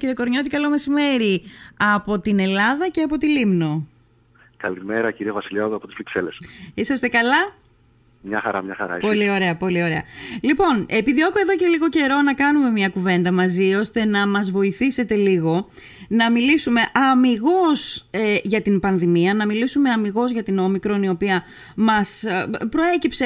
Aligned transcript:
Κύριε 0.00 0.14
Κορνιώτη, 0.14 0.48
καλό 0.48 0.70
μεσημέρι 0.70 1.42
από 1.76 2.18
την 2.18 2.38
Ελλάδα 2.38 2.88
και 2.88 3.02
από 3.02 3.18
τη 3.18 3.26
Λίμνο. 3.26 3.86
Καλημέρα 4.56 5.10
κύριε 5.10 5.32
Βασιλιάδου 5.32 5.74
από 5.74 5.86
τις 5.86 5.94
Βρυξέλλες. 5.94 6.34
Είσαστε 6.74 7.08
καλά; 7.08 7.54
Μια 8.20 8.40
χαρά, 8.40 8.64
μια 8.64 8.74
χαρά. 8.74 8.96
Πολύ 8.96 9.30
ωραία, 9.30 9.56
πολύ 9.56 9.82
ωραία. 9.82 10.02
Λοιπόν, 10.40 10.86
επιδιώκω 10.88 11.38
εδώ 11.38 11.56
και 11.56 11.66
λίγο 11.66 11.88
καιρό 11.88 12.22
να 12.22 12.34
κάνουμε 12.34 12.70
μια 12.70 12.88
κουβέντα 12.88 13.32
μαζί, 13.32 13.74
ώστε 13.74 14.04
να 14.04 14.26
μας 14.26 14.50
βοηθήσετε 14.50 15.14
λίγο 15.14 15.68
να 16.08 16.30
μιλήσουμε 16.30 16.80
αμυγός 16.92 18.06
ε, 18.10 18.36
για 18.42 18.62
την 18.62 18.80
πανδημία, 18.80 19.34
να 19.34 19.46
μιλήσουμε 19.46 19.90
αμυγός 19.90 20.30
για 20.30 20.42
την 20.42 20.58
όμικρον 20.58 21.02
η 21.02 21.08
οποία 21.08 21.42
μας 21.76 22.22
ε, 22.24 22.48
προέκυψε 22.70 23.24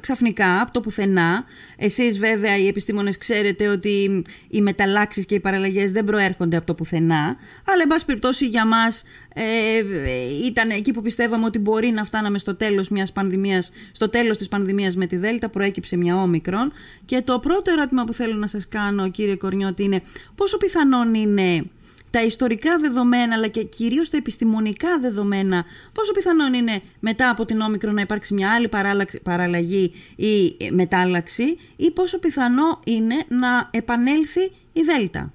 ξαφνικά 0.00 0.60
από 0.60 0.72
το 0.72 0.80
πουθενά. 0.80 1.44
Εσείς 1.76 2.18
βέβαια 2.18 2.56
οι 2.56 2.66
επιστήμονες 2.66 3.18
ξέρετε 3.18 3.68
ότι 3.68 4.24
οι 4.48 4.60
μεταλλάξεις 4.60 5.26
και 5.26 5.34
οι 5.34 5.40
παραλλαγές 5.40 5.92
δεν 5.92 6.04
προέρχονται 6.04 6.56
από 6.56 6.66
το 6.66 6.74
πουθενά, 6.74 7.36
αλλά 7.64 7.82
εν 7.82 7.88
πάση 7.88 8.04
περιπτώσει 8.04 8.46
για 8.46 8.66
μας 8.66 9.04
ε, 9.34 9.42
ήταν 10.44 10.70
εκεί 10.70 10.92
που 10.92 11.02
πιστεύαμε 11.02 11.44
ότι 11.44 11.58
μπορεί 11.58 11.90
να 11.90 12.04
φτάναμε 12.04 12.38
στο 12.38 12.54
τέλος 12.54 12.88
μιας 12.88 13.12
πανδημίας, 13.12 13.70
στο 13.92 14.08
τέλος 14.08 14.38
της 14.38 14.48
πανδημίας 14.48 14.96
με 14.96 15.06
τη 15.06 15.16
Δέλτα, 15.16 15.48
προέκυψε 15.48 15.96
μια 15.96 16.16
όμικρον 16.16 16.72
και 17.04 17.22
το 17.22 17.38
πρώτο 17.38 17.70
ερώτημα 17.70 18.04
που 18.04 18.12
θέλω 18.12 18.34
να 18.34 18.46
σας 18.46 18.68
κάνω 18.68 19.10
κύριε 19.10 19.36
Κορνιώτη 19.36 19.82
είναι 19.82 20.02
πόσο 20.34 20.56
πιθανόν 20.56 21.14
είναι 21.14 21.64
τα 22.10 22.22
ιστορικά 22.22 22.78
δεδομένα 22.78 23.34
αλλά 23.34 23.46
και 23.46 23.62
κυρίως 23.62 24.10
τα 24.10 24.16
επιστημονικά 24.16 24.98
δεδομένα 24.98 25.64
πόσο 25.92 26.12
πιθανόν 26.12 26.54
είναι 26.54 26.82
μετά 27.00 27.30
από 27.30 27.44
την 27.44 27.60
όμικρο 27.60 27.92
να 27.92 28.00
υπάρξει 28.00 28.34
μια 28.34 28.52
άλλη 28.52 28.68
παραλλαγή 29.22 29.92
ή 30.16 30.56
μετάλλαξη 30.70 31.58
ή 31.76 31.90
πόσο 31.90 32.18
πιθανό 32.18 32.80
είναι 32.84 33.24
να 33.28 33.68
επανέλθει 33.70 34.52
η 34.72 34.80
Δέλτα; 34.82 35.32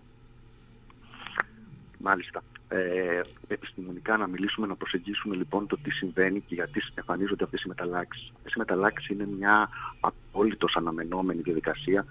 Μάλιστα. 1.97 2.43
Ε, 2.67 3.21
επιστημονικά 3.47 4.17
να 4.17 4.27
μιλήσουμε, 4.27 4.67
να 4.67 4.75
προσεγγίσουμε 4.75 5.35
λοιπόν 5.35 5.67
το 5.67 5.77
τι 5.83 5.91
συμβαίνει 5.91 6.39
και 6.41 6.53
γιατί 6.55 6.81
εμφανίζονται 6.93 7.43
αυτές 7.43 7.61
οι 7.61 7.67
μεταλλάξεις. 7.67 8.31
Αυτές 8.35 8.53
οι 8.53 8.59
μεταλλάξεις 8.59 9.07
είναι 9.09 9.27
μια 9.37 9.69
απόλυτος 9.99 10.75
αναμενόμενη 10.75 11.41
διαδικασία 11.41 12.05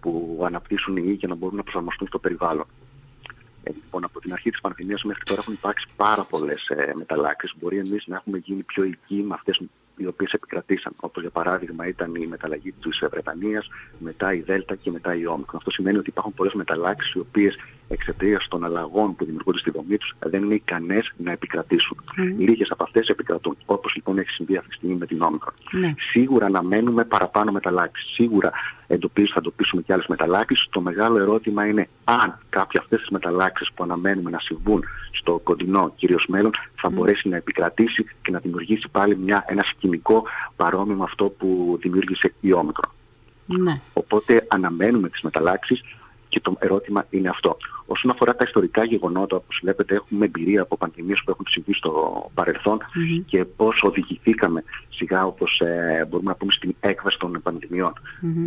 που 0.00 0.42
αναπτύσσουν 0.46 0.96
οι 0.96 1.02
ίδιοι 1.04 1.12
για 1.12 1.28
να 1.28 1.34
μπορούν 1.34 1.56
να 1.56 1.62
προσαρμοστούν 1.62 2.06
στο 2.06 2.18
περιβάλλον. 2.18 2.66
Ε, 3.64 3.72
λοιπόν, 3.72 4.04
από 4.04 4.20
την 4.20 4.32
αρχή 4.32 4.50
της 4.50 4.60
πανδημίας 4.60 5.02
μέχρι 5.02 5.22
τώρα 5.22 5.40
έχουν 5.40 5.52
υπάρξει 5.52 5.86
πάρα 5.96 6.22
πολλές 6.22 6.68
ε, 6.68 6.92
μεταλλάξεις. 6.94 7.54
Μπορεί 7.60 7.78
εμείς 7.78 8.06
να 8.06 8.16
έχουμε 8.16 8.38
γίνει 8.38 8.62
πιο 8.62 8.84
οικοί 8.84 9.14
με 9.14 9.34
αυτές 9.34 9.60
οι 9.96 10.06
οποίες 10.06 10.32
επικρατήσαν. 10.32 10.92
Όπως 10.96 11.22
για 11.22 11.30
παράδειγμα 11.30 11.86
ήταν 11.86 12.14
η 12.14 12.26
μεταλλαγή 12.26 12.72
της 12.82 13.02
Βρετανίας, 13.10 13.68
μετά 13.98 14.34
η 14.34 14.40
Δέλτα 14.40 14.74
και 14.74 14.90
μετά 14.90 15.14
η 15.14 15.26
Όμικρον. 15.26 15.56
Αυτό 15.56 15.70
σημαίνει 15.70 15.98
ότι 15.98 16.08
υπάρχουν 16.08 16.34
πολλές 16.34 16.52
μεταλλάξεις 16.52 17.12
οι 17.12 17.18
οποίες 17.18 17.56
εξαιτίας 17.88 18.48
των 18.48 18.64
αλλαγών 18.64 19.16
που 19.16 19.24
δημιουργούνται 19.24 19.58
στη 19.58 19.70
δομή 19.70 19.96
τους 19.98 20.14
δεν 20.18 20.42
είναι 20.42 20.54
ικανές 20.54 21.12
να 21.16 21.32
επικρατήσουν. 21.32 21.96
Mm. 22.18 22.34
Λίγες 22.38 22.70
από 22.70 22.82
αυτές 22.82 23.08
επικρατούν. 23.08 23.56
Όπως 23.66 23.94
λοιπόν 23.94 24.18
έχει 24.18 24.30
συμβεί 24.30 24.56
αυτή 24.56 24.68
τη 24.68 24.74
στιγμή 24.74 24.96
με 24.96 25.06
την 25.06 25.22
Όμικρον. 25.22 25.54
Ναι. 25.70 25.94
Σίγουρα 26.10 26.46
αναμένουμε 26.46 27.04
παραπάνω 27.04 27.52
μεταλλάξεις. 27.52 28.12
Σίγουρα 28.12 28.52
εντοπίζουμε, 28.86 29.32
θα 29.34 29.40
εντοπίσουμε 29.40 29.82
και 29.82 29.92
άλλες 29.92 30.06
μεταλλάξεις. 30.06 30.68
Το 30.70 30.80
μεγάλο 30.80 31.18
ερώτημα 31.18 31.66
είναι 31.66 31.88
αν 32.04 32.38
κάποια 32.48 32.80
αυτές 32.80 33.00
τις 33.00 33.08
μεταλλάξεις 33.08 33.72
που 33.72 33.82
αναμένουμε 33.82 34.30
να 34.30 34.38
συμβούν 34.38 34.84
στο 35.12 35.40
κοντινό 35.44 35.92
κυρίως 35.96 36.26
μέλλον 36.26 36.52
θα 36.84 36.90
μπορέσει 36.90 37.28
να 37.28 37.36
επικρατήσει 37.36 38.04
και 38.22 38.30
να 38.30 38.38
δημιουργήσει 38.38 38.88
πάλι 38.92 39.16
μια, 39.16 39.44
ένα 39.46 39.62
σκηνικό 39.62 40.22
παρόμοιο 40.56 40.96
με 40.96 41.04
αυτό 41.04 41.24
που 41.24 41.78
δημιούργησε 41.80 42.32
η 42.40 42.52
Όμικρον. 42.52 42.92
Ναι. 43.46 43.80
Οπότε 43.92 44.46
αναμένουμε 44.48 45.08
τις 45.08 45.20
μεταλλάξεις 45.20 45.82
και 46.28 46.40
το 46.40 46.56
ερώτημα 46.58 47.06
είναι 47.10 47.28
αυτό. 47.28 47.56
Όσον 47.86 48.10
αφορά 48.10 48.36
τα 48.36 48.44
ιστορικά 48.46 48.84
γεγονότα, 48.84 49.36
όπως 49.36 49.58
βλέπετε, 49.62 49.94
έχουμε 49.94 50.24
εμπειρία 50.24 50.62
από 50.62 50.76
πανδημίες 50.76 51.22
που 51.24 51.30
έχουν 51.30 51.46
συμβεί 51.48 51.72
στο 51.74 51.90
παρελθον 52.34 52.78
και 53.26 53.44
πώς 53.44 53.82
οδηγηθήκαμε 53.82 54.64
σιγά, 54.90 55.26
όπως 55.26 55.60
ε, 55.60 56.06
μπορούμε 56.10 56.30
να 56.30 56.36
πούμε, 56.36 56.52
στην 56.52 56.74
έκβαση 56.80 57.18
των 57.18 57.40
πανδημιών. 57.42 57.92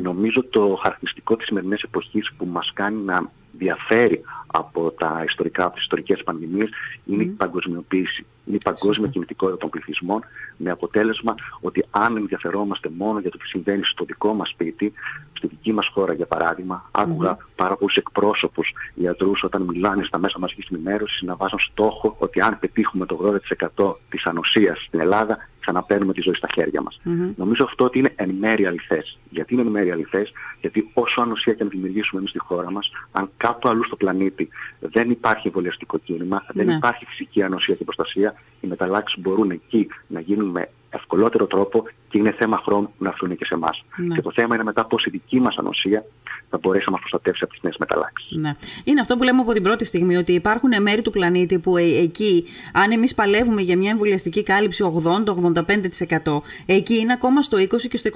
Νομίζω 0.02 0.44
το 0.44 0.80
χαρακτηριστικό 0.82 1.36
της 1.36 1.46
σημερινής 1.46 1.82
εποχής 1.82 2.32
που 2.38 2.46
μας 2.46 2.72
κάνει 2.74 3.02
να 3.02 3.30
διαφέρει 3.58 4.22
από 4.48 4.92
τα 4.92 5.24
ιστορικά, 5.26 5.64
από 5.64 5.74
τις 5.74 5.82
ιστορικές 5.82 6.24
πανδημίες 6.24 6.70
είναι 7.06 7.24
η 7.24 7.26
παγκοσμιοποίηση. 7.26 8.26
Είναι 8.46 8.56
η 8.56 8.62
παγκόσμια 8.64 9.10
κινητικότητα 9.10 9.58
των 9.58 9.70
πληθυσμών 9.70 10.24
με 10.58 10.70
αποτέλεσμα 10.72 11.36
ότι 11.62 11.86
αν 11.90 12.18
ενδιαφερόμαστε 12.18 12.90
μόνο 12.98 13.20
για 13.20 13.32
το 13.32 13.38
τι 13.38 13.48
συμβαίνει 13.48 13.84
στο 13.84 14.06
δικό 14.06 14.34
μας 14.34 14.50
σπίτι, 14.50 14.94
στη 15.34 15.48
δική 15.48 15.74
μας 15.74 15.88
χώρα 15.88 16.14
για 16.14 16.26
παράδειγμα, 16.26 16.90
άκουγα 16.92 17.38
πάρα 17.56 17.76
πολλούς 17.76 17.96
εκπρόσωπους 17.96 18.74
ιατρούς 18.96 19.44
όταν 19.44 19.62
μιλάνε 19.62 20.04
στα 20.04 20.18
μέσα 20.18 20.40
μαζικής 20.40 20.68
ενημέρωσης 20.70 21.22
να 21.22 21.36
βάζουν 21.36 21.60
στόχο 21.60 22.16
ότι 22.20 22.42
αν 22.42 22.60
πετύχουμε 22.60 23.06
το 23.06 23.40
80% 23.76 23.96
της 24.10 24.26
ανοσίας 24.26 24.84
στην 24.84 25.00
Ελλάδα 25.00 25.38
ξαναπαίρνουμε 25.60 26.14
τη 26.14 26.22
ζωή 26.22 26.34
στα 26.34 26.48
χέρια 26.54 26.82
μας. 26.82 27.00
Νομίζω 27.36 27.64
αυτό 27.64 27.84
ότι 27.84 28.00
είναι 28.00 28.14
εν 28.16 28.30
μέρει 28.30 28.66
αληθές. 28.66 29.18
Γιατί 29.30 29.54
είναι 29.54 29.62
εν 29.62 29.68
μέρει 29.68 29.92
αληθές, 29.92 30.32
Γιατί 30.62 30.92
όσο 30.94 31.22
ανοσία 31.22 31.54
και 31.54 31.64
αν 31.64 31.70
δημιουργήσουμε 31.70 32.20
εμείς 32.20 32.30
στη 32.30 32.40
χώρα 32.40 32.72
μας, 32.72 32.92
αν 33.12 33.30
κάπου 33.38 33.70
αλλού 33.70 33.84
στο 33.84 33.96
πλανήτη 33.96 34.47
δεν 34.80 35.10
υπάρχει 35.10 35.48
εμβολιαστικό 35.48 35.98
κίνημα, 35.98 36.46
δεν 36.48 36.66
ναι. 36.66 36.74
υπάρχει 36.74 37.06
φυσική 37.06 37.44
ανοσία 37.44 37.76
και 37.76 37.84
προστασία, 37.84 38.34
οι 38.62 38.68
μεταλλάξεις 38.68 39.22
μπορούν 39.22 39.52
εκεί 39.52 39.88
να 40.08 40.20
γίνουν 40.20 40.48
με 40.48 40.70
ευκολότερο 40.90 41.46
τρόπο 41.46 41.84
και 42.10 42.18
είναι 42.18 42.32
θέμα 42.32 42.58
χρόνου 42.58 42.90
να 42.98 43.10
έρθουν 43.10 43.38
και 43.38 43.46
σε 43.46 43.54
εμάς. 43.54 43.84
Ναι. 43.98 44.16
Και 44.16 44.22
το 44.22 44.32
θέμα 44.32 44.56
είναι 44.56 44.64
μετά 44.64 44.86
πώς 44.86 45.06
η 45.06 45.10
δική 45.10 45.40
μας 45.40 45.58
ανοσία 45.58 46.04
θα 46.50 46.58
μπορέσει 46.62 46.84
να 46.86 46.92
μας 46.92 47.00
προστατεύσει 47.00 47.44
από 47.44 47.54
τις 47.54 47.62
νέες 47.64 47.78
μεταλλάξεις. 47.78 48.32
Ναι. 48.42 48.56
Είναι 48.84 49.02
αυτό 49.02 49.18
που 49.18 49.24
λέμε 49.24 49.42
από 49.42 49.54
την 49.54 49.64
πρώτη 49.64 49.86
στιγμή, 49.86 50.18
ότι 50.18 50.32
υπάρχουν 50.34 50.82
μέρη 50.82 51.02
του 51.02 51.12
πλανήτη 51.12 51.60
που 51.60 51.78
ε, 51.78 51.84
εκεί, 51.84 52.46
αν 52.74 52.92
εμείς 52.92 53.16
παλεύουμε 53.16 53.62
για 53.62 53.78
μια 53.78 53.90
εμβολιαστική 53.90 54.44
κάλυψη 54.44 54.92
80-85%, 55.04 56.42
εκεί 56.66 56.98
είναι 57.00 57.14
ακόμα 57.14 57.42
στο 57.42 57.58
20% 57.58 57.66
και 57.90 57.98
στο 57.98 58.10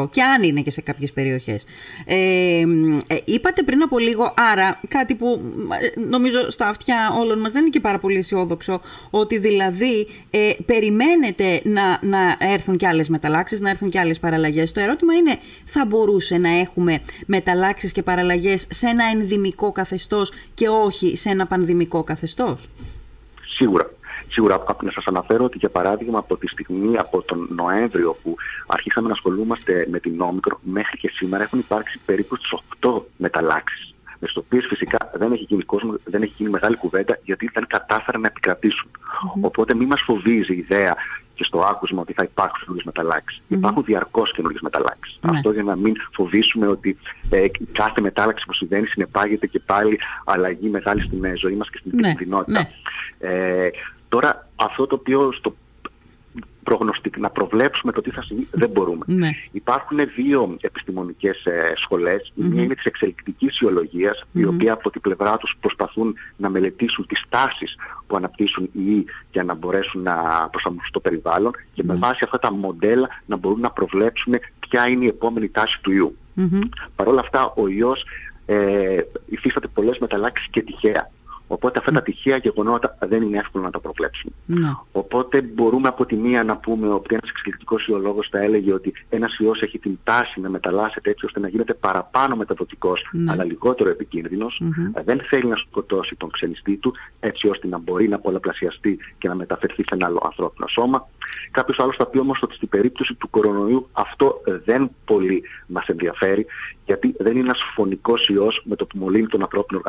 25%. 0.00 0.10
Και 0.10 0.22
αν 0.22 0.42
είναι 0.42 0.60
και 0.60 0.70
σε 0.70 0.80
κάποιες 0.80 1.12
περιοχές. 1.12 1.64
Ε, 2.04 2.16
ε, 3.06 3.18
είπατε 3.24 3.62
πριν 3.62 3.82
από 3.82 3.98
λίγο, 3.98 4.34
άρα 4.36 4.80
κάτι 4.88 5.14
που 5.14 5.42
ε, 5.96 6.00
νομίζω 6.00 6.50
στα 6.50 6.68
αυτιά 6.68 7.12
όλων 7.18 7.38
μας 7.38 7.52
δεν 7.52 7.60
είναι 7.60 7.70
και 7.70 7.80
πάρα 7.80 7.98
πολύ 7.98 8.16
αισιόδοξο, 8.16 8.80
ότι 9.10 9.38
δηλαδή 9.38 10.06
ε, 10.30 10.50
περιμένετε 10.66 11.60
να, 11.64 11.98
να 12.02 12.36
έρθουν 12.38 12.76
και 12.76 12.86
άλλες 12.86 13.08
μεταλλάξεις, 13.08 13.60
να 13.60 13.70
έρθουν 13.70 13.90
και 13.90 13.98
άλλες 13.98 14.18
παραλλαγές. 14.18 14.72
Το 14.72 14.80
ερώτημα 14.80 15.14
είναι, 15.14 15.38
θα 15.64 15.84
μπορούσε 15.86 16.38
να 16.38 16.48
έχουμε 16.58 17.00
μεταλλάξεις 17.48 17.92
και 17.92 18.02
παραλλαγές 18.02 18.66
σε 18.70 18.86
ένα 18.86 19.04
ενδυμικό 19.12 19.72
καθεστώς 19.72 20.32
και 20.54 20.68
όχι 20.68 21.16
σε 21.16 21.28
ένα 21.28 21.46
πανδημικό 21.46 22.04
καθεστώς; 22.04 22.68
Σίγουρα. 23.46 23.90
Σίγουρα 24.28 24.64
να 24.82 24.90
σας 24.90 25.04
αναφέρω 25.06 25.44
ότι 25.44 25.58
για 25.58 25.68
παράδειγμα 25.68 26.18
από 26.18 26.36
τη 26.36 26.46
στιγμή 26.46 26.96
από 26.98 27.22
τον 27.22 27.48
Νοέμβριο 27.50 28.16
που 28.22 28.36
αρχίσαμε 28.66 29.06
να 29.06 29.12
ασχολούμαστε 29.12 29.86
με 29.90 30.00
την 30.00 30.20
Όμικρο 30.20 30.60
μέχρι 30.62 30.98
και 30.98 31.10
σήμερα 31.12 31.42
έχουν 31.42 31.58
υπάρξει 31.58 31.98
περίπου 32.04 32.36
στις 32.36 32.52
8 32.80 33.00
μεταλλάξεις 33.16 33.94
με 34.18 34.26
τι 34.26 34.38
οποίες 34.38 34.66
φυσικά 34.66 35.10
δεν 35.14 35.32
έχει, 35.32 35.44
γίνει 35.48 35.62
κόσμος, 35.62 36.00
δεν 36.04 36.22
έχει 36.22 36.32
γίνει 36.36 36.50
μεγάλη 36.50 36.76
κουβέντα 36.76 37.18
γιατί 37.22 37.50
δεν 37.52 37.66
κατάφεραν 37.66 38.20
να 38.20 38.26
επικρατήσουν. 38.26 38.90
Οπότε 39.40 39.74
μην 39.74 39.86
μας 39.86 40.02
φοβίζει 40.06 40.54
η 40.54 40.58
ιδέα 40.58 40.96
και 41.38 41.44
στο 41.44 41.58
άκουσμα 41.58 42.00
ότι 42.00 42.12
θα 42.12 42.22
υπάρχουν 42.22 42.58
καινούργιες 42.60 42.84
μεταλλάξεις. 42.84 43.40
Mm-hmm. 43.40 43.56
Υπάρχουν 43.56 43.84
διαρκώς 43.84 44.32
καινούργιες 44.32 44.62
μεταλλάξεις. 44.62 45.18
Ναι. 45.20 45.30
Αυτό 45.34 45.50
για 45.52 45.62
να 45.62 45.76
μην 45.76 45.94
φοβήσουμε 46.12 46.66
ότι 46.66 46.96
ε, 47.30 47.46
κάθε 47.72 48.00
μετάλλαξη 48.00 48.44
που 48.46 48.52
συμβαίνει 48.52 48.86
συνεπάγεται 48.86 49.46
και 49.46 49.58
πάλι 49.58 49.98
αλλαγή 50.24 50.68
μεγάλη 50.68 51.00
στην 51.00 51.24
ε, 51.24 51.36
ζωή 51.36 51.54
μας 51.54 51.70
και 51.70 51.78
στην 51.78 51.92
ναι. 51.94 52.14
κοινότητα. 52.14 52.60
Ναι. 52.60 52.68
Ε, 53.30 53.70
τώρα, 54.08 54.48
αυτό 54.56 54.86
το 54.86 54.94
οποίο 54.94 55.32
στο 55.32 55.54
προγνωστικ, 56.68 57.18
να 57.18 57.30
προβλέψουμε 57.30 57.92
το 57.92 58.00
τι 58.00 58.10
θα 58.10 58.22
συμβεί, 58.22 58.48
δεν 58.52 58.70
μπορούμε. 58.70 59.04
Ναι. 59.06 59.30
Υπάρχουν 59.50 59.98
δύο 60.16 60.56
επιστημονικές 60.60 61.44
ε, 61.44 61.72
σχολές. 61.76 62.32
Η 62.34 62.42
μία 62.42 62.62
είναι 62.62 62.74
της 62.74 62.84
εξελικτικής 62.84 63.60
η 64.32 64.44
οποία 64.44 64.72
από 64.72 64.90
την 64.90 65.00
πλευρά 65.00 65.36
τους 65.36 65.56
προσπαθούν 65.60 66.14
να 66.36 66.48
μελετήσουν 66.48 67.06
τις 67.06 67.22
τάσεις 67.28 67.76
που 68.06 68.16
αναπτύσσουν 68.16 68.64
οι 68.64 68.80
ιοί 68.86 69.04
για 69.32 69.44
να 69.44 69.54
μπορέσουν 69.54 70.02
να 70.02 70.14
προσαρμοστούν 70.50 70.88
στο 70.88 71.00
περιβάλλον 71.00 71.52
και 71.74 71.82
με 71.84 71.94
βάση 71.94 72.20
αυτά 72.24 72.38
τα 72.38 72.52
μοντέλα 72.52 73.08
να 73.26 73.36
μπορούν 73.36 73.60
να 73.60 73.70
προβλέψουν 73.70 74.34
ποια 74.58 74.88
είναι 74.88 75.04
η 75.04 75.08
επόμενη 75.08 75.48
τάση 75.48 75.78
του 75.82 75.92
ιού. 75.92 76.16
Mm-hmm. 76.36 76.68
Παρ' 76.96 77.08
όλα 77.08 77.20
αυτά, 77.20 77.52
ο 77.56 77.68
ιός 77.68 78.04
ε, 78.46 79.00
υφίσταται 79.26 79.68
πολλές 79.68 79.98
μεταλλάξεις 79.98 80.48
και 80.50 80.62
τυχαία. 80.62 81.10
Οπότε 81.48 81.78
αυτά 81.78 81.92
τα 81.92 82.02
τυχαία 82.02 82.36
γεγονότα 82.36 82.96
δεν 83.00 83.22
είναι 83.22 83.38
εύκολο 83.38 83.64
να 83.64 83.70
τα 83.70 83.80
προβλέψουμε. 83.80 84.32
Ναι. 84.46 84.70
Οπότε 84.92 85.40
μπορούμε 85.40 85.88
από 85.88 86.04
τη 86.06 86.16
μία 86.16 86.42
να 86.42 86.56
πούμε 86.56 86.88
ότι 86.88 87.14
ένας 87.14 87.30
εξελικτικός 87.30 87.86
ιολόγος 87.86 88.28
θα 88.28 88.38
έλεγε 88.38 88.72
ότι 88.72 88.92
ένας 89.08 89.38
ιός 89.38 89.62
έχει 89.62 89.78
την 89.78 89.98
τάση 90.04 90.40
να 90.40 90.48
μεταλλάσσεται 90.48 91.10
έτσι 91.10 91.24
ώστε 91.24 91.40
να 91.40 91.48
γίνεται 91.48 91.74
παραπάνω 91.74 92.36
μεταδοτικός, 92.36 93.08
ναι. 93.12 93.32
αλλά 93.32 93.44
λιγότερο 93.44 93.90
Δεν 95.04 95.20
θέλει 95.20 95.46
να 95.46 95.56
σκοτώσει 95.56 96.16
τον 96.16 96.30
ξενιστή 96.30 96.76
του, 96.76 96.94
έτσι 97.20 97.48
ώστε 97.48 97.66
να 97.66 97.78
μπορεί 97.78 98.08
να 98.08 98.18
πολλαπλασιαστεί 98.18 98.98
και 99.18 99.28
να 99.28 99.34
μεταφερθεί 99.34 99.82
σε 99.82 99.94
ένα 99.94 100.06
άλλο 100.06 100.20
ανθρώπινο 100.24 100.66
σώμα. 100.66 101.08
Κάποιος 101.50 101.78
άλλος 101.78 101.96
θα 101.96 102.06
πει 102.06 102.18
όμως 102.18 102.42
ότι 102.42 102.54
στην 102.54 102.68
περίπτωση 102.68 103.14
του 103.14 103.30
κορονοϊού 103.30 103.88
αυτό 103.92 104.40
δεν 104.64 104.90
πολύ 105.04 105.42
μας 105.66 105.86
ενδιαφέρει, 105.86 106.46
γιατί 106.84 107.14
δεν 107.18 107.32
είναι 107.32 107.40
ένας 107.40 107.60
φωνικός 107.74 108.28
ιός 108.28 108.62
με 108.64 108.76
το 108.76 108.84
που 108.86 108.98
μολύνει 108.98 109.26
τον 109.26 109.42
ανθρώπινο 109.42 109.80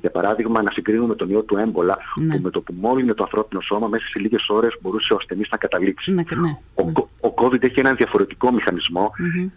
Για 0.00 0.10
παράδειγμα, 0.10 0.60
να 0.66 0.72
συγκρίνουμε 0.72 1.14
τον 1.14 1.30
ιό 1.30 1.42
του 1.42 1.56
έμπολα, 1.56 1.98
ναι. 2.14 2.34
που 2.34 2.42
με 2.42 2.50
το 2.50 2.60
που 2.60 2.74
μόλυνε 2.80 3.14
το 3.14 3.22
ανθρώπινο 3.22 3.60
σώμα, 3.60 3.86
μέσα 3.88 4.06
σε 4.06 4.18
λίγες 4.18 4.48
ώρες 4.48 4.76
μπορούσε 4.80 5.12
ο 5.12 5.16
ασθενής 5.16 5.48
να 5.50 5.56
καταλήξει. 5.56 6.12
Ναι, 6.12 6.22
ναι, 6.34 6.56
ο, 6.74 6.84
ναι. 6.84 6.92
ο 7.28 7.34
COVID 7.36 7.62
έχει 7.62 7.80
έναν 7.80 7.96
διαφορετικό 7.96 8.50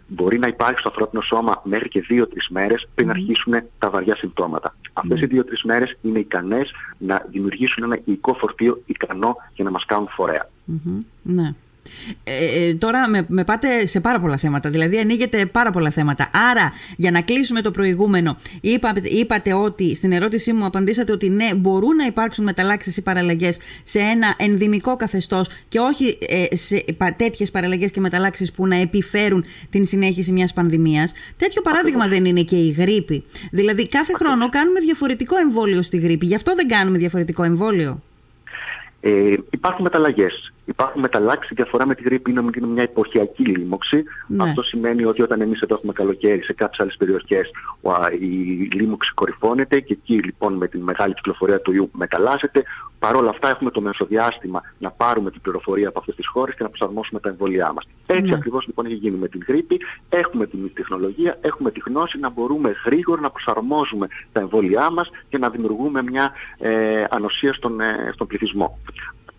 Μπορεί 0.08 0.38
να 0.38 0.46
υπάρχει 0.46 0.78
στο 0.78 0.88
ανθρώπινο 0.88 1.22
σώμα 1.22 1.60
μέχρι 1.64 1.88
και 1.88 2.00
δύο-τρεις 2.00 2.48
μέρες 2.48 2.88
πριν 2.94 3.10
αρχίσουν 3.10 3.54
τα 3.78 3.90
βαριά 3.90 4.16
συμπτώματα. 4.16 4.74
Αυτές 4.92 5.20
οι 5.20 5.26
δύο-τρεις 5.26 5.62
μέρες 5.62 5.96
είναι 6.02 6.18
ικανές 6.18 6.70
να 6.98 7.24
δημιουργήσουν 7.30 7.84
ένα 7.84 7.98
υλικό 8.04 8.34
φορτίο 8.34 8.82
ικανό 8.86 9.36
για 9.54 9.64
να 9.64 9.70
μας 9.70 9.84
κάνουν 9.84 10.08
φορέα. 10.10 10.48
Ναι. 11.22 11.54
Ε, 12.24 12.68
ε, 12.68 12.74
τώρα 12.74 13.08
με, 13.08 13.24
με, 13.28 13.44
πάτε 13.44 13.86
σε 13.86 14.00
πάρα 14.00 14.20
πολλά 14.20 14.36
θέματα, 14.36 14.70
δηλαδή 14.70 14.98
ανοίγετε 14.98 15.46
πάρα 15.46 15.70
πολλά 15.70 15.90
θέματα. 15.90 16.30
Άρα, 16.50 16.72
για 16.96 17.10
να 17.10 17.20
κλείσουμε 17.20 17.60
το 17.60 17.70
προηγούμενο, 17.70 18.36
είπατε, 18.60 19.08
είπατε 19.08 19.52
ότι 19.54 19.94
στην 19.94 20.12
ερώτησή 20.12 20.52
μου 20.52 20.64
απαντήσατε 20.64 21.12
ότι 21.12 21.30
ναι, 21.30 21.54
μπορούν 21.54 21.96
να 21.96 22.06
υπάρξουν 22.06 22.44
μεταλλάξεις 22.44 22.96
ή 22.96 23.02
παραλλαγές 23.02 23.58
σε 23.82 23.98
ένα 23.98 24.34
ενδυμικό 24.36 24.96
καθεστώς 24.96 25.48
και 25.68 25.78
όχι 25.78 26.18
ε, 26.28 26.56
σε 26.56 26.84
τέτοιες 27.16 27.50
παραλλαγές 27.50 27.90
και 27.90 28.00
μεταλλάξεις 28.00 28.52
που 28.52 28.66
να 28.66 28.76
επιφέρουν 28.76 29.44
την 29.70 29.86
συνέχιση 29.86 30.32
μιας 30.32 30.52
πανδημίας. 30.52 31.12
Τέτοιο 31.36 31.62
παράδειγμα 31.62 32.08
δεν 32.08 32.24
είναι 32.24 32.42
και 32.42 32.56
η 32.56 32.70
γρήπη. 32.70 33.24
Δηλαδή, 33.50 33.88
κάθε 33.88 34.12
χρόνο 34.12 34.48
κάνουμε 34.48 34.80
διαφορετικό 34.80 35.36
εμβόλιο 35.36 35.82
στη 35.82 35.98
γρήπη. 35.98 36.26
Γι' 36.26 36.34
αυτό 36.34 36.54
δεν 36.54 36.68
κάνουμε 36.68 36.98
διαφορετικό 36.98 37.42
εμβόλιο. 37.42 38.02
Ε, 39.00 39.34
υπάρχουν 39.50 39.82
μεταλλαγές. 39.82 40.52
Υπάρχουν 40.64 41.00
μεταλλάξει. 41.00 41.54
Διαφορά 41.54 41.86
με 41.86 41.94
τη 41.94 42.02
γρήπη 42.02 42.30
είναι 42.30 42.44
είναι 42.56 42.66
μια 42.66 42.82
εποχιακή 42.82 43.42
λίμωξη. 43.42 44.02
Ναι. 44.26 44.42
Αυτό 44.42 44.62
σημαίνει 44.62 45.04
ότι 45.04 45.22
όταν 45.22 45.40
εμείς 45.40 45.60
εδώ 45.60 45.74
έχουμε 45.74 45.92
καλοκαίρι, 45.92 46.42
σε 46.42 46.52
κάποιες 46.52 46.80
άλλες 46.80 46.96
περιοχές 46.96 47.50
η 48.20 48.68
λίμωξη 48.72 49.12
κορυφώνεται 49.14 49.80
και 49.80 49.92
εκεί 49.92 50.14
λοιπόν 50.14 50.54
με 50.54 50.68
τη 50.68 50.78
μεγάλη 50.78 51.14
κυκλοφορία 51.14 51.60
του 51.60 51.72
ιού 51.72 51.90
μεταλλάσσεται. 51.92 52.62
Παρ' 52.98 53.16
όλα 53.16 53.30
αυτά 53.30 53.48
έχουμε 53.48 53.70
το 53.70 53.80
μεσοδιάστημα 53.80 54.62
να 54.78 54.90
πάρουμε 54.90 55.30
την 55.30 55.40
πληροφορία 55.40 55.88
από 55.88 55.98
αυτές 55.98 56.14
τις 56.14 56.26
χώρες 56.26 56.54
και 56.54 56.62
να 56.62 56.68
προσαρμόσουμε 56.68 57.20
τα 57.20 57.28
εμβόλια 57.28 57.72
μας. 57.72 57.86
Έτσι 58.06 58.30
ναι. 58.30 58.34
ακριβώς 58.34 58.66
λοιπόν 58.66 58.86
έχει 58.86 58.94
γίνει 58.94 59.16
με 59.16 59.28
την 59.28 59.44
γρήπη. 59.46 59.80
Έχουμε 60.08 60.46
την 60.46 60.70
τεχνολογία, 60.74 61.38
έχουμε 61.40 61.70
τη 61.70 61.80
γνώση 61.86 62.18
να 62.18 62.30
μπορούμε 62.30 62.74
γρήγορα 62.84 63.20
να 63.20 63.30
προσαρμόζουμε 63.30 64.06
τα 64.32 64.40
εμβόλια 64.40 64.90
μας 64.90 65.10
και 65.28 65.38
να 65.38 65.50
δημιουργούμε 65.50 66.02
μια 66.02 66.32
ε, 66.58 67.04
ανοσία 67.10 67.52
στον, 67.52 67.80
ε, 67.80 68.10
στον 68.12 68.26
πληθυσμό. 68.26 68.78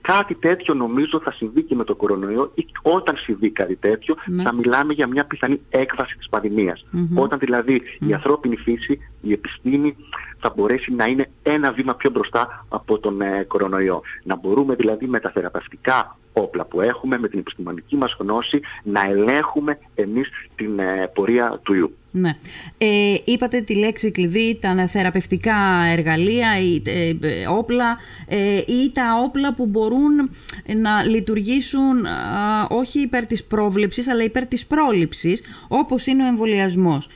Κάτι 0.01 0.36
τέτοιο 0.36 0.74
νομίζω 0.74 1.19
θα 1.19 1.31
συμβεί 1.31 1.63
και 1.63 1.75
με 1.75 1.83
το 1.83 1.95
κορονοϊό 1.95 2.51
ή 2.56 2.68
όταν 2.81 3.15
συμβεί 3.18 3.50
κάτι 3.50 3.75
τέτοιο 3.75 4.15
ναι. 4.25 4.44
θα 4.44 4.53
μιλάμε 4.53 4.94
για 4.94 5.07
μια 5.07 5.25
πιθανή 5.25 5.62
έκβαση 5.69 6.18
της 6.18 6.30
πανδημιας 6.30 6.86
Όταν 7.15 7.39
δηλαδή 7.39 7.81
η 8.07 8.13
ανθρώπινη 8.13 8.56
φύση, 8.56 9.00
η 9.21 9.31
επιστήμη 9.31 9.95
θα 10.39 10.53
μπορέσει 10.56 10.94
να 10.94 11.06
είναι 11.06 11.30
ένα 11.44 11.71
βήμα 11.71 11.95
πιο 11.95 12.09
μπροστά 12.09 12.65
από 12.69 13.00
τον 13.00 13.21
ε, 13.21 13.44
κορονοϊό. 13.48 14.01
Να 14.24 14.36
μπορούμε 14.36 14.75
δηλαδή 14.75 15.07
με 15.07 15.19
τα 15.19 15.30
θεραπευτικά 15.30 16.18
όπλα 16.33 16.66
που 16.66 16.81
έχουμε, 16.81 17.18
με 17.18 17.28
την 17.28 17.39
επιστημονική 17.39 17.95
μας 17.95 18.16
γνώση, 18.19 18.60
να 18.83 19.01
ελέγχουμε 19.10 19.78
εμείς 19.95 20.30
την 20.56 20.80
ε, 20.80 21.12
πορεία 21.13 21.60
του 21.63 21.74
ιού. 21.74 21.95
Ναι. 22.12 22.38
Ε, 22.78 23.16
είπατε 23.25 23.62
τη 23.62 23.75
λέξη 23.75 24.12
κλειδί, 24.12 24.57
τα 24.62 24.88
θεραπευτικά 24.88 25.86
εργαλεία 25.92 26.60
ή 26.60 26.81
ε, 26.86 27.48
όπλα 27.48 27.98
ε, 28.28 28.57
ή 28.57 28.92
τα 28.94 29.22
όπλα 29.25 29.54
που 29.54 29.66
μπορούν 29.66 30.30
να 30.78 31.04
λειτουργήσουν 31.04 32.06
όχι 32.68 33.00
υπέρ 33.00 33.25
της 33.25 33.44
πρόβλεψης 33.44 34.07
αλλά 34.07 34.24
υπέρ 34.24 34.45
της 34.45 34.66
πρόληψης 34.66 35.42
όπως 35.68 36.06
είναι 36.06 36.24
ο 36.24 36.27
εμβολιασμός. 36.27 37.10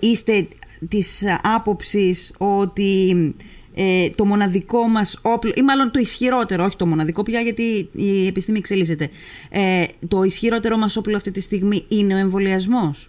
είστε 0.00 0.48
της 0.88 1.24
άποψης 1.42 2.34
ότι 2.38 3.34
ε, 3.80 4.10
το 4.10 4.24
μοναδικό 4.24 4.88
μας 4.88 5.18
όπλο, 5.22 5.52
ή 5.54 5.62
μάλλον 5.62 5.90
το 5.90 5.98
ισχυρότερο, 5.98 6.64
όχι 6.64 6.76
το 6.76 6.86
μοναδικό 6.86 7.22
πια 7.22 7.40
γιατί 7.40 7.88
η 7.92 8.26
επιστήμη 8.26 8.58
εξελίσσεται, 8.58 9.10
ε, 9.50 9.84
το 10.08 10.22
ισχυρότερο 10.22 10.76
μας 10.76 10.96
όπλο 10.96 11.16
αυτή 11.16 11.30
τη 11.30 11.40
στιγμή 11.40 11.84
είναι 11.88 12.14
ο 12.14 12.18
εμβολιασμός; 12.18 13.08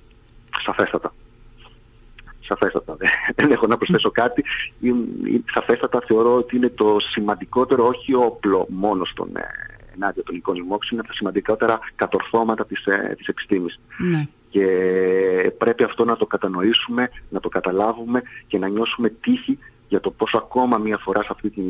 Σαφέστατα. 0.63 1.13
Σαφέστατα. 2.39 2.97
Δεν 3.35 3.51
έχω 3.51 3.67
να 3.67 3.77
προσθέσω 3.77 4.11
κάτι. 4.11 4.43
Σαφέστατα 5.53 6.03
θεωρώ 6.07 6.35
ότι 6.35 6.55
είναι 6.55 6.69
το 6.69 6.97
σημαντικότερο 6.99 7.85
όχι 7.87 8.13
όπλο 8.13 8.67
μόνος 8.69 9.09
στον 9.09 9.29
ε, 9.35 9.41
ενάντια 9.95 10.23
των 10.23 10.33
υλικών 10.33 10.55
λοιμόξεων, 10.55 10.99
είναι 10.99 11.07
τα 11.07 11.13
σημαντικότερα 11.13 11.79
κατορθώματα 11.95 12.65
της, 12.65 12.85
ε, 12.85 13.13
της 13.17 13.27
επιστήμης. 13.27 13.79
Ναι. 13.97 14.27
Και 14.49 14.65
πρέπει 15.57 15.83
αυτό 15.83 16.05
να 16.05 16.17
το 16.17 16.25
κατανοήσουμε, 16.25 17.09
να 17.29 17.39
το 17.39 17.49
καταλάβουμε 17.49 18.21
και 18.47 18.57
να 18.57 18.67
νιώσουμε 18.67 19.09
τύχη 19.09 19.57
για 19.89 19.99
το 19.99 20.11
πόσο 20.11 20.37
ακόμα 20.37 20.77
μία 20.77 20.97
φορά 20.97 21.21
σε 21.21 21.27
αυτή 21.31 21.49
την, 21.49 21.63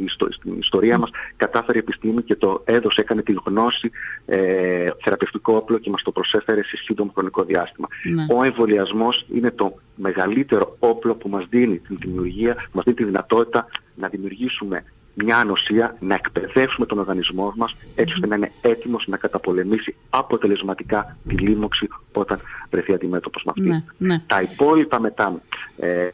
ιστορία 0.60 0.98
μας 0.98 1.10
κατάφερε 1.38 1.78
η 1.78 1.82
επιστήμη 1.82 2.22
και 2.22 2.36
το 2.36 2.62
έδωσε, 2.66 3.02
έκανε 3.02 3.22
τη 3.22 3.34
γνώση 3.46 3.92
ε, 4.26 4.90
θεραπευτικό 5.04 5.56
όπλο 5.56 5.78
και 5.78 5.90
μας 5.90 6.02
το 6.02 6.12
προσέφερε 6.12 6.64
σε 6.64 6.78
σύντομο 6.78 7.12
χρονικό 7.14 7.44
διάστημα. 7.44 7.88
Ναι. 8.04 8.26
Ο 8.36 8.44
εμβολιασμός 8.44 9.26
είναι 9.34 9.52
το 9.52 9.74
μεγαλύτερο 9.96 10.76
όπλο 10.80 11.16
που 11.16 11.30
μας 11.30 11.46
δίνει 11.50 11.78
την 11.78 11.98
δημιουργία, 12.00 12.56
μας 12.72 12.84
δίνει 12.84 12.96
τη 12.96 13.04
δυνατότητα 13.04 13.68
να 13.96 14.08
δημιουργήσουμε 14.08 14.84
μια 15.14 15.38
ανοσία, 15.38 15.96
να 16.00 16.16
εκπαιδεύσουμε 16.16 16.86
τον 16.86 17.00
οργανισμό 17.00 17.54
μας 17.58 17.76
έτσι 17.96 18.14
ώστε 18.14 18.28
να 18.28 18.36
είναι 18.36 18.52
έτοιμος 18.62 19.08
να 19.08 19.18
καταπολεμήσει 19.18 19.96
αποτελεσματικά 20.10 21.18
τη 21.28 21.36
λίμωξη 21.36 21.88
όταν 22.14 22.40
βρεθεί 22.70 22.94
αντιμέτωπος 22.94 23.44
με 23.44 23.52
αυτή. 23.56 23.70
Ναι, 23.70 23.84
ναι. 23.98 24.22
Τα 24.28 24.42
υπόλοιπα 24.42 25.00
μετά, 25.00 25.42
ε, 25.78 26.08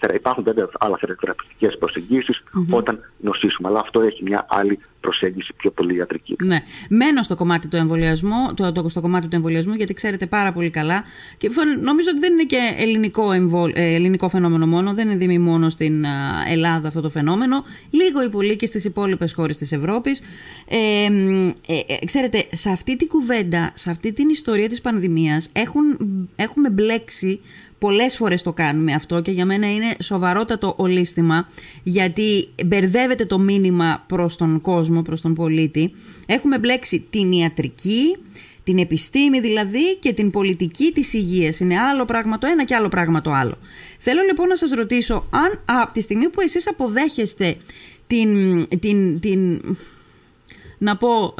ε, 0.00 0.14
υπάρχουν 0.14 0.44
βέβαια 0.44 0.68
άλλα 0.78 0.96
θεραπευτικές 0.96 1.78
όταν 2.70 2.98
νοσήσουμε, 3.20 3.68
αλλά 3.68 3.80
αυτό 3.80 4.00
έχει 4.00 4.22
μια 4.22 4.46
άλλη 4.48 4.78
προσέγγιση 5.02 5.52
πιο 5.56 5.70
πολύ 5.70 5.94
ιατρική. 5.94 6.36
Ναι. 6.44 6.62
Μένω 6.88 7.22
στο 7.22 7.34
κομμάτι 7.34 7.68
του 7.68 7.76
εμβολιασμού, 7.76 8.54
το, 8.54 8.72
το, 8.72 8.88
στο 8.88 9.00
κομμάτι 9.00 9.26
του 9.28 9.36
εμβολιασμού, 9.36 9.74
γιατί 9.74 9.94
ξέρετε 9.94 10.26
πάρα 10.26 10.52
πολύ 10.52 10.70
καλά. 10.70 11.04
Και 11.36 11.50
νομίζω 11.80 12.08
ότι 12.10 12.18
δεν 12.18 12.32
είναι 12.32 12.44
και 12.44 12.74
ελληνικό, 12.78 13.32
εμβολ, 13.32 13.72
ε, 13.74 13.94
ελληνικό 13.94 14.28
φαινόμενο 14.28 14.66
μόνο, 14.66 14.94
δεν 14.94 15.08
είναι 15.08 15.16
δήμη 15.16 15.38
μόνο 15.38 15.68
στην 15.68 16.04
Ελλάδα 16.50 16.88
αυτό 16.88 17.00
το 17.00 17.10
φαινόμενο. 17.10 17.64
Λίγο 17.90 18.22
ή 18.22 18.28
πολύ 18.28 18.56
και 18.56 18.66
στις 18.66 18.84
υπόλοιπες 18.84 19.32
χώρες 19.32 19.56
της 19.56 19.72
Ευρώπης. 19.72 20.22
Ε, 20.68 21.04
ε, 21.66 21.78
ε, 21.86 22.04
ξέρετε, 22.04 22.44
σε 22.52 22.70
αυτή 22.70 22.96
την 22.96 23.08
κουβέντα, 23.08 23.72
σε 23.74 23.90
αυτή 23.90 24.12
την 24.12 24.28
ιστορία 24.28 24.68
της 24.68 24.80
πανδημίας, 24.80 25.48
έχουμε 26.36 26.70
μπλέξει 26.70 27.40
Πολλές 27.82 28.16
φορές 28.16 28.42
το 28.42 28.52
κάνουμε 28.52 28.92
αυτό 28.92 29.20
και 29.20 29.30
για 29.30 29.44
μένα 29.44 29.72
είναι 29.72 29.96
σοβαρότατο 30.02 30.74
ολίσθημα 30.76 31.48
γιατί 31.82 32.48
μπερδεύεται 32.66 33.24
το 33.24 33.38
μήνυμα 33.38 34.04
προς 34.06 34.36
τον 34.36 34.60
κόσμο, 34.60 35.02
προς 35.02 35.20
τον 35.20 35.34
πολίτη. 35.34 35.94
Έχουμε 36.26 36.58
μπλέξει 36.58 37.06
την 37.10 37.32
ιατρική, 37.32 38.16
την 38.64 38.78
επιστήμη 38.78 39.40
δηλαδή 39.40 39.96
και 39.96 40.12
την 40.12 40.30
πολιτική 40.30 40.92
της 40.92 41.12
υγείας. 41.12 41.60
Είναι 41.60 41.78
άλλο 41.78 42.04
πράγμα 42.04 42.38
το 42.38 42.46
ένα 42.46 42.64
και 42.64 42.74
άλλο 42.74 42.88
πράγμα 42.88 43.20
το 43.20 43.30
άλλο. 43.30 43.58
Θέλω 43.98 44.20
λοιπόν 44.26 44.48
να 44.48 44.56
σας 44.56 44.70
ρωτήσω 44.70 45.26
αν 45.30 45.60
από 45.64 45.92
τη 45.92 46.00
στιγμή 46.00 46.28
που 46.28 46.40
εσείς 46.40 46.68
αποδέχεστε 46.68 47.56
την, 48.06 48.66
την, 48.78 49.20
την 49.20 49.60
να 50.78 50.96
πω, 50.96 51.34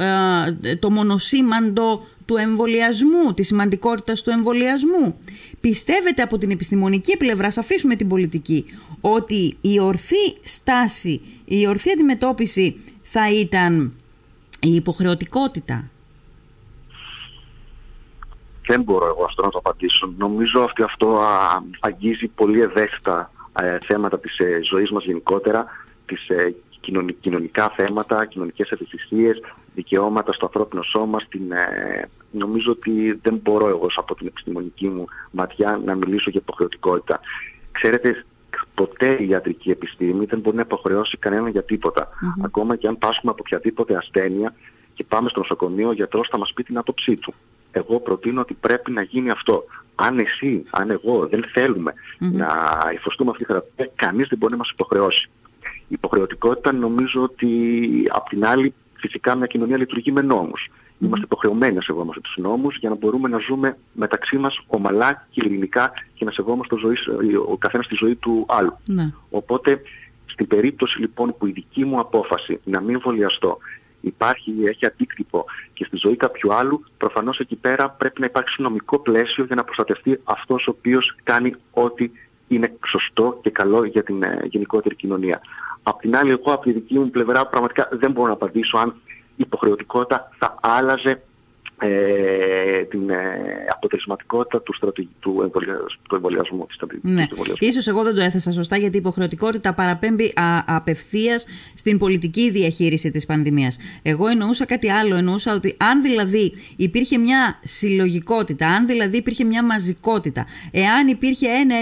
ε, 0.62 0.76
το 0.76 0.90
μονοσήμαντο 0.90 2.06
του 2.32 2.38
εμβολιασμού, 2.38 3.34
τη 3.34 3.42
σημαντικότητας 3.42 4.22
του 4.22 4.30
εμβολιασμού. 4.30 5.20
Πιστεύετε 5.60 6.22
από 6.22 6.38
την 6.38 6.50
επιστημονική 6.50 7.16
πλευρά, 7.16 7.46
αφήσουμε 7.46 7.94
την 7.96 8.08
πολιτική, 8.08 8.64
ότι 9.00 9.56
η 9.60 9.80
ορθή 9.80 10.36
στάση, 10.42 11.20
η 11.44 11.66
ορθή 11.66 11.90
αντιμετώπιση 11.90 12.80
θα 13.02 13.30
ήταν 13.30 13.92
η 14.60 14.74
υποχρεωτικότητα; 14.74 15.90
Δεν 18.66 18.82
μπορώ 18.82 19.06
εγώ 19.06 19.24
αυτό 19.24 19.42
να 19.42 19.50
το 19.50 19.58
απαντήσω. 19.58 20.12
Νομίζω 20.18 20.62
ότι 20.62 20.82
αυτό 20.82 21.20
αγγίζει 21.80 22.26
πολύ 22.26 22.60
ευαίσθητα 22.60 23.30
ε, 23.60 23.78
θέματα 23.84 24.18
της 24.18 24.38
ε, 24.38 24.60
ζωής 24.62 24.90
μας 24.90 25.04
γενικότερα, 25.04 25.66
της 26.06 26.28
ε, 26.28 26.54
κοινωνικά 27.20 27.72
θέματα, 27.76 28.26
κοινωνικές 28.26 28.70
ευαισθησίες, 28.70 29.40
δικαιώματα 29.74 30.32
στο 30.32 30.44
ανθρώπινο 30.44 30.82
σώμα. 30.82 31.20
Στην, 31.20 31.52
ε, 31.52 32.08
νομίζω 32.30 32.72
ότι 32.72 33.18
δεν 33.22 33.40
μπορώ 33.42 33.68
εγώ 33.68 33.86
από 33.96 34.14
την 34.14 34.26
επιστημονική 34.26 34.88
μου 34.88 35.04
ματιά 35.30 35.80
να 35.84 35.94
μιλήσω 35.94 36.30
για 36.30 36.40
υποχρεωτικότητα. 36.42 37.20
Ξέρετε, 37.72 38.24
ποτέ 38.74 39.16
η 39.20 39.28
ιατρική 39.28 39.70
επιστήμη 39.70 40.24
δεν 40.24 40.38
μπορεί 40.38 40.56
να 40.56 40.62
υποχρεώσει 40.62 41.16
κανέναν 41.16 41.50
για 41.50 41.62
τίποτα. 41.62 42.08
Ακόμα 42.42 42.76
και 42.76 42.86
αν 42.86 42.98
πάσχουμε 42.98 43.32
από 43.32 43.42
οποιαδήποτε 43.46 43.96
ασθένεια 43.96 44.54
και 44.94 45.04
πάμε 45.04 45.28
στο 45.28 45.38
νοσοκομείο, 45.40 45.88
ο 45.88 45.92
γιατρός 45.92 46.28
θα 46.28 46.38
μας 46.38 46.52
πει 46.52 46.62
την 46.62 46.78
άποψή 46.78 47.16
του. 47.16 47.34
Εγώ 47.72 48.00
προτείνω 48.00 48.40
ότι 48.40 48.54
πρέπει 48.54 48.90
να 48.90 49.02
γίνει 49.02 49.30
αυτό. 49.30 49.64
Αν 49.94 50.18
εσύ, 50.18 50.64
αν 50.70 50.90
εγώ 50.90 51.26
δεν 51.26 51.44
θελουμε 51.52 51.94
να 52.18 52.48
υφωστούμε 52.94 53.30
αυτή 53.30 53.42
τη 53.42 53.48
θεραπεία, 53.48 53.90
κανείς 53.94 54.28
δεν 54.28 54.38
μπορεί 54.38 54.52
να 54.52 54.58
μας 54.58 54.70
υποχρεώσει. 54.70 55.28
Η 55.62 55.94
υποχρεωτικότητα 55.94 56.72
νομίζω 56.72 57.22
ότι 57.22 57.48
απ' 58.12 58.28
την 58.28 58.46
άλλη 58.46 58.74
φυσικά 59.02 59.34
μια 59.34 59.46
κοινωνία 59.46 59.76
λειτουργεί 59.76 60.12
με 60.12 60.20
νόμους. 60.20 60.70
Είμαστε 60.98 61.24
υποχρεωμένοι 61.24 61.74
να 61.74 61.80
σεβόμαστε 61.80 62.20
τους 62.20 62.36
νόμους 62.36 62.76
για 62.76 62.88
να 62.88 62.96
μπορούμε 62.96 63.28
να 63.28 63.38
ζούμε 63.38 63.76
μεταξύ 63.92 64.36
μας 64.36 64.60
ομαλά 64.66 65.26
και 65.30 65.40
ειρηνικά 65.44 65.92
και 66.14 66.24
να 66.24 66.30
σεβόμαστε 66.30 66.76
ζωή, 66.76 66.96
ο 67.34 67.56
καθένας 67.58 67.86
τη 67.86 67.94
ζωή 67.94 68.14
του 68.14 68.44
άλλου. 68.48 68.76
Ναι. 68.86 69.12
Οπότε 69.30 69.80
στην 70.26 70.46
περίπτωση 70.46 71.00
λοιπόν 71.00 71.34
που 71.38 71.46
η 71.46 71.50
δική 71.50 71.84
μου 71.84 71.98
απόφαση 71.98 72.60
να 72.64 72.80
μην 72.80 72.94
εμβολιαστώ 72.94 73.58
υπάρχει, 74.00 74.54
έχει 74.64 74.86
αντίκτυπο 74.86 75.44
και 75.72 75.84
στη 75.84 75.96
ζωή 75.96 76.16
κάποιου 76.16 76.54
άλλου, 76.54 76.84
προφανώς 76.98 77.38
εκεί 77.38 77.56
πέρα 77.56 77.88
πρέπει 77.90 78.20
να 78.20 78.26
υπάρξει 78.26 78.62
νομικό 78.62 78.98
πλαίσιο 78.98 79.44
για 79.44 79.56
να 79.56 79.64
προστατευτεί 79.64 80.20
αυτός 80.24 80.66
ο 80.66 80.74
οποίος 80.78 81.16
κάνει 81.22 81.54
ό,τι 81.70 82.10
είναι 82.48 82.72
σωστό 82.86 83.38
και 83.42 83.50
καλό 83.50 83.84
για 83.84 84.02
την 84.02 84.22
ε, 84.22 84.40
γενικότερη 84.44 84.94
κοινωνία. 84.94 85.40
Απ' 85.82 86.00
την 86.00 86.16
άλλη, 86.16 86.30
εγώ 86.30 86.52
από 86.52 86.62
τη 86.62 86.72
δική 86.72 86.98
μου 86.98 87.10
πλευρά 87.10 87.46
πραγματικά 87.46 87.88
δεν 87.92 88.10
μπορώ 88.10 88.26
να 88.26 88.32
απαντήσω 88.32 88.78
αν 88.78 88.94
η 89.36 89.42
υποχρεωτικότητα 89.42 90.30
θα 90.38 90.54
άλλαζε 90.60 91.22
ε, 91.84 92.82
την 92.82 93.10
ε, 93.10 93.16
αποτελεσματικότητα 93.74 94.60
του, 94.60 94.74
του, 95.20 95.50
του 96.08 96.14
εμβολιασμού. 96.14 96.66
Της, 96.66 97.00
ναι. 97.02 97.26
Ίσως 97.58 97.86
εγώ 97.86 98.02
δεν 98.02 98.14
το 98.14 98.20
έθεσα 98.20 98.52
σωστά 98.52 98.76
γιατί 98.76 98.96
η 98.96 98.98
υποχρεωτικότητα 98.98 99.74
παραπέμπει 99.74 100.32
απευθείας 100.66 101.46
στην 101.74 101.98
πολιτική 101.98 102.50
διαχείριση 102.50 103.10
της 103.10 103.26
πανδημίας. 103.26 103.78
Εγώ 104.02 104.26
εννοούσα 104.26 104.64
κάτι 104.64 104.90
άλλο. 104.90 105.16
Εννοούσα 105.16 105.54
ότι 105.54 105.76
αν 105.78 106.02
δηλαδή 106.02 106.52
υπήρχε 106.76 107.18
μια 107.18 107.58
συλλογικότητα, 107.62 108.68
αν 108.68 108.86
δηλαδή 108.86 109.16
υπήρχε 109.16 109.44
μια 109.44 109.64
μαζικότητα, 109.64 110.46
εάν 110.70 111.06
υπήρχε 111.06 111.46
ένα 111.48 111.74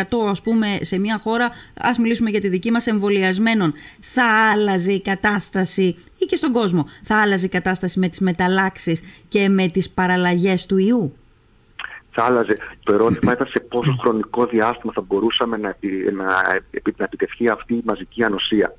95% 0.00 0.28
ας 0.28 0.42
πούμε 0.42 0.78
σε 0.80 0.98
μια 0.98 1.18
χώρα, 1.18 1.50
ας 1.74 1.98
μιλήσουμε 1.98 2.30
για 2.30 2.40
τη 2.40 2.48
δική 2.48 2.70
μας 2.70 2.86
εμβολιασμένων, 2.86 3.72
θα 4.00 4.50
άλλαζε 4.52 4.92
η 4.92 5.02
κατάσταση 5.02 5.96
ή 6.24 6.26
και 6.26 6.36
στον 6.36 6.52
κόσμο. 6.52 6.86
Θα 7.02 7.16
άλλαζε 7.16 7.46
η 7.46 7.48
κατάσταση 7.48 7.98
με 7.98 8.08
τις 8.08 8.20
μεταλλάξεις 8.20 9.02
και 9.28 9.48
με 9.48 9.66
τις 9.66 9.90
παραλλαγές 9.90 10.66
του 10.66 10.78
ιού; 10.78 11.16
Θα 12.10 12.24
άλλαζε. 12.24 12.56
Το 12.82 12.94
ερώτημα 12.94 13.32
ήταν 13.32 13.46
σε 13.46 13.60
πόσο 13.60 13.96
χρονικό 14.00 14.46
διάστημα 14.46 14.92
θα 14.92 15.00
μπορούσαμε 15.00 15.56
να, 15.56 15.76
να, 16.12 16.24
να 16.96 17.04
επιτευχθεί 17.04 17.48
αυτή 17.48 17.74
η 17.74 17.82
μαζική 17.84 18.24
ανοσία. 18.24 18.74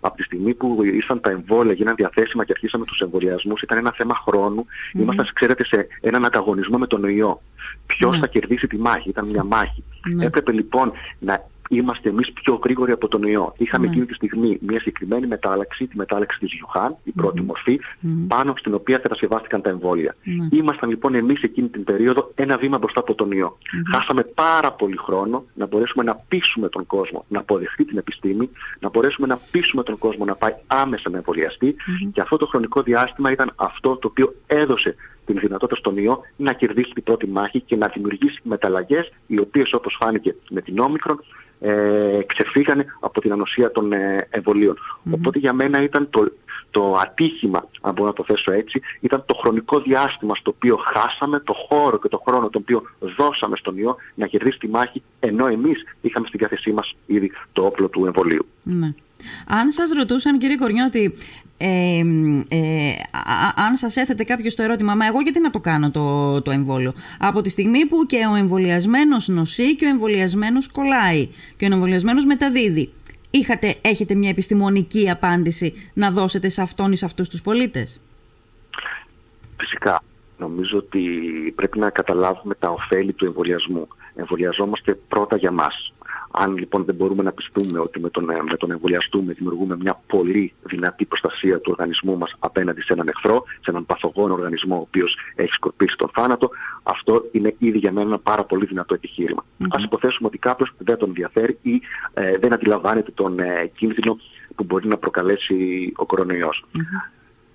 Από 0.00 0.16
τη 0.16 0.22
στιγμή 0.22 0.54
που 0.54 0.78
ήρθαν 0.82 1.20
τα 1.20 1.30
εμβόλια, 1.30 1.72
γίνανε 1.72 1.94
διαθέσιμα 1.94 2.44
και 2.44 2.52
αρχίσαμε 2.52 2.84
τους 2.84 3.00
εμβολιασμούς, 3.00 3.62
ήταν 3.62 3.78
ένα 3.78 3.92
θέμα 3.92 4.14
χρόνου. 4.14 4.66
Mm-hmm. 4.66 5.00
Ήμασταν, 5.00 5.28
ξέρετε, 5.32 5.64
σε 5.64 5.86
έναν 6.00 6.24
ανταγωνισμό 6.24 6.78
με 6.78 6.86
τον 6.86 7.04
ιό. 7.04 7.42
Ποιος 7.86 8.10
ναι. 8.10 8.18
θα 8.18 8.26
κερδίσει 8.26 8.66
τη 8.66 8.76
μάχη, 8.76 9.08
ήταν 9.08 9.26
μια 9.26 9.44
μάχη. 9.44 9.82
Ναι. 10.14 10.24
Έπρεπε 10.24 10.52
λοιπόν 10.52 10.92
να 11.18 11.42
είμαστε 11.68 12.08
εμείς 12.08 12.32
πιο 12.32 12.60
γρήγοροι 12.64 12.92
από 12.92 13.08
τον 13.08 13.22
ιό. 13.22 13.54
Είχαμε 13.56 13.84
ναι. 13.84 13.90
εκείνη 13.90 14.06
τη 14.06 14.14
στιγμή 14.14 14.58
μια 14.60 14.78
συγκεκριμένη 14.78 15.26
μετάλλαξη, 15.26 15.86
τη 15.86 15.96
μετάλλαξη 15.96 16.38
της 16.38 16.52
Γιουχάν, 16.52 16.96
η 17.04 17.10
πρώτη 17.10 17.40
μορφή, 17.40 17.80
πάνω 18.28 18.54
στην 18.56 18.74
οποία 18.74 18.98
κατασκευάστηκαν 18.98 19.60
τα 19.62 19.70
εμβόλια. 19.70 20.16
Ναι. 20.24 20.58
Ήμασταν 20.58 20.88
λοιπόν 20.88 21.14
εμείς 21.14 21.42
εκείνη 21.42 21.68
την 21.68 21.84
περίοδο 21.84 22.30
ένα 22.34 22.56
βήμα 22.56 22.78
μπροστά 22.78 23.00
από 23.00 23.14
τον 23.14 23.30
ιό. 23.30 23.58
Χάσαμε 23.92 24.22
πάρα 24.22 24.72
πολύ 24.72 24.96
χρόνο 24.96 25.44
να 25.54 25.66
μπορέσουμε 25.66 26.04
να 26.04 26.14
πείσουμε 26.28 26.68
τον 26.68 26.86
κόσμο 26.86 27.24
να 27.28 27.38
αποδεχτεί 27.38 27.84
την 27.84 27.98
επιστήμη, 27.98 28.50
να 28.80 28.88
μπορέσουμε 28.88 29.26
να 29.26 29.38
πείσουμε 29.50 29.82
τον 29.82 29.98
κόσμο 29.98 30.24
να 30.24 30.34
πάει 30.34 30.52
άμεσα 30.66 31.10
να 31.10 31.16
εμβολιαστεί 31.16 31.76
και 32.12 32.20
αυτό 32.20 32.36
το 32.36 32.46
χρονικό 32.46 32.82
διάστημα 32.82 33.30
ήταν 33.30 33.52
αυτό 33.56 33.96
το 33.96 34.08
οποίο 34.08 34.34
έδωσε 34.46 34.94
την 35.24 35.38
δυνατότητα 35.38 35.76
στον 35.76 35.96
ιό 35.96 36.20
να 36.36 36.52
κερδίσει 36.52 36.90
την 36.90 37.02
πρώτη 37.02 37.26
μάχη 37.26 37.60
και 37.60 37.76
να 37.76 37.90
δημιουργήσει 37.94 38.40
μεταλλαγές 38.42 39.12
οι 39.26 39.38
οποίες 39.38 39.72
όπως 39.72 39.96
φάνηκε 40.00 40.34
με 40.50 40.60
την 40.60 40.78
όμικρον 40.78 41.20
ε, 41.60 42.22
ξεφύγανε 42.26 42.84
από 43.00 43.20
την 43.20 43.32
ανοσία 43.32 43.70
των 43.70 43.92
ε, 43.92 44.26
εμβολίων. 44.30 44.76
Οπότε 45.10 45.38
για 45.38 45.52
μένα 45.52 45.82
ήταν 45.82 46.10
το, 46.10 46.32
το 46.70 46.96
ατύχημα, 47.02 47.68
αν 47.80 47.92
μπορώ 47.92 48.08
να 48.08 48.14
το 48.14 48.24
θέσω 48.24 48.52
έτσι, 48.52 48.80
ήταν 49.00 49.24
το 49.26 49.34
χρονικό 49.34 49.80
διάστημα 49.80 50.34
στο 50.34 50.52
οποίο 50.56 50.76
χάσαμε, 50.76 51.40
το 51.40 51.52
χώρο 51.52 51.98
και 51.98 52.08
το 52.08 52.22
χρόνο 52.26 52.50
το 52.50 52.58
οποίο 52.58 52.82
δώσαμε 53.16 53.56
στον 53.56 53.76
ιό 53.76 53.96
να 54.14 54.26
κερδίσει 54.26 54.58
τη 54.58 54.68
μάχη, 54.68 55.02
ενώ 55.20 55.46
εμείς 55.46 55.82
είχαμε 56.00 56.26
στην 56.26 56.38
διάθεσή 56.38 56.72
μας 56.72 56.94
ήδη 57.06 57.30
το 57.52 57.64
όπλο 57.64 57.88
του 57.88 58.06
εμβολίου. 58.06 58.46
Ναι. 58.62 58.94
Αν 59.46 59.70
σας 59.70 59.90
ρωτούσαν 59.90 60.38
κύριε 60.38 60.56
Κορνιώτη, 60.56 61.14
ε, 61.56 61.98
ε, 62.48 62.92
αν 63.54 63.76
σας 63.76 63.96
έθετε 63.96 64.24
κάποιος 64.24 64.54
το 64.54 64.62
ερώτημα, 64.62 64.94
μα 64.94 65.06
εγώ 65.06 65.20
γιατί 65.20 65.40
να 65.40 65.50
το 65.50 65.60
κάνω 65.60 65.90
το, 65.90 66.42
το 66.42 66.50
εμβόλιο. 66.50 66.92
Από 67.18 67.40
τη 67.40 67.48
στιγμή 67.48 67.86
που 67.86 68.06
και 68.06 68.26
ο 68.32 68.34
εμβολιασμένος 68.34 69.28
νοσεί 69.28 69.76
και 69.76 69.86
ο 69.86 69.88
εμβολιασμένος 69.88 70.68
κολλάει 70.68 71.28
και 71.56 71.64
ο 71.64 71.72
εμβολιασμένος 71.72 72.24
μεταδίδει. 72.24 72.92
Είχατε, 73.30 73.74
έχετε 73.80 74.14
μια 74.14 74.28
επιστημονική 74.28 75.10
απάντηση 75.10 75.90
να 75.94 76.10
δώσετε 76.10 76.48
σε 76.48 76.62
αυτόν 76.62 76.92
ή 76.92 76.96
σε 76.96 77.04
αυτούς 77.04 77.28
τους 77.28 77.42
πολίτες; 77.42 78.00
Φυσικά. 79.56 80.02
Νομίζω 80.38 80.78
ότι 80.78 81.00
πρέπει 81.54 81.78
να 81.78 81.90
καταλάβουμε 81.90 82.54
τα 82.54 82.70
ωφέλη 82.70 83.12
του 83.12 83.24
εμβολιασμού. 83.24 83.88
Εμβολιαζόμαστε 84.14 84.94
πρώτα 85.08 85.36
για 85.36 85.50
μας. 85.50 85.92
Αν 86.36 86.56
λοιπόν 86.56 86.84
δεν 86.84 86.94
μπορούμε 86.94 87.22
να 87.22 87.32
πιστούμε 87.32 87.78
ότι 87.78 88.00
με 88.00 88.10
τον, 88.10 88.24
με 88.24 88.56
τον 88.58 88.70
εμβολιαστούμε 88.70 89.32
δημιουργούμε 89.32 89.76
μια 89.76 90.00
πολύ 90.06 90.52
δυνατή 90.62 91.04
προστασία 91.04 91.60
του 91.60 91.70
οργανισμού 91.70 92.18
μας 92.18 92.34
απέναντι 92.38 92.80
σε 92.80 92.92
έναν 92.92 93.08
εχθρό, 93.08 93.42
σε 93.60 93.70
έναν 93.70 93.86
παθογόνο 93.86 94.34
οργανισμό 94.34 94.76
ο 94.76 94.80
οποίος 94.80 95.16
έχει 95.34 95.52
σκορπίσει 95.52 95.96
τον 95.96 96.10
θάνατο, 96.14 96.50
αυτό 96.82 97.22
είναι 97.32 97.54
ήδη 97.58 97.78
για 97.78 97.92
μένα 97.92 98.06
ένα 98.06 98.18
πάρα 98.18 98.44
πολύ 98.44 98.66
δυνατό 98.66 98.94
επιχείρημα. 98.94 99.44
Mm-hmm. 99.44 99.66
Ας 99.70 99.84
υποθέσουμε 99.84 100.28
ότι 100.28 100.38
κάποιος 100.38 100.72
δεν 100.78 100.98
τον 100.98 101.08
ενδιαφέρει 101.08 101.58
ή 101.62 101.80
ε, 102.14 102.38
δεν 102.38 102.52
αντιλαμβάνεται 102.52 103.10
τον 103.10 103.38
ε, 103.38 103.70
κίνδυνο 103.76 104.18
που 104.54 104.64
μπορεί 104.64 104.88
να 104.88 104.96
προκαλέσει 104.96 105.92
ο 105.96 106.06
κορονοϊός. 106.06 106.64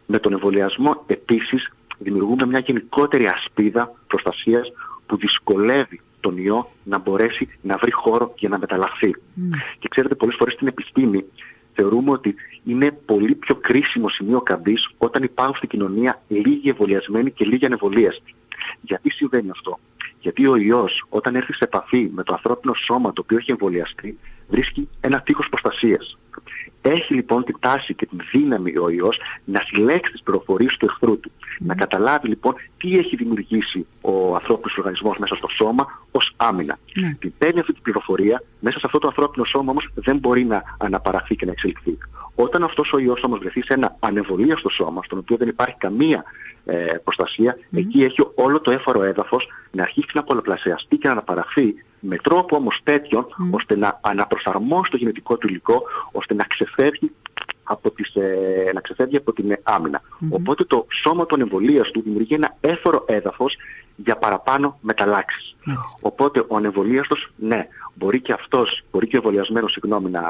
Με 0.06 0.20
τον 0.20 0.34
εμβολιασμό 0.34 1.04
επίσης 1.08 1.72
δημιουργούμε 1.98 2.46
μια 2.46 2.60
γενικότερη 2.60 3.28
ασπίδα 3.28 3.92
προστασίας 4.08 4.72
που 5.06 5.18
δυσκολεύει 5.18 6.02
τον 6.20 6.38
ιό 6.38 6.68
να 6.84 6.98
μπορέσει 6.98 7.48
να 7.62 7.78
βρει 7.78 7.92
χώρο 7.92 8.34
για 8.38 8.50
να 8.50 8.58
μεταλλαχθεί. 8.58 9.16
Mm. 9.16 9.56
Και 9.80 9.88
ξέρετε, 9.88 10.16
πολλές 10.16 10.36
φορές 10.36 10.54
στην 10.54 10.68
επιστήμη 10.68 11.26
θεωρούμε 11.74 12.12
ότι 12.12 12.36
είναι 12.66 12.92
πολύ 13.06 13.36
πιο 13.36 13.56
κρίσιμο 13.56 14.10
σημείο 14.10 14.42
καμπής 14.42 14.90
όταν 14.98 15.24
υπάρχουν 15.24 15.56
στην 15.56 15.70
κοινωνία 15.70 16.22
λίγοι 16.28 16.70
εμβολιασμένοι 16.70 17.32
και 17.32 17.46
λίγοι 17.46 17.66
ανεβολίαστοι. 17.66 18.36
Γιατί 18.82 19.10
συμβαίνει 19.10 19.50
αυτό; 19.50 19.80
Γιατί 20.22 20.48
ο 20.48 20.56
ιός 20.56 21.06
όταν 21.10 21.36
έρθει 21.36 21.54
σε 21.54 21.64
επαφή 21.64 22.10
με 22.14 22.24
το 22.24 22.34
ανθρώπινο 22.34 22.74
σώμα 22.74 23.14
το 23.14 23.22
οποίο 23.22 23.38
έχει 23.38 23.52
εμβολιαστεί 23.52 24.18
βρίσκει 24.50 24.90
ένα 25.02 25.22
τείχος 25.22 25.50
προστασίας. 25.50 26.18
Έχει 26.82 27.14
λοιπόν 27.14 27.44
την 27.44 27.56
τάση 27.60 27.94
και 27.94 28.06
την 28.06 28.20
δύναμη 28.32 28.78
ο 28.78 28.90
ιός 28.90 29.20
να 29.46 29.60
συλλέξει 29.66 30.12
τις 30.12 30.22
πληροφορίες 30.22 30.78
του 30.78 30.86
εχθρού 30.86 31.20
του. 31.20 31.32
Να 31.60 31.76
καταλάβει 31.76 32.28
λοιπόν 32.28 32.56
τι 32.78 32.98
έχει 32.98 33.16
δημιουργήσει 33.16 33.86
ο 34.02 34.36
ανθρώπινος 34.36 34.78
οργανισμός 34.78 35.18
μέσα 35.18 35.36
στο 35.36 35.48
σώμα 35.48 35.86
ως 36.12 36.34
άμυνα. 36.38 36.78
Ναι. 36.94 37.16
Την 37.20 37.34
παίρνει 37.38 37.60
αυτή 37.60 37.74
την 37.74 37.82
πληροφορία, 37.82 38.44
μέσα 38.60 38.80
σε 38.80 38.86
αυτό 38.86 39.00
το 39.00 39.08
ανθρώπινο 39.08 39.46
σώμα 39.46 39.72
όμως 39.72 39.90
δεν 39.96 40.18
μπορεί 40.18 40.46
να 40.46 40.64
αναπαραχθεί 40.78 41.36
και 41.36 41.46
να 41.46 41.52
εξελιχθεί. 41.52 41.98
Όταν 42.36 42.64
αυτός 42.64 42.94
ο 42.94 43.00
ιός 43.00 43.24
όμως 43.24 43.40
βρεθεί 43.40 43.62
σε 43.62 43.74
ένα 43.74 43.96
ανεβολία 44.00 44.58
σώμα, 44.70 45.04
στον 45.04 45.18
οποίο 45.18 45.38
δεν 45.38 45.48
υπάρχει 45.48 45.76
καμία 45.78 46.24
ε, 46.66 46.76
προστασία, 47.04 47.58
εκεί 47.72 48.04
έχει 48.04 48.28
όλο 48.36 48.60
το 48.60 48.72
έφορο 48.72 49.04
έδαφος 49.04 49.48
να 49.72 49.84
αρχίσει 49.84 50.12
να 50.14 50.24
πολλαπλασιαστεί 50.24 50.98
και 50.98 51.08
να 51.08 51.14
αναπαραχθεί 51.14 51.76
με 52.00 52.18
τρόπο 52.18 52.56
όμως 52.56 52.82
τέτοιον 52.84 53.26
ώστε 53.52 53.76
να 53.76 54.00
αναπροσαρμόσει 54.02 54.92
το 54.92 54.98
γενετικό 54.98 55.38
του 55.38 55.48
υλικό, 55.48 55.84
ώστε 56.12 56.34
να 56.34 56.44
ξεφεύγει 56.44 57.12
από, 57.64 57.92
τις, 57.92 58.16
ε, 58.16 58.72
να 58.74 58.82
ξεφεύγει 58.82 59.18
από 59.18 59.34
την 59.34 59.58
άμυνα. 59.64 60.02
Οπότε 60.30 60.64
το 60.64 60.86
σώμα 60.90 61.26
των 61.26 61.42
εμβολίας 61.42 61.92
του 61.92 62.02
δημιουργεί 62.02 62.34
ένα 62.34 62.56
έφορο 62.62 63.04
έδαφος 63.08 63.58
για 64.04 64.16
παραπάνω 64.16 64.78
μεταλλάξεις. 64.82 65.56
Οπότε 66.02 66.46
ο 66.48 66.56
ανεμβολίαστος, 66.56 67.32
ναι, 67.36 67.68
μπορεί 67.94 68.22
και 68.22 68.34
αυτός, 68.34 68.84
μπορεί 68.92 69.08
και 69.08 69.16
ο 69.16 69.20
εμβολιασμένος 69.24 69.72
συγγνώμη, 69.72 70.10
να, 70.10 70.22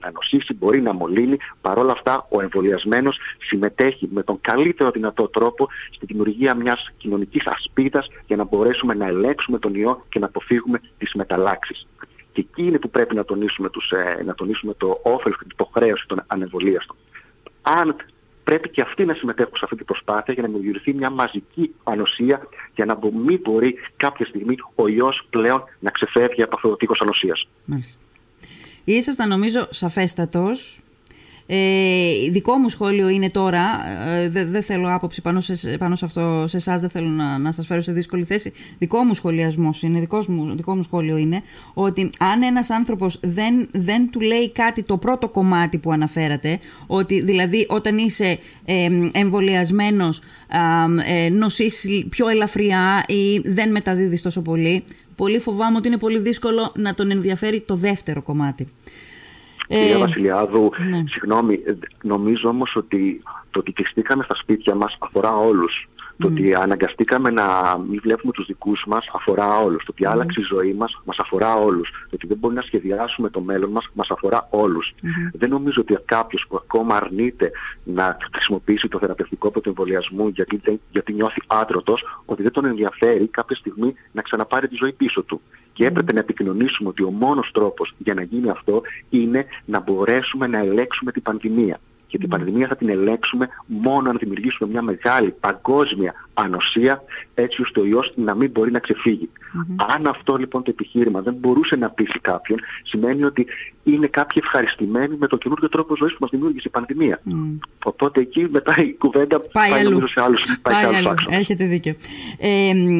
να 0.00 0.10
νοσήσει, 0.12 0.54
μπορεί 0.54 0.80
να 0.80 0.92
μολύνει. 0.92 1.36
Παρόλα 1.60 1.92
αυτά 1.92 2.26
ο 2.28 2.40
εμβολιασμένος 2.40 3.18
συμμετέχει 3.38 4.08
με 4.12 4.22
τον 4.22 4.40
καλύτερο 4.40 4.90
δυνατό 4.90 5.28
τρόπο 5.28 5.68
στη 5.90 6.06
δημιουργία 6.06 6.54
μιας 6.54 6.90
κοινωνικής 6.96 7.46
ασπίδας 7.46 8.06
για 8.26 8.36
να 8.36 8.44
μπορέσουμε 8.44 8.94
να 8.94 9.06
ελέγξουμε 9.06 9.58
τον 9.58 9.74
ιό 9.74 10.04
και 10.08 10.18
να 10.18 10.26
αποφύγουμε 10.26 10.80
τις 10.98 11.14
μεταλλάξεις. 11.14 11.86
Και 12.32 12.40
εκεί 12.40 12.62
είναι 12.62 12.78
που 12.78 12.90
πρέπει 12.90 13.14
να 13.14 13.24
τονίσουμε, 13.24 13.70
τους, 13.70 13.90
ε, 13.90 14.22
να 14.24 14.34
τονίσουμε 14.34 14.74
το 14.74 15.00
όφελος 15.02 15.38
και 15.38 15.44
την 15.44 15.52
υποχρέωση 15.52 16.04
των 16.06 16.22
ανεμβολίαστων. 16.26 16.96
Αν 17.62 17.96
πρέπει 18.50 18.68
και 18.68 18.80
αυτοί 18.80 19.04
να 19.04 19.14
συμμετέχουν 19.14 19.56
σε 19.56 19.60
αυτή 19.64 19.76
την 19.76 19.86
προσπάθεια 19.86 20.34
για 20.34 20.42
να 20.42 20.48
δημιουργηθεί 20.48 20.92
μια 20.94 21.10
μαζική 21.10 21.74
ανοσία 21.84 22.40
για 22.74 22.84
να 22.84 22.98
μην 23.24 23.40
μπορεί 23.42 23.74
κάποια 23.96 24.26
στιγμή 24.26 24.56
ο 24.74 24.88
ιός 24.88 25.26
πλέον 25.30 25.62
να 25.78 25.90
ξεφεύγει 25.90 26.42
από 26.42 26.54
αυτό 26.56 26.68
το 26.68 26.76
τείχος 26.76 27.00
ανοσίας. 27.00 27.48
Ήσασταν 28.84 29.28
νομίζω 29.28 29.66
σαφέστατος 29.70 30.80
ε, 31.52 32.30
δικό 32.30 32.56
μου 32.56 32.68
σχόλιο 32.68 33.08
είναι 33.08 33.28
τώρα, 33.28 33.62
ε, 34.08 34.28
δεν 34.28 34.62
θέλω 34.62 34.94
άποψη 34.94 35.20
πάνω 35.20 35.40
σε, 35.40 35.76
πάνω 35.78 35.94
σε 35.94 36.04
αυτό 36.04 36.44
σε 36.46 36.56
εσάς, 36.56 36.80
δεν 36.80 36.90
θέλω 36.90 37.08
να, 37.08 37.38
να 37.38 37.52
σας 37.52 37.66
φέρω 37.66 37.80
σε 37.80 37.92
δύσκολη 37.92 38.24
θέση. 38.24 38.52
Δικό 38.78 39.04
μου 39.04 39.14
σχολιασμός 39.14 39.82
είναι, 39.82 40.00
δικός 40.00 40.26
μου, 40.26 40.56
δικό 40.56 40.76
μου 40.76 40.82
σχόλιο 40.82 41.16
είναι 41.16 41.42
ότι 41.74 42.10
αν 42.18 42.42
ένας 42.42 42.70
άνθρωπος 42.70 43.18
δεν, 43.22 43.68
δεν 43.72 44.10
του 44.10 44.20
λέει 44.20 44.50
κάτι 44.50 44.82
το 44.82 44.96
πρώτο 44.96 45.28
κομμάτι 45.28 45.78
που 45.78 45.92
αναφέρατε, 45.92 46.58
ότι 46.86 47.20
δηλαδή 47.20 47.66
όταν 47.68 47.98
είσαι 47.98 48.38
ε, 48.64 48.88
εμβολιασμένος 49.12 50.20
ε, 51.06 51.28
νοσείς 51.28 51.86
πιο 52.08 52.28
ελαφριά 52.28 53.04
ή 53.06 53.38
δεν 53.44 53.70
μεταδίδεις 53.70 54.22
τόσο 54.22 54.42
πολύ, 54.42 54.84
πολύ 55.16 55.38
φοβάμαι 55.38 55.76
ότι 55.76 55.88
είναι 55.88 55.98
πολύ 55.98 56.18
δύσκολο 56.18 56.72
να 56.76 56.94
τον 56.94 57.10
ενδιαφέρει 57.10 57.60
το 57.60 57.74
δεύτερο 57.74 58.22
κομμάτι. 58.22 58.68
Κυρία 59.70 59.94
ε, 59.94 59.98
Βασιλιάδου, 59.98 60.70
ναι. 60.90 61.04
συγγνώμη, 61.08 61.60
νομίζω 62.02 62.48
όμως 62.48 62.76
ότι 62.76 63.22
το 63.50 63.58
ότι 63.58 63.72
κλειστήκαμε 63.72 64.24
στα 64.24 64.34
σπίτια 64.34 64.74
μας 64.74 64.96
αφορά 64.98 65.36
όλους. 65.36 65.88
Το 66.20 66.26
ότι 66.26 66.54
αναγκαστήκαμε 66.54 67.30
να 67.30 67.78
μην 67.88 68.00
βλέπουμε 68.02 68.32
τους 68.32 68.46
δικούς 68.46 68.84
μας 68.86 69.10
αφορά 69.14 69.58
όλους. 69.58 69.84
Το 69.84 69.92
ότι 69.92 70.06
άλλαξε 70.06 70.40
η 70.40 70.42
ζωή 70.42 70.72
μας 70.72 71.00
μας 71.04 71.18
αφορά 71.18 71.54
όλους. 71.54 71.90
Το 71.90 72.14
ότι 72.14 72.26
δεν 72.26 72.36
μπορεί 72.36 72.54
να 72.54 72.62
σχεδιάσουμε 72.62 73.30
το 73.30 73.40
μέλλον 73.40 73.70
μας 73.70 73.88
μας 73.92 74.10
αφορά 74.10 74.46
όλους. 74.50 74.94
Δεν 75.32 75.48
νομίζω 75.48 75.80
ότι 75.80 75.98
κάποιος 76.04 76.46
που 76.48 76.56
ακόμα 76.56 76.96
αρνείται 76.96 77.50
να 77.84 78.16
χρησιμοποιήσει 78.32 78.88
το 78.88 78.98
θεραπευτικό 78.98 79.50
πρωτοεμβολιασμού 79.50 80.28
γιατί, 80.28 80.80
γιατί 80.90 81.12
νιώθει 81.12 81.40
άτρωτος, 81.46 82.04
ότι 82.24 82.42
δεν 82.42 82.52
τον 82.52 82.64
ενδιαφέρει 82.64 83.26
κάποια 83.26 83.56
στιγμή 83.56 83.94
να 84.12 84.22
ξαναπάρει 84.22 84.68
τη 84.68 84.74
ζωή 84.74 84.92
πίσω 84.92 85.22
του. 85.22 85.40
Και 85.72 85.86
έπρεπε 85.86 86.12
να 86.12 86.18
επικοινωνήσουμε 86.18 86.88
ότι 86.88 87.02
ο 87.02 87.10
μόνος 87.10 87.50
τρόπος 87.52 87.94
για 87.98 88.14
να 88.14 88.22
γίνει 88.22 88.50
αυτό 88.50 88.82
είναι 89.10 89.46
να 89.64 89.80
μπορέσουμε 89.80 90.46
να 90.46 90.58
ελέγξουμε 90.58 91.12
την 91.12 91.22
πανδημία 91.22 91.80
και 92.10 92.18
την 92.18 92.28
πανδημία 92.28 92.66
θα 92.66 92.76
την 92.76 92.88
ελέγξουμε 92.88 93.48
μόνο 93.66 94.10
αν 94.10 94.16
δημιουργήσουμε 94.18 94.70
μια 94.70 94.82
μεγάλη 94.82 95.34
παγκόσμια 95.40 96.14
ανοσία 96.34 97.02
έτσι 97.40 97.62
ώστε 97.62 97.80
ο 97.80 97.84
ιός 97.84 98.12
να 98.16 98.34
μην 98.34 98.50
μπορεί 98.50 98.70
να 98.70 98.78
ξεφύγει. 98.78 99.28
Αν 99.94 100.06
αυτό 100.06 100.36
λοιπόν 100.36 100.62
το 100.62 100.70
επιχείρημα 100.70 101.20
δεν 101.20 101.34
μπορούσε 101.34 101.76
να 101.76 101.90
πείσει 101.90 102.18
κάποιον, 102.20 102.58
σημαίνει 102.84 103.24
ότι 103.24 103.46
είναι 103.84 104.06
κάποιοι 104.06 104.42
ευχαριστημένοι 104.44 105.16
με 105.16 105.26
το 105.26 105.36
καινούργιο 105.36 105.68
τρόπο 105.68 105.96
ζωής 105.96 106.12
που 106.12 106.18
μας 106.20 106.30
δημιούργησε 106.30 106.66
η 106.66 106.70
πανδημία. 106.70 107.20
Οπότε 107.84 108.20
εκεί 108.20 108.46
μετά 108.50 108.74
η 108.78 108.92
κουβέντα 108.92 109.40
πάει, 109.40 109.70
πάει 109.70 109.80
αλλού. 109.80 110.06
σε 110.06 110.22
άλλους, 110.22 110.44
πάει 110.62 110.84
πάει 110.84 110.94
αλλού. 110.94 111.14
Έχετε 111.28 111.64
δίκιο. 111.64 111.94
Ε, 112.38 112.48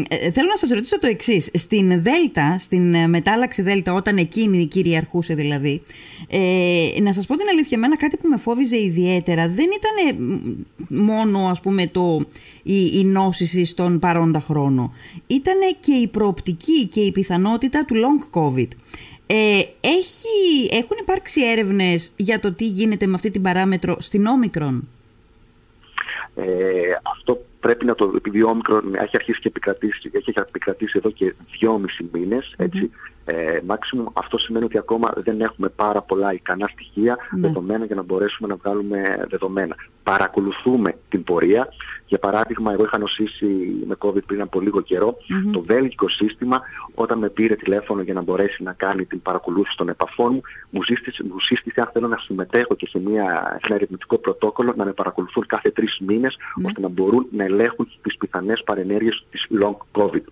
ε, 0.09 0.31
θέλω 0.31 0.49
να 0.49 0.57
σας 0.57 0.71
ρωτήσω 0.71 0.99
το 0.99 1.07
εξής. 1.07 1.51
Στην 1.55 2.03
Δέλτα, 2.03 2.59
στην 2.59 2.95
ε, 2.95 3.07
μετάλλαξη 3.07 3.63
Δέλτα, 3.63 3.93
όταν 3.93 4.17
εκείνη 4.17 4.67
κυριαρχούσε 4.67 5.35
δηλαδή, 5.35 5.83
ε, 6.29 7.01
να 7.01 7.13
σας 7.13 7.27
πω 7.27 7.37
την 7.37 7.49
αλήθεια, 7.49 7.77
εμένα 7.77 7.97
κάτι 7.97 8.17
που 8.17 8.29
με 8.29 8.37
φόβιζε 8.37 8.77
ιδιαίτερα 8.77 9.49
δεν 9.49 9.67
ήταν 9.67 10.17
μόνο 10.89 11.49
ας 11.49 11.61
πούμε 11.61 11.87
το, 11.87 12.27
η, 12.63 12.87
η 12.93 13.05
νόσηση 13.05 13.65
στον 13.65 13.99
παρόντα 14.31 14.41
χρόνο. 14.41 14.93
Ήταν 15.27 15.59
και 15.81 15.93
η 15.93 16.09
προοπτική 16.09 16.87
και 16.87 17.01
η 17.01 17.13
πιθανότητα 17.13 17.85
του 17.85 17.95
long 17.95 18.39
covid. 18.39 18.69
Ε, 19.27 19.63
έχει, 19.81 20.69
έχουν 20.71 20.97
υπάρξει 21.01 21.41
έρευνες 21.51 22.13
για 22.17 22.41
το 22.41 22.53
τι 22.53 22.67
γίνεται 22.67 23.07
με 23.07 23.15
αυτή 23.15 23.31
την 23.31 23.43
παράμετρο 23.43 23.97
στην 24.01 24.27
όμικρον; 24.27 24.89
Ε, 26.35 26.45
αυτό 27.15 27.45
πρέπει 27.61 27.85
να 27.85 27.95
το, 27.95 28.13
επειδή 28.17 28.43
ο 28.43 28.49
όμικρον 28.49 28.95
έχει 28.95 29.17
αρχίσει 29.17 29.41
και 29.41 29.49
επικρατήσει, 29.49 30.11
έχει 30.13 30.33
επικρατήσει 30.37 30.95
εδώ 30.97 31.11
και 31.11 31.35
δυόμισι 31.59 32.09
μήνες, 32.13 32.55
έτσι, 32.57 32.91
ε, 33.31 33.63
αυτό 34.13 34.39
σημαίνει 34.39 34.65
ότι 34.65 34.79
ακόμα 34.79 35.13
δεν 35.17 35.41
έχουμε 35.41 35.69
πάρα 35.69 36.01
πολλά 36.01 36.33
ικανά 36.33 36.69
στοιχεία, 36.73 37.17
ναι. 37.31 37.41
δεδομένα 37.41 37.85
για 37.85 37.95
να 37.95 38.03
μπορέσουμε 38.03 38.49
να 38.49 38.57
βγάλουμε 38.57 39.27
δεδομένα. 39.29 39.75
Παρακολουθούμε 40.03 40.95
την 41.09 41.25
πορεία. 41.25 41.69
Για 42.07 42.19
παράδειγμα, 42.19 42.73
εγώ 42.73 42.85
είχα 42.85 42.99
νοσήσει 42.99 43.47
με 43.87 43.97
COVID 43.99 44.25
πριν 44.27 44.41
από 44.41 44.61
λίγο 44.61 44.83
Το 45.53 45.61
βέλγικο 45.61 46.09
σύστημα, 46.09 46.61
όταν 46.95 47.19
με 47.19 47.29
πήρε 47.29 47.55
τηλέφωνο 47.55 48.03
για 48.03 48.15
να 48.15 48.23
μπορέσει 48.23 48.63
να 48.63 48.73
κάνει 48.73 49.05
την 49.05 49.23
παρακολούθηση 49.23 49.77
των 49.77 49.89
επαφών 49.89 50.33
μου, 50.33 50.41
μου 50.71 50.83
σύστησε, 50.83 51.25
μου 51.25 51.41
σύστησε 51.41 51.81
αν 51.81 51.91
θέλω 51.93 52.09
να 52.09 52.17
συμμετέχω 52.17 52.75
και 52.75 52.87
σε, 52.87 52.99
μια, 52.99 53.25
σε 53.51 53.67
ένα 53.67 53.75
ερευνητικό 53.75 54.19
πρωτόκολλο 54.19 54.73
να 54.77 54.85
με 54.85 54.93
παρακολουθούν 54.93 55.47
κάθε 55.47 55.71
τρεις 55.71 55.99
μήνες, 56.07 56.37
ναι. 56.57 56.67
ώστε 56.67 56.81
να 56.81 56.89
μπορούν 56.89 57.27
να 57.31 57.45
ελέγχουν 57.45 57.89
τις 58.03 58.17
πιθανές 58.17 58.63
παρενέργειες 58.63 59.25
της 59.31 59.47
long 59.61 60.01
COVID 60.01 60.23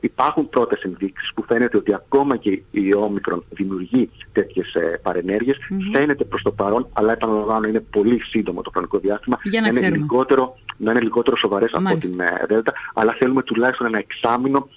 υπάρχουν 0.00 0.48
πρώτες 0.48 0.82
ενδείξεις 0.82 1.32
που 1.34 1.42
φαίνεται 1.42 1.76
ότι 1.76 1.94
ακόμα 1.94 2.36
και 2.36 2.62
η 2.70 2.94
όμικρον 2.94 3.44
δημιουργεί 3.50 4.10
τέτοιες 4.32 4.74
ε, 4.74 5.00
παρενέργειες. 5.02 5.56
Φαίνεται 5.92 6.24
προς 6.24 6.42
το 6.42 6.50
παρόν, 6.50 6.88
αλλά 6.92 7.12
επαναλαμβάνω 7.12 7.68
είναι 7.68 7.80
πολύ 7.80 8.20
σύντομο 8.22 8.62
το 8.62 8.70
χρονικό 8.70 8.98
διάστημα. 8.98 9.38
Για 9.42 9.60
να, 9.60 9.72
να, 9.72 9.78
είναι 9.78 9.96
λιγότερο, 9.96 10.56
να 10.76 10.90
είναι 10.90 11.00
λιγότερο 11.00 11.36
σοβαρές 11.36 11.72
από 11.72 11.96
την 11.96 12.20
ε, 12.20 12.44
Δέλτα, 12.48 12.72
αλλά 12.94 13.16
θέλουμε 13.18 13.42
τουλάχιστον 13.42 13.86
ένα 13.86 13.98
εξάμεινο 13.98 14.68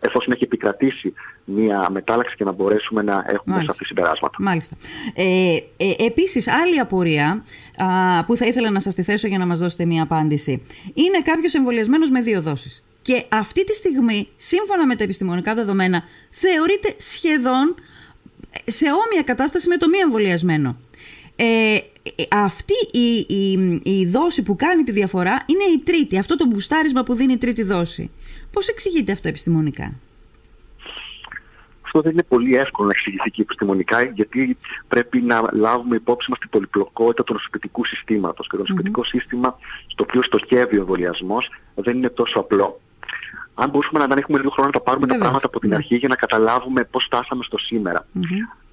εφόσον 0.00 0.32
έχει 0.32 0.44
επικρατήσει 0.44 1.12
μια 1.44 1.88
μετάλλαξη 1.90 2.36
και 2.36 2.44
να 2.44 2.52
μπορέσουμε 2.52 3.02
να 3.02 3.12
έχουμε 3.12 3.42
Μάλιστα. 3.44 3.72
σαφή 3.72 3.84
συμπεράσματα. 3.84 4.36
Μάλιστα. 4.38 4.76
Ε, 5.14 5.56
ε, 5.76 6.04
επίσης, 6.04 6.48
άλλη 6.48 6.78
απορία 6.78 7.44
α, 7.76 8.24
που 8.24 8.36
θα 8.36 8.46
ήθελα 8.46 8.70
να 8.70 8.80
σας 8.80 8.94
τη 8.94 9.02
θέσω 9.02 9.26
για 9.26 9.38
να 9.38 9.46
μας 9.46 9.58
δώσετε 9.58 9.84
μια 9.84 10.02
απάντηση. 10.02 10.62
Είναι 10.94 11.20
κάποιος 11.22 11.54
εμβολιασμένος 11.54 12.10
με 12.10 12.20
δύο 12.20 12.42
δόσεις. 12.42 12.82
Και 13.02 13.24
αυτή 13.28 13.64
τη 13.64 13.74
στιγμή, 13.74 14.28
σύμφωνα 14.36 14.86
με 14.86 14.96
τα 14.96 15.04
επιστημονικά 15.04 15.54
δεδομένα, 15.54 16.02
θεωρείται 16.30 16.94
σχεδόν 16.98 17.74
σε 18.64 18.86
όμοια 18.86 19.22
κατάσταση 19.24 19.68
με 19.68 19.76
το 19.76 19.88
μη 19.88 19.98
εμβολιασμένο. 19.98 20.76
Ε, 21.36 21.78
αυτή 22.30 22.98
η, 22.98 23.26
η, 23.28 23.80
η 23.84 24.06
δόση 24.06 24.42
που 24.42 24.56
κάνει 24.56 24.82
τη 24.82 24.92
διαφορά 24.92 25.44
είναι 25.46 25.64
η 25.64 25.78
τρίτη, 25.78 26.18
αυτό 26.18 26.36
το 26.36 26.46
μπουστάρισμα 26.46 27.02
που 27.02 27.14
δίνει 27.14 27.32
η 27.32 27.38
τρίτη 27.38 27.62
δόση. 27.62 28.10
Πώς 28.52 28.68
εξηγείται 28.68 29.12
αυτό 29.12 29.28
επιστημονικά; 29.28 29.94
Αυτό 31.82 32.00
δεν 32.00 32.12
είναι 32.12 32.22
πολύ 32.22 32.56
εύκολο 32.56 32.86
να 32.88 32.92
εξηγηθεί 32.96 33.30
και 33.30 33.42
επιστημονικά, 33.42 34.02
γιατί 34.02 34.58
πρέπει 34.88 35.20
να 35.20 35.42
λάβουμε 35.52 35.96
υπόψη 35.96 36.30
μας 36.30 36.38
την 36.38 36.48
πολυπλοκότητα 36.48 37.24
του 37.24 37.32
νοσοποιητικού 37.32 37.84
συστήματος. 37.84 38.48
Και 38.48 38.56
το 38.56 38.62
νοσοποιητικό 38.62 39.04
σύστημα, 39.04 39.58
στο 39.86 40.04
οποίο 40.08 40.22
στοχεύει 40.22 40.76
ο 40.76 40.80
εμβολιασμός, 40.80 41.50
δεν 41.74 41.96
είναι 41.96 42.08
τόσο 42.08 42.38
απλό 42.38 42.80
αν 43.54 43.70
μπορούσαμε 43.70 44.06
να 44.06 44.14
έχουμε 44.18 44.38
λίγο 44.38 44.50
χρόνο 44.50 44.70
να 44.72 44.78
τα 44.78 44.84
πάρουμε 44.84 45.06
τα 45.06 45.14
πράγματα 45.14 45.46
από 45.46 45.60
την 45.60 45.68
ναι. 45.68 45.74
αρχή 45.74 45.96
για 45.96 46.08
να 46.08 46.14
καταλάβουμε 46.14 46.84
πώς 46.84 47.04
φτάσαμε 47.04 47.44
στο 47.44 47.58
σήμερα. 47.58 48.06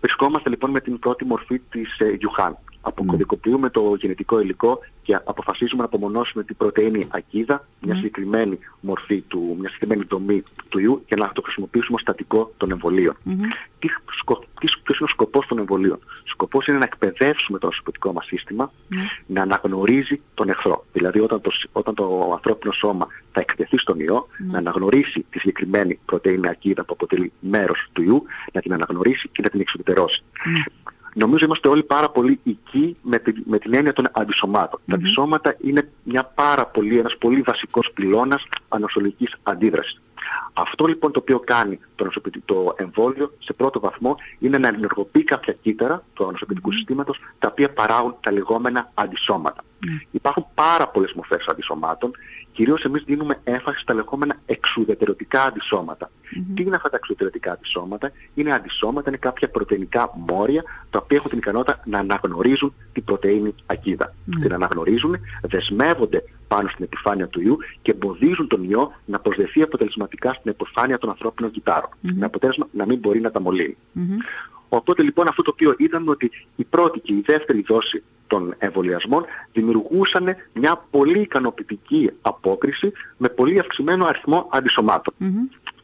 Βρισκόμαστε 0.02 0.50
λοιπόν 0.50 0.70
με 0.72 0.82
την 0.82 1.00
πρώτη 1.00 1.26
μορφή 1.26 1.60
της 1.60 2.00
ε, 2.00 2.10
Γιουχάν. 2.10 2.58
Αποκωδικοποιούμε 2.82 3.70
το 3.70 3.96
γενετικό 4.00 4.40
υλικό 4.40 4.80
και 5.10 5.20
αποφασίζουμε 5.24 5.82
να 5.82 5.86
απομονώσουμε 5.86 6.44
την 6.44 6.58
πρωτεΐνη 6.58 7.08
ακίδα, 7.10 7.68
μια 7.82 7.96
συγκεκριμένη 7.96 8.60
μορφή 8.80 9.22
του, 9.22 9.56
μια 9.60 9.70
συγκεκριμένη 9.70 10.06
δομή 10.10 10.44
του 10.70 10.80
ιού 10.80 11.04
και 11.06 11.16
να 11.16 11.32
το 11.34 11.42
χρησιμοποιήσουμε 11.42 11.96
ως 11.96 12.02
στατικό 12.02 12.52
των 12.58 12.72
εμβολίων. 12.72 13.16
Τι, 13.80 13.88
ποιος 14.84 15.00
είναι 15.00 15.00
ο 15.02 15.08
σκοπός 15.08 15.46
των 15.48 15.58
εμβολίων; 15.58 16.00
Ο 16.04 16.28
σκοπός 16.28 16.68
είναι 16.68 16.78
να 16.78 16.84
εκπαιδεύσουμε 16.84 17.60
το 17.60 17.66
νοσοποιητικό 17.66 18.14
μας 18.14 18.26
σύστημα 18.26 18.72
να 19.26 19.42
αναγνωρίζει 19.42 20.22
τον 20.34 20.50
εχθρό. 20.50 20.86
Δηλαδή 20.94 21.20
όταν 21.20 21.42
το, 21.42 21.52
όταν 21.72 21.94
το 21.96 22.30
ανθρώπινο 22.34 22.74
σώμα 22.74 23.08
θα 23.32 23.42
εκτεθεί 23.42 23.78
στον 23.78 24.00
ιό, 24.00 24.28
να 24.52 24.58
αναγνωρίσει 24.58 25.26
τη 25.30 25.40
συγκεκριμένη 25.40 26.00
πρωτεΐνη 26.06 26.48
ακίδα 26.48 26.84
που 26.84 26.94
αποτελεί 26.94 27.32
μέρος 27.40 27.88
του 27.94 28.02
ιού, 28.02 28.24
να 28.54 28.62
την 28.62 28.74
αναγνωρίσει 28.74 29.30
και 29.32 29.42
να 29.42 29.50
την 29.50 29.60
εξουδετερώσει. 29.60 30.24
Νομίζω 31.20 31.46
είμαστε 31.46 31.68
όλοι 31.68 31.84
πάρα 31.84 32.10
πολύ 32.10 32.40
εκεί 32.44 32.98
με 33.02 33.20
την, 33.20 33.44
με 33.46 33.60
την 33.60 33.74
έννοια 33.74 33.94
των 33.94 34.08
αντισωμάτων. 34.12 34.80
Τα 34.88 34.96
αντισώματα 34.96 35.56
είναι 35.64 35.92
μια 36.04 36.24
πάρα 36.24 36.66
πολύ, 36.66 37.00
ένας 37.00 37.18
πολύ 37.18 37.42
βασικός 37.42 37.92
πυλώνας 37.94 38.46
ανοσολογικής 38.68 39.36
αντίδρασης. 39.44 40.02
Αυτό 40.54 40.86
λοιπόν 40.86 41.12
το 41.12 41.20
οποίο 41.20 41.40
κάνει 41.40 41.80
το, 41.96 42.10
το 42.46 42.74
εμβόλιο 42.78 43.32
σε 43.40 43.54
πρώτο 43.54 43.80
βαθμό 43.80 44.18
είναι 44.40 44.58
να 44.58 44.68
ενεργοποιεί 44.68 45.24
κάποια 45.24 45.54
κύτταρα 45.62 46.04
του 46.14 46.28
ανοσοποιητικού 46.28 46.72
συστήματος 46.72 47.20
τα 47.40 47.48
οποία 47.52 47.70
παράγουν 47.70 48.16
τα 48.20 48.32
λεγόμενα 48.32 48.92
αντισώματα. 48.94 49.64
Υπάρχουν 50.12 50.46
πάρα 50.54 50.88
πολλές 50.88 51.14
μορφές 51.14 51.48
αντισωμάτων 51.48 52.12
κυρίως 52.60 52.84
εμείς 52.84 53.04
δίνουμε 53.04 53.40
έμφαση 53.44 53.80
στα 53.80 53.94
λεγόμενα 53.94 54.36
εξουδετερωτικά 54.46 55.44
αντισώματα. 55.44 56.12
Τι 56.56 56.64
είναι 56.64 56.76
αυτά 56.76 56.90
τα 56.90 56.96
εξουδετερωτικά 56.96 57.52
αντισώματα; 57.52 58.12
Είναι 58.34 58.54
αντισώματα, 58.54 59.10
είναι 59.10 59.18
κάποια 59.18 59.50
πρωτεϊνικά 59.50 60.10
μόρια 60.28 60.64
τα 60.90 61.00
οποία 61.04 61.18
έχουν 61.18 61.30
την 61.30 61.40
ικανότητα 61.40 61.80
να 61.86 62.00
αναγνωρίζουν 62.00 62.74
την 62.94 63.04
πρωτεΐνη 63.04 63.56
ακίδα. 63.66 64.14
Την 64.42 64.54
αναγνωρίζουν, 64.54 65.16
δεσμεύονται 65.42 66.24
πάνω 66.48 66.68
στην 66.70 66.86
επιφάνεια 66.86 67.28
του 67.28 67.42
ιού 67.42 67.58
και 67.82 67.92
εμποδίζουν 67.92 68.48
τον 68.48 68.70
ιό 68.70 68.92
να 69.06 69.20
προσδεθεί 69.20 69.62
αποτελεσματικά 69.62 70.34
στην 70.34 70.52
επιφάνεια 70.52 70.98
των 70.98 71.10
ανθρώπινων 71.10 71.52
κυτάρων. 71.52 71.90
Με 72.02 72.26
αποτέλεσμα 72.26 72.68
να 72.72 72.86
μην 72.86 73.00
μπορεί 73.00 73.22
να 73.22 73.32
τα 73.32 73.42
μολύνει. 73.42 73.78
Οπότε 74.70 75.04
λοιπόν 75.04 75.28
αυτό 75.28 75.42
το 75.42 75.52
οποίο 75.54 75.74
είδαμε 75.78 76.10
ότι 76.12 76.32
η 76.56 76.64
πρώτη 76.64 77.00
και 77.00 77.14
η 77.14 77.24
δεύτερη 77.26 77.62
δόση 77.68 78.04
των 78.28 78.56
εμβολιασμών 78.58 79.26
δημιουργούσαν 79.54 80.36
μια 80.54 80.86
πολύ 80.92 81.20
ικανοποιητική 81.22 82.12
απόκριση 82.22 82.92
με 83.18 83.30
πολύ 83.30 83.60
αυξημένο 83.60 84.06
αριθμό 84.06 84.50
αντισωμάτων. 84.52 85.14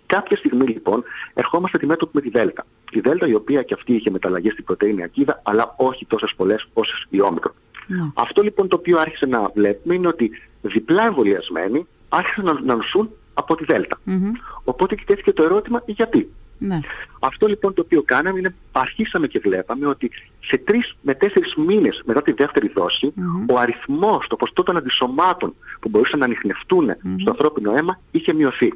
Κάποια 0.06 0.38
στιγμή 0.38 0.65
λοιπόν 0.65 1.04
ερχόμαστε 1.34 1.78
αντιμέτωποι 1.78 2.12
με 2.13 2.21
τη 2.21 2.30
Δέλτα. 2.30 2.65
Η 2.91 3.00
Δέλτα 3.00 3.28
η 3.28 3.34
οποία 3.34 3.63
και 3.63 3.74
αυτή 3.74 3.93
είχε 3.93 4.10
μεταλλαγές 4.10 4.52
στην 4.52 4.63
πρωτεΐνη 4.63 5.04
ακίδα, 5.04 5.41
αλλά 5.43 5.74
όχι 5.78 6.06
τόσες 6.06 6.34
πολλές 6.36 6.67
όσες 6.74 7.06
η 7.10 7.21
Όμικρον. 7.21 7.54
Ναι. 7.88 8.12
Αυτό 8.13 8.41
λοιπόν 8.41 8.67
το 8.67 8.76
οποίο 8.80 9.00
άρχισε 9.00 9.26
να 9.26 9.50
βλέπουμε 9.54 9.95
είναι 9.95 10.08
ότι 10.08 10.32
διπλά 10.62 11.06
εμβολιασμένοι 11.06 11.88
άρχισαν 12.10 12.45
να, 12.45 12.62
να 12.62 12.76
νοσούν 12.76 13.10
από 13.34 13.56
τη 13.56 13.63
Δέλτα. 13.65 13.98
Mm-hmm. 14.08 14.32
Οπότε 14.63 14.95
κοιτέθηκε 14.95 15.34
το 15.34 15.43
ερώτημα 15.43 15.84
γιατί. 15.86 16.30
Ναι. 16.58 16.80
Αυτό 17.20 17.48
λοιπόν 17.48 17.74
το 17.74 17.82
οποίο 17.82 18.04
κάναμε 18.04 18.39
είναι 18.39 18.56
αρχίσαμε 18.72 19.28
και 19.28 19.39
βλέπαμε 19.39 19.88
ότι 19.88 20.12
σε 20.46 20.58
τρεις 20.58 20.96
με 21.02 21.13
τέσσερις 21.13 21.56
μήνες 21.56 22.02
μετά 22.06 22.22
τη 22.22 22.32
δεύτερη 22.32 22.68
δόση, 22.68 23.13
mm-hmm. 23.15 23.56
ο 23.56 23.60
αριθμός, 23.60 24.28
το 24.28 24.36
ποσοστό 24.36 24.63
των 24.63 24.78
αντισωμάτων 24.78 25.54
που 25.80 25.89
μπορούσαν 25.89 26.20
να 26.20 26.26
ανοιχνευτούν 26.26 26.89
mm-hmm. 26.91 27.15
στο 27.20 27.30
ανθρώπινο 27.30 27.74
αίμα 27.76 28.00
είχε 28.12 28.34
μειωθεί. 28.34 28.74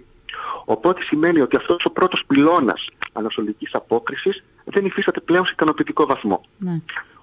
Οπότε 0.65 1.01
σημαίνει 1.01 1.39
ότι 1.39 1.55
αυτός 1.55 1.85
ο 1.85 1.89
πρώτος 1.89 2.23
πυλώνας 2.27 2.87
ανασωλική 3.13 3.67
απόκρισης 3.71 4.43
δεν 4.63 4.85
υφίσταται 4.85 5.19
πλέον 5.19 5.45
σε 5.45 5.51
ικανοποιητικό 5.53 6.05
βαθμό. 6.05 6.41
Ναι. 6.57 6.81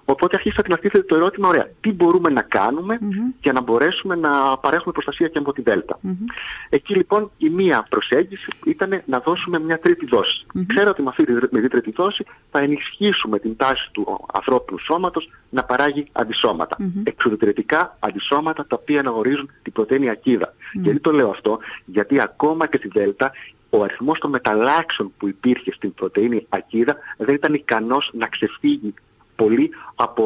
Οπότε 0.09 0.35
αρχίσατε 0.35 0.69
να 0.69 0.77
τίθεται 0.77 1.03
το 1.03 1.15
ερώτημα, 1.15 1.47
ωραία, 1.47 1.69
τι 1.81 1.91
μπορούμε 1.91 2.29
να 2.29 2.41
κάνουμε 2.41 2.99
mm-hmm. 3.01 3.35
για 3.41 3.53
να 3.53 3.61
μπορέσουμε 3.61 4.15
να 4.15 4.57
παρέχουμε 4.57 4.91
προστασία 4.91 5.27
και 5.27 5.37
από 5.37 5.53
τη 5.53 5.61
Δέλτα. 5.61 5.99
Mm-hmm. 6.03 6.33
Εκεί 6.69 6.95
λοιπόν 6.95 7.31
η 7.37 7.49
μία 7.49 7.87
προσέγγιση 7.89 8.51
ήταν 8.65 9.01
να 9.05 9.19
δώσουμε 9.19 9.59
μια 9.59 9.79
τρίτη 9.79 10.05
δόση. 10.05 10.45
Mm-hmm. 10.47 10.63
Ξέρω 10.67 10.89
ότι 10.89 11.01
με 11.01 11.09
αυτή 11.09 11.25
τη 11.49 11.67
τρίτη 11.67 11.91
δόση 11.91 12.25
θα 12.51 12.59
ενισχύσουμε 12.59 13.39
την 13.39 13.55
τάση 13.55 13.89
του 13.91 14.25
ανθρώπινου 14.33 14.79
σώματος 14.79 15.29
να 15.49 15.63
παράγει 15.63 16.07
αντισώματα. 16.11 16.77
Mm-hmm. 16.79 17.01
Εξουδετερητικά 17.03 17.97
αντισώματα 17.99 18.65
τα 18.67 18.77
οποία 18.81 18.99
αναγνωρίζουν 18.99 19.49
την 19.63 19.73
πρωτεΐνη 19.73 20.09
ακίδα. 20.09 20.53
Γιατί 20.73 20.99
το 20.99 21.11
λέω 21.11 21.29
αυτό, 21.29 21.59
γιατί 21.85 22.21
ακόμα 22.21 22.67
και 22.67 22.77
στη 22.77 22.87
Δέλτα 22.87 23.31
ο 23.69 23.83
αριθμός 23.83 24.19
των 24.19 24.29
μεταλλάξεων 24.29 25.11
που 25.17 25.27
υπήρχε 25.27 25.71
στην 25.71 25.93
πρωτεΐνη 25.93 26.45
ακίδα 26.49 26.95
δεν 27.17 27.35
ήταν 27.35 27.53
ικανός 27.53 28.11
να 28.13 28.27
ξεφύγει 28.27 28.93
πολύ 29.37 29.69
από 29.95 30.23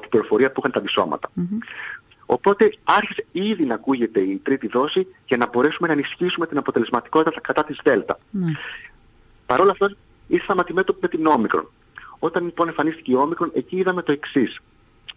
την 0.00 0.10
πληροφορία 0.10 0.48
που 0.50 0.58
είχαν 0.58 0.72
τα 0.72 0.78
αντισωματα 0.78 1.30
Οπότε 2.26 2.72
άρχισε 2.84 3.26
ήδη 3.32 3.64
να 3.64 3.74
ακούγεται 3.74 4.20
η 4.20 4.40
τρίτη 4.44 4.66
δόση 4.66 5.06
για 5.26 5.36
να 5.36 5.48
μπορέσουμε 5.48 5.86
να 5.88 5.92
ενισχύσουμε 5.92 6.46
την 6.46 6.58
αποτελεσματικότητα 6.58 7.40
κατά 7.40 7.64
της 7.64 7.80
Δέλτα. 7.82 8.18
Mm. 8.18 8.38
Παρ' 9.46 9.60
όλα 9.60 9.70
αυτά 9.70 9.94
ήρθαμε 10.26 10.60
αντιμέτωποι 10.60 10.98
με 11.02 11.08
την 11.08 11.26
Όμικρον. 11.26 11.68
Όταν 12.18 12.44
λοιπόν 12.44 12.68
εμφανίστηκε 12.68 13.12
η 13.12 13.14
Όμικρον, 13.14 13.50
εκεί 13.54 13.76
είδαμε 13.76 14.02
το 14.02 14.12
εξής. 14.12 14.60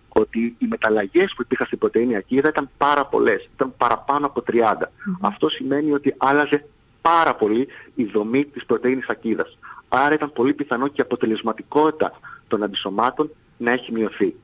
Ότι 0.10 0.55
οι 0.60 0.65
μεταλλαγές 0.65 1.33
που 1.36 1.41
υπήρχαν 1.41 1.65
στην 1.65 1.79
πρωτενη 1.79 2.15
ακίδα 2.15 2.49
ήταν 2.49 2.69
πάρα 2.77 3.05
πολλές. 3.05 3.49
Ήταν 3.53 3.73
παραπάνω 3.77 4.25
από 4.25 4.43
30. 4.51 4.89
Αυτό 5.21 5.49
σημαίνει 5.49 5.91
ότι 5.91 6.13
άλλαζε 6.17 6.65
πάρα 7.01 7.36
πολύ 7.36 7.67
η 7.95 8.03
δομή 8.03 8.45
της 8.45 8.65
πρωτενη 8.65 9.01
ακίδας. 9.07 9.57
Άρα 9.88 10.13
ήταν 10.13 10.31
πολύ 10.31 10.53
πιθανό 10.53 10.88
και 10.88 11.01
η 11.01 11.03
αποτελεσματικότητα 11.03 12.13
των 12.47 12.63
αντισωμάτων 12.63 13.29
να 13.57 13.71
έχει 13.71 13.91
μειωθεί. 13.91 14.36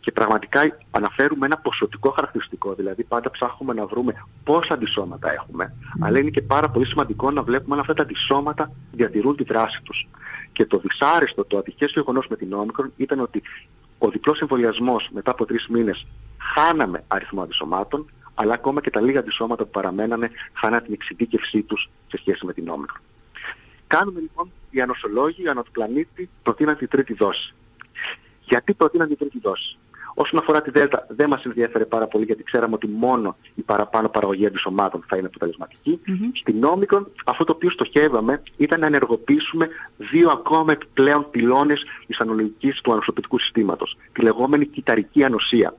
Και 0.00 0.12
πραγματικά 0.12 0.76
αναφέρουμε 0.90 1.46
ένα 1.46 1.56
ποσοτικό 1.56 2.10
χαρακτηριστικό, 2.10 2.74
δηλαδή 2.74 3.04
πάντα 3.04 3.30
ψάχνουμε 3.30 3.74
να 3.74 3.86
βρούμε 3.86 4.12
πόσα 4.44 4.74
αντισώματα 4.74 5.32
έχουμε, 5.32 5.74
αλλά 6.00 6.18
είναι 6.18 6.30
και 6.30 6.42
πάρα 6.42 6.68
πολύ 6.68 6.86
σημαντικό 6.86 7.30
να 7.30 7.42
βλέπουμε 7.42 7.74
αν 7.74 7.80
αυτά 7.80 7.94
τα 7.94 8.02
αντισώματα 8.02 8.70
διατηρούν 8.92 9.36
τη 9.36 9.44
δράση 9.44 9.82
τους. 9.82 10.08
Και 10.52 10.66
το 10.66 10.78
δυσάρεστο, 10.78 11.44
το 11.44 11.58
ατυχές 11.58 11.90
γεγονός 11.90 12.26
με 12.28 12.36
την 12.36 12.52
όμικρον 12.52 12.92
ήταν 12.96 13.20
ότι 13.20 13.42
ο 13.98 14.08
διπλός 14.08 14.40
εμβολιασμός 14.40 15.08
μετά 15.12 15.30
από 15.30 15.46
τρεις 15.46 15.66
μήνες 15.66 16.06
χάναμε 16.54 17.04
αριθμό 17.08 17.42
αντισωμάτων, 17.42 18.06
αλλά 18.34 18.54
ακόμα 18.54 18.80
και 18.80 18.90
τα 18.90 19.00
λίγα 19.00 19.18
αντισώματα 19.18 19.64
που 19.64 19.70
παραμένανε 19.70 20.30
χάνανε 20.52 20.82
την 20.82 20.92
εξειδίκευσή 20.92 21.62
τους 21.62 21.90
σε 22.08 22.16
σχέση 22.16 22.46
με 22.46 22.52
την 22.52 22.68
όμικρον. 22.68 23.00
Κάνουμε 23.96 24.20
λοιπόν 24.20 24.50
οι 24.70 24.80
ανοσολόγοι 24.80 25.48
ανά 25.48 25.62
του 25.62 25.70
πλανήτη 25.70 26.28
προτείναν 26.42 26.76
τη 26.76 26.86
τρίτη 26.86 27.14
δόση. 27.14 27.54
Γιατί 28.44 28.74
προτείναν 28.74 29.08
την 29.08 29.16
τρίτη 29.16 29.38
δόση; 29.42 29.78
Όσον 30.14 30.38
αφορά 30.38 30.62
τη 30.62 30.70
ΔΕΛΤΑ, 30.70 31.06
δεν 31.08 31.28
μας 31.28 31.44
ενδιαφέρε 31.44 31.84
πάρα 31.84 32.06
πολύ 32.06 32.24
γιατί 32.24 32.42
ξέραμε 32.42 32.74
ότι 32.74 32.86
μόνο 32.86 33.36
η 33.54 33.60
παραπάνω 33.60 34.08
παραγωγή 34.08 34.46
αντισωμάτων 34.46 35.04
θα 35.06 35.16
είναι 35.16 35.26
αποτελεσματική. 35.26 36.00
Mm-hmm. 36.06 36.30
Στην 36.32 36.64
Όμικρον, 36.64 37.06
αυτό 37.24 37.44
το 37.44 37.52
οποίο 37.52 37.70
στοχεύαμε 37.70 38.42
ήταν 38.56 38.80
να 38.80 38.86
ενεργοποιήσουμε 38.86 39.68
δύο 39.96 40.30
ακόμα 40.30 40.72
επιπλέον 40.72 41.26
πυλώνες 41.30 41.84
της 42.06 42.18
ανολογική 42.20 42.72
του 42.82 42.92
ανοσοποιητικού 42.92 43.38
συστήματος. 43.38 43.96
Τη 44.12 44.22
λεγόμενη 44.22 44.66
κυταρική 44.66 45.24
ανοσία. 45.24 45.74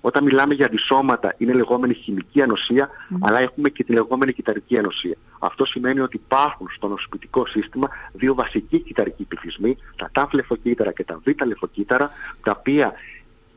Όταν 0.00 0.24
μιλάμε 0.24 0.54
για 0.54 0.66
αντισώματα, 0.66 1.34
είναι 1.38 1.52
λεγόμενη 1.52 1.94
χημική 1.94 2.42
ανοσία, 2.42 2.88
αλλά 3.20 3.40
έχουμε 3.40 3.68
και 3.68 3.84
τη 3.84 3.92
λεγόμενη 3.92 4.32
κυταρική 4.32 4.78
ανοσία. 4.78 5.16
Αυτό 5.38 5.64
σημαίνει 5.64 6.00
ότι 6.00 6.16
υπάρχουν 6.24 6.68
στο 6.76 6.88
νοσοποιητικό 6.88 7.46
σύστημα 7.46 7.88
δύο 8.12 8.34
βασικοί 8.34 8.78
κυταρικοί 8.78 9.24
πληθυσμοί, 9.24 9.76
τα 9.96 10.10
τάφ 10.12 10.32
λεφοκύτταρα 10.32 10.92
και 10.92 11.04
τα 11.04 11.20
β 11.24 11.44
λεφοκύτταρα, 11.46 12.10
τα 12.42 12.56
οποία 12.58 12.92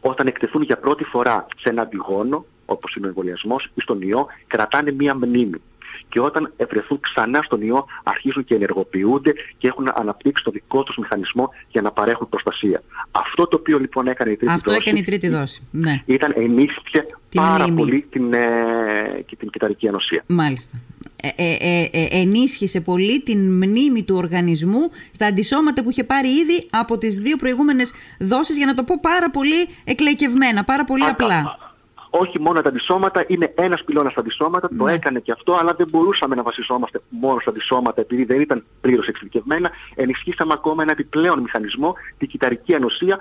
όταν 0.01 0.27
εκτεθούν 0.27 0.61
για 0.61 0.77
πρώτη 0.77 1.03
φορά 1.03 1.47
σε 1.57 1.69
ένα 1.69 1.81
αντιγόνο, 1.81 2.45
όπως 2.65 2.95
είναι 2.95 3.05
ο 3.05 3.09
εμβολιασμός 3.09 3.69
ή 3.73 3.81
στον 3.81 4.01
ιό, 4.01 4.27
κρατάνε 4.47 4.91
μία 4.91 5.15
μνήμη 5.15 5.61
και 6.09 6.19
όταν 6.19 6.53
ευρεθούν 6.57 6.99
ξανά 6.99 7.41
στον 7.41 7.61
ιό 7.61 7.85
αρχίζουν 8.03 8.43
και 8.43 8.55
ενεργοποιούνται 8.55 9.33
και 9.57 9.67
έχουν 9.67 9.91
αναπτύξει 9.95 10.43
το 10.43 10.51
δικό 10.51 10.83
τους 10.83 10.97
μηχανισμό 10.97 11.49
για 11.71 11.81
να 11.81 11.91
παρέχουν 11.91 12.29
προστασία. 12.29 12.81
Αυτό 13.11 13.47
το 13.47 13.55
οποίο 13.55 13.79
λοιπόν 13.79 14.07
έκανε 14.07 14.31
η 14.31 14.35
τρίτη 14.35 14.53
Αυτό 14.53 14.71
δόση. 14.71 14.81
έκανε 14.81 14.99
η 14.99 15.03
τρίτη 15.03 15.27
δόση. 15.27 15.63
Ναι. 15.71 16.01
Ήταν 16.05 16.33
ενίσχυε 16.35 17.05
πάρα 17.35 17.67
πολύ 17.75 18.05
την, 18.09 18.33
ε, 18.33 19.25
την 19.39 19.49
κυταρική 19.49 19.87
ανοσία. 19.87 20.23
Μάλιστα. 20.27 20.77
Ε, 21.21 21.27
ε, 21.35 21.57
ε, 21.59 21.89
ε, 21.91 22.07
ενίσχυσε 22.11 22.81
πολύ 22.81 23.21
την 23.21 23.51
μνήμη 23.51 24.03
του 24.03 24.15
οργανισμού 24.15 24.89
στα 25.11 25.25
αντισώματα 25.25 25.83
που 25.83 25.89
είχε 25.89 26.03
πάρει 26.03 26.27
ήδη 26.27 26.65
από 26.69 26.97
τις 26.97 27.19
δύο 27.19 27.37
προηγούμενες 27.37 27.93
δόσεις 28.19 28.57
για 28.57 28.65
να 28.65 28.73
το 28.73 28.83
πω 28.83 28.95
πάρα 29.01 29.29
πολύ 29.29 29.67
εκλεκευμένα, 29.83 30.63
πάρα 30.63 30.83
πολύ 30.85 31.03
απλά 31.05 31.68
όχι 32.09 32.39
μόνο 32.39 32.61
τα 32.61 32.69
αντισώματα, 32.69 33.23
είναι 33.27 33.53
ένας 33.55 33.83
πυλώνας 33.83 34.11
στα 34.11 34.21
αντισώματα, 34.21 34.67
το 34.77 34.83
ναι. 34.83 34.93
έκανε 34.93 35.19
και 35.19 35.31
αυτό, 35.31 35.53
αλλά 35.53 35.73
δεν 35.73 35.87
μπορούσαμε 35.89 36.35
να 36.35 36.43
βασιζόμαστε 36.43 37.01
μόνο 37.09 37.39
στα 37.39 37.49
αντισώματα 37.49 38.01
επειδή 38.01 38.23
δεν 38.23 38.41
ήταν 38.41 38.63
πλήρως 38.81 39.07
εξειδικευμένα. 39.07 39.71
Ενισχύσαμε 39.95 40.53
ακόμα 40.53 40.83
ένα 40.83 40.91
επιπλέον 40.91 41.39
μηχανισμό, 41.39 41.95
την 42.17 42.27
κυταρική 42.27 42.73
ανοσία, 42.75 43.17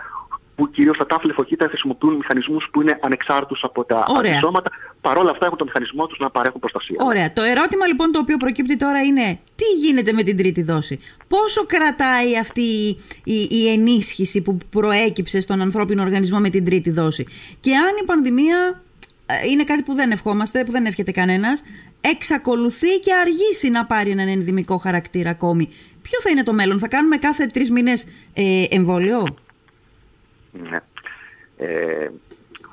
που 0.59 0.71
κυρίως 0.71 0.97
τα 0.99 1.07
τάφλε 1.07 1.33
φωκίτα 1.33 1.69
χρησιμοποιούν 1.69 2.15
μηχανισμούς 2.15 2.69
που 2.73 2.81
είναι 2.81 2.99
ανεξάρτητους 3.03 3.65
από 3.65 3.85
τα 3.85 4.05
Ωραία. 4.09 4.31
αντισώματα. 4.31 4.71
Παρ' 5.01 5.19
όλα 5.19 5.31
αυτά 5.31 5.47
έχουν 5.47 5.59
το 5.59 5.65
μηχανισμό 5.65 6.07
τους 6.07 6.19
να 6.19 6.31
παρέχουν 6.31 6.61
προστασία. 6.61 6.97
Ωραία. 7.01 7.33
Το 7.33 7.43
ερώτημα 7.43 7.87
λοιπόν 7.87 8.11
το 8.13 8.19
οποίο 8.19 8.37
προκύπτει 8.37 8.77
τώρα 8.77 9.03
είναι 9.03 9.39
τι 9.57 9.65
γίνεται 9.65 10.13
με 10.13 10.23
την 10.23 10.37
τρίτη 10.37 10.63
δόση. 10.63 10.99
Πόσο 11.29 11.67
κρατάει 11.67 12.39
αυτή 12.39 12.97
η, 13.25 13.49
η 13.51 13.69
ενίσχυση 13.73 14.43
που 14.43 14.59
προέκυψε 14.71 15.41
στον 15.41 15.61
ανθρώπινο 15.61 16.03
οργανισμό 16.03 16.39
με 16.39 16.51
την 16.51 16.65
τρίτη 16.65 16.91
δόση; 16.91 17.27
Και 17.61 17.75
αν 17.77 17.97
η 18.03 18.05
πανδημία 18.05 18.83
ε, 19.27 19.49
είναι 19.51 19.65
κάτι 19.65 19.83
που 19.83 19.95
δεν 19.95 20.11
ευχόμαστε, 20.11 20.65
που 20.65 20.71
δεν 20.71 20.87
εύχεται 20.87 21.13
κανένας, 21.13 21.63
εξακολουθεί 22.01 22.99
και 22.99 23.13
αργήσει 23.21 23.71
να 23.71 23.85
πάρει 23.85 24.11
έναν 24.11 24.29
ενδυμικό 24.29 24.77
χαρακτήρα 24.77 25.31
ακόμη. 25.31 25.69
Ποιο 26.03 26.21
θα 26.23 26.31
είναι 26.31 26.43
το 26.43 26.53
μέλλον, 26.53 26.79
θα 26.79 26.89
κάνουμε 26.89 27.17
κάθε 27.17 27.47
τρεις 27.47 27.71
μήνες 27.71 28.07
ε, 28.35 28.65
εμβόλιο; 28.71 29.37
Ναι. 30.53 30.81
Ε, 31.57 32.09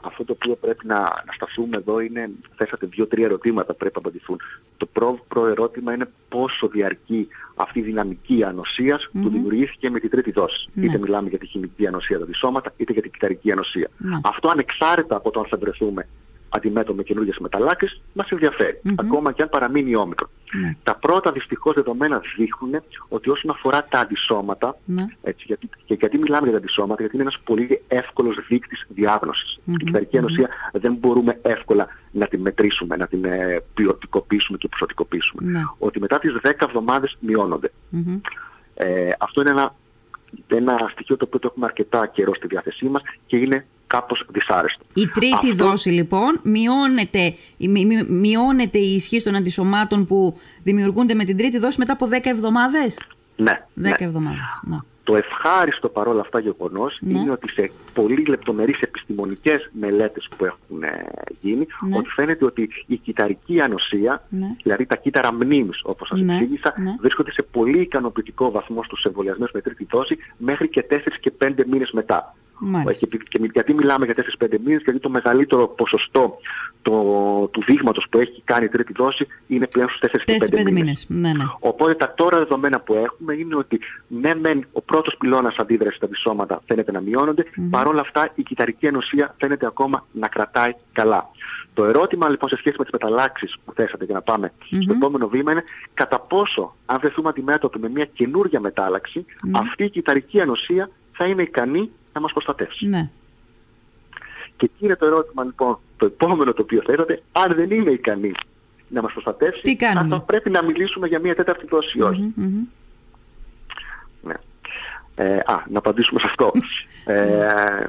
αυτό 0.01 0.25
το 0.25 0.33
οποίο 0.33 0.55
πρέπει 0.55 0.87
να, 0.87 0.99
να 0.99 1.33
σταθούμε 1.35 1.77
εδώ 1.77 1.99
είναι, 1.99 2.29
θέσατε 2.55 2.85
δύο-τρία 2.85 3.25
ερωτήματα 3.25 3.71
που 3.71 3.77
πρέπει 3.77 3.93
να 3.95 4.01
απαντηθούν. 4.01 4.37
Το 4.77 4.85
πρώτο 4.85 5.45
ερώτημα 5.45 5.93
είναι 5.93 6.09
πόσο 6.29 6.67
διαρκεί 6.67 7.27
αυτή 7.55 7.79
η 7.79 7.81
δυναμική 7.81 8.43
ανοσίας 8.43 9.07
mm-hmm. 9.07 9.21
που 9.21 9.29
δημιουργήθηκε 9.29 9.89
με 9.89 9.99
την 9.99 10.09
τρίτη 10.09 10.31
δόση. 10.31 10.69
Ναι. 10.73 10.85
Είτε 10.85 10.97
μιλάμε 10.97 11.29
για 11.29 11.37
τη 11.37 11.45
χημική 11.45 11.87
ανοσία 11.87 12.19
τα 12.19 12.25
σώματα, 12.33 12.73
είτε 12.77 12.93
για 12.93 13.01
την 13.01 13.11
κυταρική 13.11 13.51
ανοσία. 13.51 13.89
Ναι. 13.97 14.19
Αυτό 14.23 14.49
ανεξάρτητα 14.49 15.15
από 15.15 15.31
το 15.31 15.39
αν 15.39 15.45
θα 15.45 15.57
βρεθούμε 15.57 16.07
αντιμέτωποι 16.55 16.97
με 16.97 17.03
καινούργιες 17.03 17.37
μεταλλάξει, 17.37 18.01
μας 18.13 18.29
ενδιαφέρει. 18.29 18.81
Mm-hmm. 18.83 18.93
Ακόμα 18.97 19.31
και 19.31 19.41
αν 19.41 19.49
παραμείνει 19.49 19.89
η 19.89 19.95
όμικρο. 19.95 20.29
Ναι. 20.61 20.75
Τα 20.83 20.95
πρώτα 20.95 21.31
δυστυχώς 21.31 21.75
δεδομένα 21.75 22.21
δείχνουν 22.37 22.81
ότι 23.07 23.29
όσον 23.29 23.51
αφορά 23.51 23.85
τα 23.89 23.99
αντισώματα, 23.99 24.77
ναι. 24.85 25.05
έτσι, 25.21 25.43
γιατί, 25.47 25.69
και 25.85 25.93
γιατί 25.93 26.17
μιλάμε 26.17 26.43
για 26.43 26.51
τα 26.51 26.57
αντισώματα, 26.57 27.01
γιατί 27.01 27.15
είναι 27.15 27.23
ένας 27.23 27.39
πολύ 27.43 27.81
εύκολος 27.87 28.45
δείκτης 28.47 28.85
διάγνωσης. 28.89 29.59
Mm-hmm. 29.59 29.81
Η 29.81 29.83
κυταρική 29.83 30.17
ενωσία 30.17 30.49
δεν 30.71 30.93
μπορούμε 30.93 31.39
εύκολα 31.41 31.87
να 32.11 32.27
την 32.27 32.41
μετρήσουμε, 32.41 32.95
να 32.95 33.07
την 33.07 33.25
ε, 33.25 33.61
ποιοτικοποιήσουμε 33.73 34.57
και 34.57 34.67
ποσοτικοποιήσουμε. 34.67 35.51
Ναι. 35.51 35.61
Ότι 35.77 35.99
μετά 35.99 36.19
τις 36.19 36.35
10 36.43 36.51
εβδομάδες 36.59 37.17
μειώνονται. 37.19 37.71
Ε, 38.75 39.09
αυτό 39.19 39.41
είναι 39.41 39.49
ένα, 39.49 39.73
ένα 40.47 40.89
στοιχείο 40.91 41.17
το 41.17 41.25
οποίο 41.27 41.39
το 41.39 41.47
έχουμε 41.51 41.65
αρκετά 41.65 42.07
καιρό 42.07 42.35
στη 42.35 42.47
διάθεσή 42.47 42.85
μας 42.85 43.01
και 43.27 43.37
είναι 43.37 43.65
κάπως 43.95 44.25
δυσάρεστο. 44.29 44.83
Η 44.93 45.07
τρίτη 45.07 45.53
δόση 45.53 45.89
λοιπόν 45.89 46.39
μειώνεται, 46.43 47.33
μειώνεται 48.07 48.77
η 48.77 48.95
ισχύ 48.95 49.21
των 49.23 49.35
αντισωμάτων 49.35 50.05
που 50.05 50.37
δημιουργούνται 50.63 51.13
με 51.13 51.23
την 51.23 51.37
τρίτη 51.37 51.57
δόση 51.59 51.79
μετά 51.79 51.93
από 51.93 52.07
10 52.11 52.17
εβδομάδες; 52.23 52.99
Ναι. 53.35 53.51
10 53.51 53.59
ναι. 53.73 53.91
εβδομάδες. 53.99 54.39
Ναι. 54.63 54.77
Το 55.03 55.15
ευχάριστο 55.15 55.89
παρόλα 55.89 56.21
αυτά 56.21 56.39
γεγονός 56.39 56.97
Ναι. 57.01 57.19
είναι 57.19 57.31
ότι 57.31 57.49
σε 57.51 57.71
πολύ 57.93 58.25
λεπτομερείς 58.25 58.79
επιστημονικές 58.81 59.69
μελέτες 59.79 60.29
που 60.37 60.45
έχουν 60.45 60.83
ε, 60.83 61.05
γίνει, 61.41 61.67
Ναι. 61.89 61.97
ότι 61.97 62.09
φαίνεται 62.09 62.45
ότι 62.45 62.69
η 62.87 62.95
κυταρική 62.97 63.61
ανοσία, 63.61 64.23
Ναι. 64.29 64.47
δηλαδή 64.63 64.85
τα 64.85 64.95
κύτταρα 64.95 65.33
μνήμης 65.33 65.81
όπως 65.83 66.07
σας 66.07 66.19
Ναι, 66.19 66.33
εξήγησα, 66.33 66.73
ναι. 66.77 66.95
βρίσκονται 66.99 67.31
σε 67.31 67.41
πολύ 67.51 67.79
ικανοποιητικό 67.81 68.51
βαθμό 68.51 68.83
στους 68.83 69.03
εμβολιασμένους 69.05 69.51
με 69.53 69.61
τρίτη 69.61 69.87
δόση 69.91 70.17
μέχρι 70.37 70.69
και 70.69 70.81
4 70.89 71.17
και 71.19 71.31
5 71.31 71.65
μήνες 71.65 71.91
μετά. 71.91 72.35
Μάλιστα. 72.59 73.07
Και, 73.07 73.17
και 73.17 73.49
γιατί 73.53 73.73
μιλάμε 73.73 74.05
για 74.05 74.15
4-5 74.39 74.47
μήνες, 74.65 74.81
γιατί 74.81 74.99
το 74.99 75.09
μεγαλύτερο 75.09 75.67
ποσοστό 75.67 76.37
το, 76.81 77.49
του 77.51 77.63
δείγματος 77.65 78.07
που 78.09 78.19
έχει 78.19 78.41
κάνει 78.43 78.65
η 78.65 78.67
τρίτη 78.69 78.93
δόση 78.93 79.27
είναι 79.47 79.67
πλέον 79.67 79.89
στους 79.89 80.11
4 80.11 80.21
και 80.23 80.37
5 80.39 80.45
4-5 80.45 80.49
μήνες. 80.51 80.71
μήνες. 80.71 81.05
Ναι, 81.09 81.33
ναι. 81.33 81.43
Οπότε 81.59 81.93
τα 81.93 82.13
τώρα 82.13 82.37
δεδομένα 82.37 82.79
που 82.79 82.93
έχουμε 82.93 83.33
είναι 83.33 83.55
ότι 83.55 83.79
ναι 84.07 84.35
μεν 84.35 84.67
ο 84.71 84.81
πρώτος 84.81 85.15
πυλώνας 85.19 85.55
αντίδρασης 85.55 85.97
στα 85.97 86.05
αντισώματα 86.05 86.61
φαίνεται 86.67 86.91
να 86.91 87.01
μειώνονται, 87.01 87.45
παρόλα 87.69 88.01
αυτά 88.01 88.31
η 88.35 88.43
κυταρική 88.43 88.85
ενωσία 88.85 89.35
φαίνεται 89.37 89.65
ακόμα 89.65 90.05
να 90.11 90.27
κρατάει 90.27 90.71
καλά. 90.91 91.29
Το 91.73 91.85
ερώτημα 91.85 92.29
λοιπόν 92.29 92.49
σε 92.49 92.55
σχέση 92.55 92.75
με 92.77 92.83
τις 92.83 92.93
μεταλλάξεις 92.93 93.55
που 93.65 93.73
θέσατε 93.73 94.05
για 94.05 94.13
να 94.13 94.21
παμε 94.21 94.51
στο 94.81 94.93
επόμενο 94.93 95.27
βήμα 95.27 95.51
είναι 95.51 95.63
κατά 95.93 96.19
πόσο 96.19 96.75
αν 96.85 96.99
βρεθούμε 96.99 97.29
αντιμέτωποι 97.29 97.79
με 97.79 97.89
μια 97.89 98.05
καινούργια 98.05 98.59
μετάλλαξη 98.59 99.25
αυτή 99.51 99.83
η 99.83 99.89
κυταρική 99.89 100.37
ενωσία 100.37 100.89
θα 101.11 101.25
είναι 101.25 101.41
ικανή 101.41 101.89
να 102.15 102.21
μας 102.21 102.31
προστατεύσει. 102.31 102.87
ναι. 102.87 103.09
Και 104.57 104.65
εκεί 104.65 104.85
είναι 104.85 104.95
το 104.95 105.05
ερώτημα 105.05 105.43
λοιπόν, 105.43 105.79
το 105.97 106.05
επόμενο 106.05 106.53
το 106.53 106.61
οποίο 106.61 106.81
θέσατε, 106.85 107.21
αν 107.31 107.55
δεν 107.55 107.71
είναι 107.71 107.91
ικανή 107.91 108.31
να 108.87 109.01
μας 109.01 109.11
προστατεύσει, 109.11 109.61
Τι 109.61 109.75
κάνουμε; 109.75 109.99
αν 109.99 110.09
θα 110.09 110.19
πρέπει 110.25 110.49
να 110.49 110.63
μιλήσουμε 110.63 111.07
για 111.07 111.19
μια 111.19 111.35
τέταρτη 111.35 111.65
δόση 111.67 111.97
ή 111.97 112.01
όχι. 112.01 112.33
Μμμ, 112.35 112.45
μμμ. 112.45 112.65
Ναι. 114.21 114.33
Ε, 115.15 115.37
α, 115.37 115.63
να 115.69 115.77
απαντήσουμε 115.77 116.19
σε 116.19 116.25
αυτό. 116.29 116.51
ε, 117.13 117.87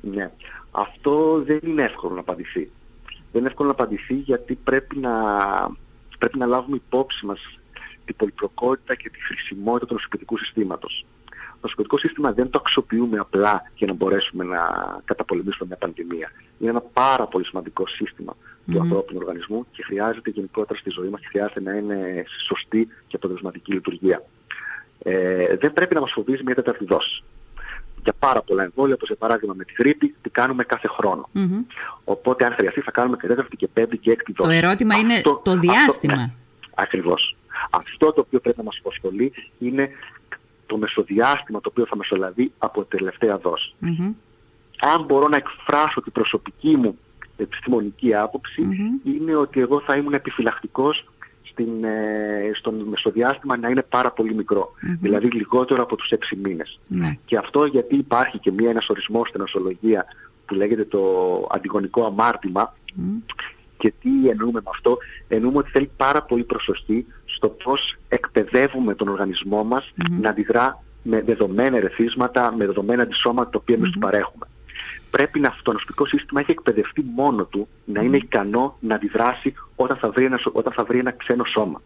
ναι. 0.00 0.30
Αυτό 0.70 1.42
δεν 1.46 1.60
είναι 1.62 1.82
εύκολο 1.82 2.14
να 2.14 2.20
απαντηθεί. 2.20 2.70
Δεν 3.32 3.40
είναι 3.40 3.48
εύκολο 3.48 3.68
να 3.68 3.74
απαντηθεί 3.74 4.14
γιατί 4.14 4.54
πρέπει 4.64 4.98
να, 4.98 5.12
πρέπει 6.18 6.38
να 6.38 6.46
λάβουμε 6.46 6.76
υπόψη 6.76 7.26
μας 7.26 7.40
την 8.04 8.16
πολυπλοκότητα 8.16 8.94
και 8.94 9.10
τη 9.10 9.22
χρησιμότητα 9.22 9.86
του 9.86 9.94
νοσοκριτικού 9.94 10.38
συστήματος. 10.38 11.04
Το 11.60 11.66
νοσοκριτικό 11.66 11.98
σύστημα 11.98 12.32
δεν 12.32 12.50
το 12.50 12.58
αξιοποιούμε 12.62 13.18
απλά 13.18 13.62
για 13.74 13.86
να 13.86 13.92
μπορέσουμε 13.92 14.44
να 14.44 14.60
καταπολεμήσουμε 15.04 15.66
μια 15.66 15.76
πανδημία. 15.76 16.32
Είναι 16.58 16.70
ένα 16.70 16.80
πάρα 16.80 17.26
πολύ 17.26 17.44
σημαντικό 17.44 17.86
σύστημα 17.86 18.36
του 18.72 18.80
ανθρώπινου 18.80 19.18
οργανισμού 19.22 19.66
και 19.72 19.82
χρειάζεται 19.82 20.30
γενικότερα 20.30 20.78
στη 20.78 20.90
ζωή 20.90 21.08
μας 21.08 21.20
και 21.20 21.26
χρειάζεται 21.30 21.60
να 21.60 21.72
είναι 21.72 22.24
σε 22.28 22.44
σωστή 22.44 22.88
και 23.06 23.16
αποτελεσματική 23.16 23.72
λειτουργία. 23.72 24.22
Ε, 25.02 25.56
δεν 25.56 25.72
πρέπει 25.72 25.94
να 25.94 26.00
μας 26.00 26.12
φοβίζει 26.12 26.42
μια 26.44 26.54
τέταρτη 26.54 26.84
δόση. 26.84 27.22
Για 28.02 28.14
πάρα 28.18 28.42
πολλά 28.42 28.62
εμβόλια, 28.62 28.94
όπως 28.94 29.08
για 29.08 29.16
παράδειγμα 29.16 29.54
με 29.56 29.64
τη 29.64 29.72
γρήπη, 29.78 30.14
τι 30.22 30.30
κάνουμε 30.30 30.64
κάθε 30.64 30.88
χρόνο. 30.88 31.28
Μμμ. 31.32 31.62
Οπότε 32.04 32.44
αν 32.44 32.52
χρειαστεί 32.52 32.80
θα 32.80 32.90
κάνουμε 32.90 33.16
και 33.16 33.26
τέταρτη 33.26 33.56
και 33.56 33.68
πέμπτη 33.68 33.98
και 33.98 34.10
έκτη 34.10 34.32
δόση. 34.32 34.56
ερώτημα 34.56 34.96
είναι 34.96 35.20
το 35.42 35.56
διάστημα. 35.56 36.16
ναι, 36.16 36.30
ακριβώς. 36.74 37.36
Αυτό 37.70 38.12
το 38.12 38.20
οποίο 38.20 38.40
πρέπει 38.40 38.58
να 38.58 38.64
μας 38.64 38.76
απασχολεί 38.78 39.32
είναι 39.58 39.90
το 40.70 40.76
μεσοδιάστημα 40.76 41.60
το 41.60 41.68
οποίο 41.72 41.86
θα 41.86 41.96
μεσολαβεί 41.96 42.52
από 42.58 42.82
τη 42.82 42.96
τελευταία 42.96 43.38
δόση. 43.38 43.74
Μμμ. 43.78 44.12
Αν 44.80 45.04
μπορώ 45.04 45.28
να 45.28 45.36
εκφράσω 45.36 46.00
την 46.00 46.12
προσωπική 46.12 46.76
μου 46.76 46.98
επιστημονική 47.36 48.14
άποψη, 48.14 48.62
είναι 49.04 49.34
ότι 49.34 49.60
εγώ 49.60 49.80
θα 49.80 49.96
ήμουν 49.96 50.12
επιφυλακτικός 50.14 51.04
στην, 51.42 51.84
ε, 51.84 52.50
στον 52.54 52.74
μεσοδιάστημα 52.74 53.56
να 53.56 53.68
είναι 53.68 53.82
πάρα 53.82 54.10
πολύ 54.10 54.34
μικρό. 54.34 54.70
Δηλαδή 55.00 55.28
λιγότερο 55.30 55.82
από 55.82 55.96
τους 55.96 56.10
6 56.10 56.36
μήνες. 56.36 56.78
Ναι. 56.86 57.16
Και 57.24 57.36
αυτό 57.36 57.64
γιατί 57.64 57.96
υπάρχει 57.96 58.38
και 58.38 58.52
μία, 58.52 58.70
ένας 58.70 58.88
ορισμός 58.88 59.28
στην 59.28 59.40
νοσολογία 59.40 60.04
που 60.46 60.54
λέγεται 60.54 60.84
το 60.84 61.02
αντιγονικό 61.50 62.04
αμάρτημα. 62.04 62.74
Και 63.78 63.92
τι 64.00 64.28
εννοούμε 64.28 64.60
με 64.64 64.70
αυτό; 64.70 64.98
Εννοούμε 65.28 65.58
ότι 65.58 65.70
θέλει 65.70 65.90
πάρα 65.96 66.22
πολύ 66.22 66.44
προσοχή 66.44 67.06
στο 67.40 67.48
πώς 67.48 67.96
εκπαιδεύουμε 68.08 68.94
τον 68.94 69.08
οργανισμό 69.08 69.64
μας 69.64 69.92
να 70.20 70.28
αντιδρά 70.30 70.82
με 71.02 71.22
δεδομένα 71.22 71.76
ερεθίσματα, 71.76 72.54
με 72.56 72.66
δεδομένα 72.66 73.02
αντισώματα 73.02 73.50
τα 73.50 73.58
οποία 73.62 73.74
εμείς 73.74 73.90
του 73.90 73.98
παρέχουμε. 73.98 74.46
Πρέπει 75.10 75.40
να 75.40 75.54
το 75.62 75.72
νοσοποιητικό 75.72 76.06
σύστημα 76.06 76.40
έχει 76.40 76.50
εκπαιδευτεί 76.50 77.04
μόνο 77.14 77.44
του 77.44 77.68
να 77.84 78.02
είναι 78.02 78.16
ικανό 78.16 78.76
να 78.80 78.94
αντιδράσει 78.94 79.54
όταν 79.76 79.96
θα 79.96 80.10
βρει 80.10 80.24
ένα, 80.24 80.36
σω- 80.36 80.52
όταν 80.54 80.72
θα 80.72 80.84
βρει 80.84 80.98
ένα 80.98 81.10
ξένο 81.10 81.44
σώμα. 81.44 81.80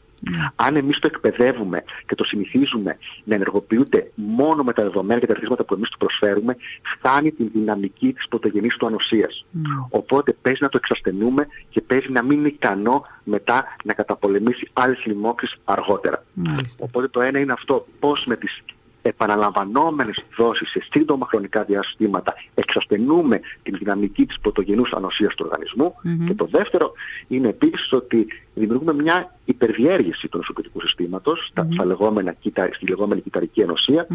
Αν 0.56 0.76
εμείς 0.76 0.98
το 0.98 1.06
εκπαιδεύουμε 1.06 1.84
και 2.06 2.14
το 2.14 2.24
συνηθίζουμε 2.24 2.96
να 3.24 3.34
ενεργοποιούνται 3.34 4.10
μόνο 4.14 4.62
με 4.62 4.72
τα 4.72 4.82
δεδομένα 4.82 5.20
και 5.20 5.26
τα 5.26 5.32
ερεθίσματα 5.32 5.64
που 5.64 5.74
εμείς 5.74 5.88
του 5.88 5.98
προσφέρουμε, 5.98 6.56
φτάνει 6.96 7.30
την 7.30 7.48
δυναμική 7.52 8.12
της 8.12 8.28
πρωτογενής 8.28 8.76
του 8.76 8.86
ανοσίας. 8.86 9.44
Οπότε 9.90 10.36
παίζει 10.42 10.62
να 10.62 10.68
το 10.68 10.76
εξασθενούμε 10.82 11.46
και 11.70 11.80
παίζει 11.80 12.10
να 12.12 12.22
μην 12.22 12.38
είναι 12.38 12.48
ικανό 12.48 13.06
μετά 13.24 13.64
να 13.84 13.92
καταπολεμήσει 13.92 14.68
άλλες 14.72 15.04
λοιμώξεις 15.04 15.56
αργότερα. 15.64 16.24
Μάλιστα. 16.34 16.84
Οπότε 16.84 17.08
το 17.08 17.20
ένα 17.20 17.38
είναι 17.38 17.52
αυτό, 17.52 17.86
πώς 18.00 18.24
με 18.26 18.36
τις 18.36 18.62
επαναλαμβανόμενες 19.08 20.24
δόσεις 20.36 20.68
σε 20.70 20.86
σύντομα 20.90 21.26
χρονικά 21.26 21.62
διαστήματα 21.62 22.34
εξασθενούμε 22.54 23.40
την 23.62 23.76
δυναμική 23.78 24.26
της 24.26 24.38
πρωτογενούς 24.40 24.92
ανοσίας 24.92 25.34
του 25.34 25.44
οργανισμού. 25.48 25.94
Και 26.26 26.34
το 26.34 26.44
δεύτερο 26.50 26.92
είναι 27.28 27.48
επίσης 27.48 27.92
ότι 27.92 28.26
δημιουργούμε 28.54 28.92
μια 28.94 29.34
υπερδιέργηση 29.44 30.28
του 30.28 30.36
νοσοποιητικού 30.38 30.80
συστήματος 30.80 31.46
στα, 31.50 31.68
στα 31.72 31.84
λεγόμενα, 31.84 32.32
κυτα- 32.32 32.70
στη 32.72 32.86
λεγόμενη 32.86 33.20
κυταρική 33.20 33.60
ενωσία. 33.60 34.06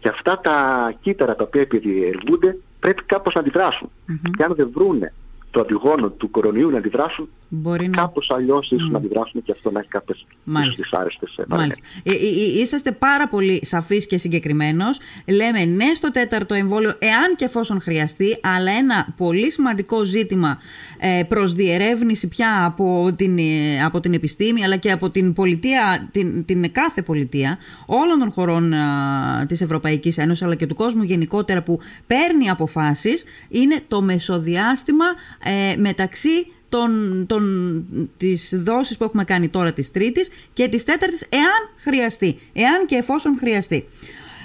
Και 0.00 0.08
αυτά 0.08 0.38
τα 0.42 0.56
κύτταρα 1.02 1.36
τα 1.36 1.44
οποία 1.44 1.60
επιδιεργούνται 1.60 2.56
πρέπει 2.80 3.02
κάπως 3.02 3.34
να 3.34 3.40
αντιδράσουν. 3.40 3.90
Και 4.36 4.42
αν 4.42 4.54
δεν 4.54 4.70
βρούνε 4.74 5.12
το 5.56 5.62
αντιγόνο 5.62 6.10
του 6.10 6.30
κορονοϊού 6.30 6.70
να 6.70 6.78
αντιδράσουν, 6.78 7.28
Μπορεί 7.48 7.88
να... 7.88 7.96
κάπως 7.96 8.30
αλλιώς 8.30 8.70
ίσως 8.70 8.90
να 8.90 8.98
αντιδράσουν 8.98 9.42
και 9.42 9.52
αυτό 9.52 9.70
να 9.70 9.78
έχει 9.80 9.88
κάποιες 9.88 10.16
ίσως 10.18 10.28
Μάλιστα. 10.44 10.82
δυσάρεστες 10.82 11.36
ε, 11.36 11.44
Μάλιστα. 11.48 11.82
παρενέργειες. 12.04 12.24
Ε, 12.24 12.52
ε, 12.52 12.58
ε, 12.58 12.60
είσαστε 12.60 12.92
πάρα 12.92 13.28
πολύ 13.28 13.60
σαφής 13.64 14.06
και 14.06 14.18
συγκεκριμένος. 14.18 14.98
Λέμε 15.26 15.64
ναι 15.64 15.94
στο 15.94 16.10
τέταρτο 16.10 16.54
εμβόλιο, 16.54 16.94
εάν 16.98 17.34
και 17.36 17.44
εφόσον 17.44 17.80
χρειαστεί, 17.80 18.38
αλλά 18.42 18.70
ένα 18.70 19.06
πολύ 19.16 19.50
σημαντικό 19.50 20.04
ζήτημα 20.04 20.58
ε, 20.98 21.22
προς 21.28 21.52
διερεύνηση 21.54 22.28
πια 22.28 22.64
από 22.64 23.12
την, 23.16 23.38
ε, 23.38 23.84
από 23.84 24.00
την 24.00 24.14
επιστήμη, 24.14 24.64
αλλά 24.64 24.76
και 24.76 24.90
από 24.90 25.10
την 25.10 25.32
πολιτεία, 25.32 26.08
την, 26.12 26.44
την 26.44 26.72
κάθε 26.72 27.02
πολιτεία 27.02 27.58
όλων 27.86 28.18
των 28.18 28.30
χωρών 28.30 28.72
α, 28.72 29.46
της 29.48 29.60
Ευρωπαϊκής 29.60 30.18
Ένωσης, 30.18 30.42
αλλά 30.44 30.54
και 30.54 30.66
του 30.66 30.74
κόσμου 30.74 31.02
γενικότερα 31.02 31.62
που 31.62 31.78
παίρνει 32.06 32.50
αποφάσεις, 32.50 33.24
είναι 33.48 33.80
το 33.88 34.02
μεσοδιάστημα 34.02 35.04
ε, 35.46 35.76
μεταξύ 35.76 36.46
των, 36.68 37.24
των, 37.26 37.84
τις 38.16 38.54
δόσεις 38.56 38.96
που 38.96 39.04
έχουμε 39.04 39.24
κάνει 39.24 39.48
τώρα 39.48 39.72
της 39.72 39.90
τρίτης 39.90 40.28
και 40.52 40.68
της 40.68 40.84
τέταρτης 40.84 41.26
εάν 41.28 41.70
χρειαστεί, 41.76 42.38
εάν 42.52 42.86
και 42.86 42.96
εφόσον 42.96 43.36
χρειαστεί. 43.38 43.84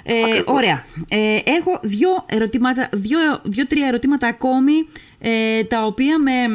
Ε, 0.04 0.42
ωραία. 0.44 0.84
Ε, 1.08 1.38
έχω 1.44 1.80
δύο 1.82 2.24
ερωτήματα, 2.26 2.88
δύο, 2.92 3.18
δύο-τρία 3.42 3.86
ερωτήματα 3.86 4.26
ακόμη 4.26 4.72
ε, 5.18 5.64
τα 5.64 5.84
οποία 5.84 6.18
με, 6.18 6.48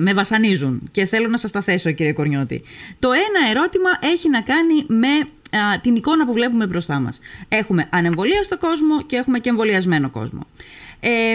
με 0.00 0.14
βασανίζουν 0.14 0.88
και 0.90 1.04
θέλω 1.04 1.28
να 1.28 1.36
σας 1.36 1.50
τα 1.50 1.60
θέσω 1.60 1.90
κύριε 1.90 2.12
Κορνιώτη. 2.12 2.62
Το 2.98 3.10
ένα 3.12 3.50
ερώτημα 3.50 3.90
έχει 4.00 4.28
να 4.28 4.40
κάνει 4.40 4.84
με 4.86 5.08
α, 5.58 5.80
την 5.80 5.96
εικόνα 5.96 6.26
που 6.26 6.32
βλέπουμε 6.32 6.66
μπροστά 6.66 7.00
μας. 7.00 7.20
Έχουμε 7.48 7.86
ανεμβολίαστο 7.90 8.58
κόσμο 8.58 9.02
και 9.02 9.16
έχουμε 9.16 9.38
και 9.38 9.48
εμβολιασμένο 9.48 10.10
κόσμο. 10.10 10.46
Ε, 11.04 11.34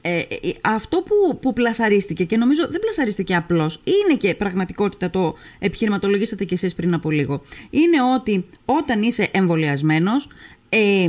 ε, 0.00 0.18
ε, 0.18 0.52
αυτό 0.62 1.02
που, 1.02 1.38
που 1.38 1.52
πλασαρίστηκε 1.52 2.24
και 2.24 2.36
νομίζω 2.36 2.66
δεν 2.70 2.80
πλασαρίστηκε 2.80 3.34
απλώς 3.34 3.80
είναι 3.84 4.18
και 4.18 4.34
πραγματικότητα 4.34 5.10
το 5.10 5.34
επιχειρηματολογήσατε 5.58 6.44
κι 6.44 6.54
εσείς 6.54 6.74
πριν 6.74 6.94
από 6.94 7.10
λίγο 7.10 7.42
είναι 7.70 8.02
ότι 8.14 8.44
όταν 8.64 9.02
είσαι 9.02 9.28
εμβολιασμένος 9.32 10.28
ε, 10.68 11.08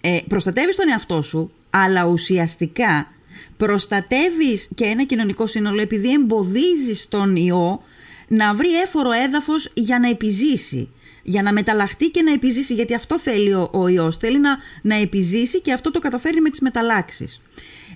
ε, 0.00 0.18
προστατεύεις 0.28 0.76
τον 0.76 0.88
εαυτό 0.88 1.22
σου 1.22 1.50
αλλά 1.70 2.04
ουσιαστικά 2.04 3.12
προστατεύεις 3.56 4.68
και 4.74 4.84
ένα 4.84 5.04
κοινωνικό 5.04 5.46
σύνολο 5.46 5.80
επειδή 5.80 6.12
εμποδίζεις 6.12 7.08
τον 7.08 7.36
ιό 7.36 7.82
να 8.28 8.54
βρει 8.54 8.80
έφορο 8.80 9.10
έδαφος 9.12 9.70
για 9.74 9.98
να 9.98 10.08
επιζήσει 10.08 10.88
για 11.24 11.42
να 11.42 11.52
μεταλλαχτεί 11.52 12.10
και 12.10 12.22
να 12.22 12.32
επιζήσει, 12.32 12.74
γιατί 12.74 12.94
αυτό 12.94 13.18
θέλει 13.18 13.52
ο, 13.52 13.70
ο 13.72 13.88
ιός, 13.88 14.16
θέλει 14.16 14.40
να, 14.40 14.56
να 14.82 14.94
επιζήσει 14.94 15.60
και 15.60 15.72
αυτό 15.72 15.90
το 15.90 15.98
καταφέρει 15.98 16.40
με 16.40 16.50
τις 16.50 16.60
μεταλλάξεις. 16.60 17.40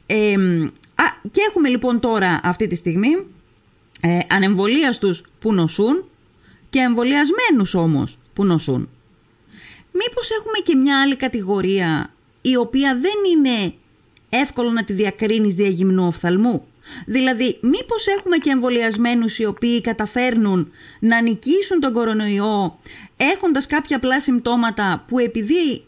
Ε, 0.06 0.32
α, 0.94 1.04
και 1.30 1.40
έχουμε 1.48 1.68
λοιπόν 1.68 2.00
τώρα 2.00 2.40
αυτή 2.42 2.66
τη 2.66 2.74
στιγμή 2.74 3.16
ε, 4.00 4.18
ανεμβολίαστους 4.28 5.22
που 5.38 5.52
νοσούν 5.52 6.04
και 6.70 6.78
εμβολιασμένους 6.78 7.74
όμως 7.74 8.18
που 8.34 8.44
νοσούν. 8.44 8.88
Μήπως 9.92 10.30
έχουμε 10.38 10.58
και 10.64 10.74
μια 10.74 11.00
άλλη 11.00 11.16
κατηγορία 11.16 12.10
η 12.40 12.56
οποία 12.56 12.98
δεν 13.00 13.32
είναι 13.32 13.74
εύκολο 14.28 14.70
να 14.70 14.84
τη 14.84 14.92
διακρίνεις 14.92 15.54
διαγυμνού 15.54 16.06
οφθαλμού; 16.06 16.66
Δηλαδή, 17.06 17.58
μήπως 17.60 18.06
έχουμε 18.06 18.36
και 18.36 18.50
εμβολιασμένους 18.50 19.38
οι 19.38 19.44
οποίοι 19.44 19.80
καταφέρνουν 19.80 20.72
να 21.00 21.20
νικήσουν 21.20 21.80
τον 21.80 21.92
κορονοϊό 21.92 22.78
έχοντας 23.16 23.66
κάποια 23.66 23.96
απλά 23.96 24.20
συμπτώματα 24.20 25.04
που 25.08 25.18
επειδή 25.18 25.84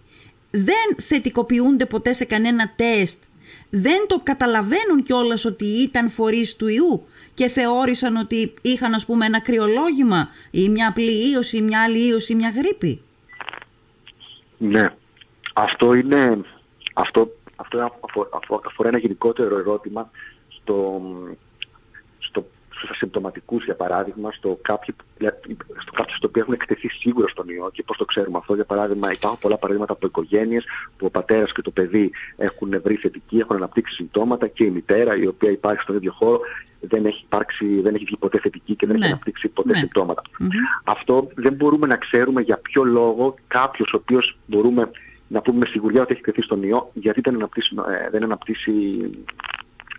δεν 0.50 0.96
θετικοποιούνται 0.96 1.86
ποτέ 1.86 2.12
σε 2.12 2.24
κανένα 2.24 2.72
τεστ, 2.76 3.22
δεν 3.70 4.06
το 4.06 4.20
καταλαβαίνουν 4.22 5.02
κιόλας 5.02 5.44
ότι 5.44 5.64
ήταν 5.64 6.10
φορείς 6.10 6.56
του 6.56 6.68
ιού 6.68 7.06
και 7.34 7.48
θεώρησαν 7.48 8.16
ότι 8.16 8.54
είχαν 8.62 8.94
ας 8.94 9.04
πούμε 9.06 9.26
ένα 9.26 9.40
κρυολόγημα 9.40 10.28
ή 10.50 10.68
μια 10.68 10.88
απλή 10.88 11.30
ίωση 11.30 11.56
ή 11.56 11.62
μια 11.62 11.82
άλλη 11.82 12.06
ίωση 12.06 12.32
ή 12.32 12.34
μια 12.34 12.52
γρήπη. 12.56 13.02
Ναι. 14.58 14.94
Αυτό 15.54 15.94
είναι... 15.94 16.40
Αυτό, 16.92 17.28
αυτό 17.56 18.60
αφορά 18.66 18.88
ένα 18.88 18.98
γενικότερο 18.98 19.58
ερώτημα 19.58 20.10
στο, 20.70 21.00
στο 22.18 22.44
στους 22.80 22.90
ασυμπτωματικούς 22.90 23.64
για 23.64 23.74
παράδειγμα, 23.74 24.32
στο 24.32 24.58
κάποιοι, 24.62 24.94
στο 25.80 25.92
κάποιοι 25.92 26.14
στο 26.14 26.26
οποίο 26.28 26.42
έχουν 26.42 26.54
εκτεθεί 26.54 26.88
σίγουρα 26.88 27.28
στον 27.28 27.48
ιό 27.48 27.70
και 27.72 27.82
πώς 27.82 27.96
το 27.96 28.04
ξέρουμε 28.04 28.38
αυτό. 28.38 28.54
Για 28.54 28.64
παράδειγμα 28.64 29.10
υπάρχουν 29.12 29.40
πολλά 29.40 29.56
παραδείγματα 29.56 29.92
από 29.92 30.06
οικογένειες 30.06 30.64
που 30.96 31.06
ο 31.06 31.10
πατέρας 31.10 31.52
και 31.52 31.62
το 31.62 31.70
παιδί 31.70 32.10
έχουν 32.36 32.80
βρει 32.82 32.94
θετική, 32.94 33.38
έχουν 33.38 33.56
αναπτύξει 33.56 33.94
συμπτώματα 33.94 34.46
και 34.46 34.64
η 34.64 34.70
μητέρα 34.70 35.16
η 35.16 35.26
οποία 35.26 35.50
υπάρχει 35.50 35.82
στον 35.82 35.96
ίδιο 35.96 36.12
χώρο 36.12 36.40
δεν 36.80 37.06
έχει, 37.06 37.22
υπάρξει, 37.24 37.80
δεν 37.80 37.94
έχει 37.94 38.04
βγει 38.04 38.16
ποτέ 38.16 38.38
θετική 38.38 38.74
και 38.74 38.86
δεν 38.86 38.94
έχει 38.94 39.04
ναι. 39.04 39.10
αναπτύξει 39.10 39.48
ποτέ 39.48 39.72
ναι. 39.72 39.78
συμπτωματα 39.78 40.22
Αυτό 40.84 41.28
δεν 41.34 41.52
μπορούμε 41.52 41.86
να 41.86 41.96
ξέρουμε 41.96 42.40
για 42.40 42.56
ποιο 42.56 42.84
λόγο 42.84 43.34
κάποιος 43.46 43.92
ο 43.92 43.96
οποίος 43.96 44.36
μπορούμε 44.46 44.90
να 45.28 45.40
πούμε 45.40 45.58
με 45.58 45.66
σιγουριά 45.66 46.02
ότι 46.02 46.12
έχει 46.12 46.20
εκτεθεί 46.20 46.42
στον 46.42 46.62
ιό 46.62 46.90
γιατί 46.94 47.20
δεν 47.20 47.34
αναπτύσσει, 47.34 47.74
ε, 48.04 48.10
δεν 48.10 48.22
αναπτύσσει 48.22 48.70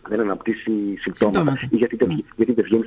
δεν 0.08 0.20
αναπτύσσει 0.20 0.72
συμπτώματα. 1.00 1.58
Ή 1.70 1.76
γιατί 1.76 1.96
δεν, 1.96 2.08
mm. 2.12 2.24
γιατί 2.36 2.52
δεν 2.54 2.64
βγαίνει 2.64 2.86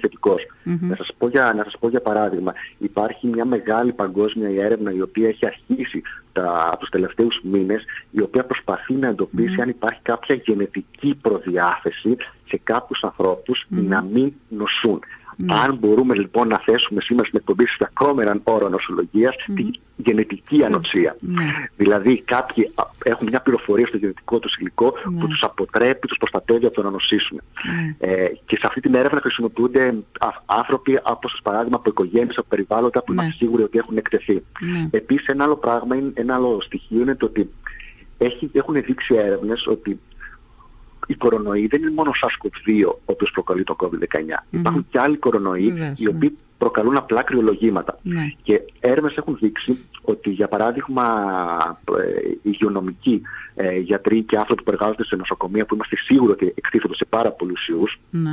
Να, 0.80 0.96
σας 0.96 1.10
πω 1.18 1.28
για, 1.28 1.52
να 1.56 1.64
σας 1.64 1.76
πω 1.80 1.88
για 1.88 2.00
παράδειγμα, 2.00 2.52
υπάρχει 2.78 3.26
μια 3.26 3.44
μεγάλη 3.44 3.92
παγκόσμια 3.92 4.64
έρευνα 4.64 4.92
η 4.92 5.00
οποία 5.00 5.28
έχει 5.28 5.46
αρχίσει 5.46 6.02
τα, 6.32 6.76
τους 6.80 6.88
τελευταίους 6.88 7.40
μήνες, 7.42 7.84
η 8.10 8.20
οποία 8.20 8.44
προσπαθεί 8.44 8.94
να 8.94 9.08
εντοπίσει 9.08 9.60
αν 9.60 9.68
υπάρχει 9.68 10.00
κάποια 10.02 10.34
γενετική 10.34 11.18
προδιάθεση 11.22 12.16
σε 12.48 12.60
κάποιους 12.64 13.04
ανθρώπους 13.04 13.66
να 13.68 14.02
μην 14.02 14.32
νοσούν. 14.48 15.00
Ναι. 15.36 15.54
Αν 15.54 15.76
μπορούμε 15.76 16.14
λοιπόν 16.14 16.48
να 16.48 16.58
θέσουμε 16.58 17.00
σήμερα 17.00 17.26
στην 17.26 17.38
εκπομπή 17.38 17.66
στα 17.66 17.90
ακόμα 17.92 18.22
έναν 18.22 18.40
όρο 18.44 18.68
νοσολογίας, 18.68 19.34
τη 19.54 19.70
γενετική 19.96 20.64
ανοξία. 20.64 21.16
Ναι. 21.20 21.44
Δηλαδή, 21.76 22.22
κάποιοι 22.24 22.72
έχουν 23.04 23.26
μια 23.30 23.40
πληροφορία 23.40 23.86
στο 23.86 23.96
γενετικό 23.96 24.38
τους 24.38 24.56
υλικό 24.56 24.92
ναι. 25.10 25.20
που 25.20 25.26
τους 25.26 25.42
αποτρέπει, 25.42 26.06
τους 26.06 26.18
προστατεύει 26.18 26.66
από 26.66 26.74
το 26.74 26.82
να 26.82 26.90
νοσήσουν. 26.90 27.40
Ε, 27.98 28.26
και 28.46 28.56
σε 28.56 28.66
αυτή 28.66 28.80
την 28.80 28.94
έρευνα 28.94 29.20
χρησιμοποιούνται 29.20 29.94
άνθρωποι, 30.46 31.00
όπως 31.02 31.40
παράδειγμα 31.42 31.76
από 31.76 31.90
οικογένειες, 31.90 32.36
από 32.38 32.46
περιβάλλοντα 32.48 33.02
που 33.02 33.12
είμαστε 33.12 33.32
σίγουροι 33.32 33.62
ότι 33.62 33.78
έχουν 33.78 33.96
εκτεθεί. 33.96 34.42
Επίσης, 34.90 35.26
ένα 35.26 35.44
άλλο 35.44 35.56
πράγμα, 35.56 35.96
ένα 36.14 36.34
άλλο 36.34 36.60
στοιχείο 36.60 37.00
είναι 37.00 37.14
το 37.14 37.26
ότι 37.26 37.50
έχει, 38.18 38.50
έχουν 38.52 38.74
δείξει 38.74 39.14
έρευνες 39.14 39.66
ότι 39.66 40.00
οι 41.06 41.14
κορονοϊοί 41.14 41.66
δεν 41.66 41.82
είναι 41.82 41.90
μόνο 41.90 42.10
ο 42.10 42.12
SARS-CoV-2 42.22 42.86
ο 42.86 42.98
οποίος 43.04 43.30
προκαλεί 43.30 43.64
το 43.64 43.76
COVID-19. 43.78 43.88
Υπάρχουν 44.50 44.86
και 44.90 45.00
άλλοι 45.00 45.16
κορονοϊοί 45.16 45.94
οι 45.96 46.08
οποίοι 46.08 46.28
ναι. 46.32 46.38
προκαλούν 46.58 46.96
απλά 46.96 47.22
κρυολογήματα. 47.22 47.98
Ναι. 48.02 48.30
Και 48.42 48.60
έρευνες 48.80 49.16
έχουν 49.16 49.36
δείξει 49.40 49.78
ότι 50.02 50.30
για 50.30 50.48
παράδειγμα 50.48 51.04
ε, 51.98 52.30
υγειονομικοί 52.42 53.22
ε, 53.54 53.76
γιατροί 53.78 54.22
και 54.22 54.36
άνθρωποι 54.36 54.62
που 54.62 54.70
εργάζονται 54.70 55.04
σε 55.04 55.16
νοσοκομεία 55.16 55.64
που 55.64 55.74
είμαστε 55.74 55.96
σίγουροι 55.96 56.32
ότι 56.32 56.52
εκτίθονται 56.56 56.94
σε 56.94 57.04
πάρα 57.04 57.30
πολλούς 57.30 57.68
ιούς 57.68 58.00
ναι. 58.10 58.32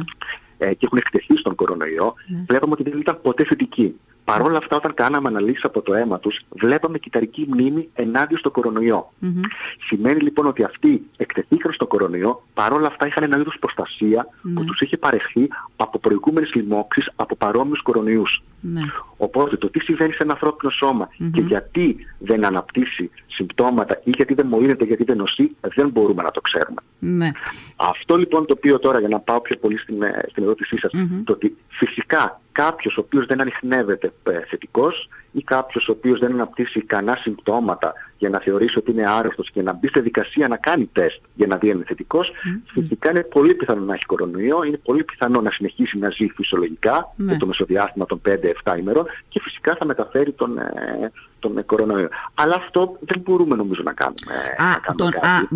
Ε, 0.63 0.73
και 0.73 0.85
έχουν 0.85 0.97
εκτεθεί 0.97 1.37
στον 1.37 1.55
κορονοϊό, 1.55 2.13
βλέπαμε 2.47 2.71
ότι 2.73 2.83
δεν 2.89 2.99
ήταν 2.99 3.19
ποτέ 3.21 3.43
θετικοί. 3.43 3.95
Παρ' 4.25 4.41
όλα 4.41 4.57
αυτά, 4.57 4.75
όταν 4.75 4.93
κάναμε 4.93 5.27
αναλύσεις 5.27 5.63
από 5.63 5.81
το 5.81 5.93
αίμα 5.93 6.19
τους, 6.19 6.41
βλέπαμε 6.49 6.97
κυταρική 6.97 7.45
μνήμη 7.49 7.89
ενάντια 7.93 8.37
στο 8.37 8.51
κορονοϊό. 8.51 9.11
Mm-hmm. 9.21 9.45
Σημαίνει 9.87 10.19
λοιπόν 10.19 10.45
ότι 10.45 10.63
αυτοί 10.63 11.05
εκτεθήκαν 11.17 11.73
στο 11.73 11.87
κορονοϊό, 11.87 12.43
παρ' 12.53 12.73
όλα 12.73 12.87
αυτά 12.87 13.07
είχαν 13.07 13.23
ένα 13.23 13.37
είδος 13.37 13.57
προστασία 13.59 14.25
mm-hmm. 14.25 14.51
που 14.55 14.65
τους 14.65 14.81
είχε 14.81 14.97
παρεχθεί 14.97 15.47
από 15.75 15.99
προηγούμενες 15.99 16.53
λοιμώξεις 16.53 17.11
από 17.15 17.35
παρόμοιους 17.35 17.81
κορονοϊούς. 17.81 18.41
Ναι. 18.61 18.81
Οπότε 19.17 19.57
το 19.57 19.69
τι 19.69 19.79
συμβαίνει 19.79 20.11
σε 20.11 20.23
ένα 20.23 20.31
ανθρώπινο 20.31 21.07
και 21.33 21.41
γιατί 21.41 21.95
δεν 22.17 22.45
αναπτύσσει 22.45 23.09
συμπτώματα 23.27 24.01
ή 24.03 24.09
γιατί 24.15 24.33
δεν 24.33 24.45
μολύνεται, 24.45 24.85
γιατί 24.85 25.03
δεν 25.03 25.17
νοσεί, 25.17 25.55
δεν 25.75 25.89
μπορούμε 25.89 26.23
να 26.23 26.31
το 26.31 26.41
ξέρουμε. 26.41 26.81
Ναι. 26.99 27.31
Αυτό 27.75 28.17
λοιπόν 28.17 28.45
το 28.45 28.53
οποίο 28.57 28.79
τώρα, 28.79 28.99
για 28.99 29.07
να 29.07 29.19
πάω 29.19 29.41
πιο 29.41 29.57
πολύ 29.57 29.77
στην, 29.77 30.01
ε, 30.01 30.25
στην 30.29 30.43
ερώτησή 30.43 30.77
σας, 30.77 30.91
το 31.23 31.33
ότι 31.33 31.57
φυσικά 31.67 32.41
κάποιος 32.51 32.97
ο 32.97 33.01
οποίος 33.01 33.25
δεν 33.25 33.41
ανοιχνεύεται 33.41 34.11
ε, 34.23 34.39
θετικός 34.39 35.09
ή 35.31 35.43
κάποιος 35.43 35.87
ο 35.87 35.91
οποίος 35.91 36.19
δεν 36.19 36.31
αναπτύσσει 36.31 36.81
κανένα 36.81 37.17
συμπτώματα 37.17 37.93
για 38.17 38.29
να 38.29 38.39
θεωρήσει 38.39 38.77
ότι 38.77 38.91
είναι 38.91 39.09
άρρωστος 39.09 39.51
και 39.51 39.61
να 39.61 39.73
μπει 39.73 39.87
στη 39.87 39.99
δικασία 39.99 40.47
να 40.47 40.57
κάνει 40.57 40.89
τεστ 40.93 41.21
για 41.35 41.47
να 41.47 41.57
δει 41.57 41.69
αν 41.69 41.75
είναι 41.75 41.85
θετικός, 41.87 42.31
φυσικά 42.65 43.09
είναι 43.09 43.23
πολύ 43.23 43.55
πιθανό 43.55 43.81
να 43.81 43.93
έχει 43.93 44.05
κορονοϊό, 44.05 44.63
είναι 44.63 44.77
πολύ 44.77 45.03
πιθανό 45.03 45.41
να 45.41 45.51
συνεχίσει 45.51 45.97
να 45.97 46.09
ζει 46.09 46.27
φυσιολογικά 46.27 47.15
mm. 47.19 47.35
το 47.39 47.45
μεσοδιάστημα 47.45 48.05
των 48.05 48.21
5-7 48.63 48.77
ημερών 48.79 49.05
και 49.29 49.39
φυσικά 49.39 49.75
θα 49.75 49.85
μεταφέρει 49.85 50.31
τον, 50.31 50.57
ε, 50.57 51.11
τον 51.41 51.65
κορονοϊό. 51.65 52.09
Αλλά 52.33 52.55
αυτό 52.55 52.97
δεν 52.99 53.21
μπορούμε 53.25 53.55
νομίζω 53.55 53.81
να 53.83 53.93
κάνουμε. 53.93 54.19
Α, 54.57 54.67
να 54.67 54.79
κάνουμε 54.79 54.95
τον, 54.97 55.11
κάτι. 55.11 55.27
α 55.27 55.47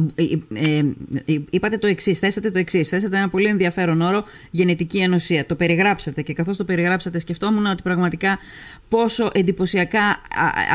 ε, 0.56 0.86
ε, 1.34 1.42
είπατε 1.50 1.78
το 1.78 1.88
εξής, 1.88 2.20
θέσατε 2.20 2.52
το 2.52 2.60
εξής. 2.60 2.88
Θέσατε 2.88 3.18
ένα 3.18 3.30
πολύ 3.30 3.48
ενδιαφέρον 3.48 4.02
όρο 4.02 4.24
γενετική 4.52 4.98
ενωσία. 4.98 5.46
Το 5.46 5.56
περιγράψατε 5.56 6.22
και 6.22 6.34
καθώς 6.34 6.58
το 6.58 6.64
περιγράψατε, 6.64 7.20
σκεφτόμουν 7.20 7.66
ότι 7.66 7.82
πραγματικά 7.82 8.40
πόσο 8.90 9.30
εντυπωσιακά 9.34 10.22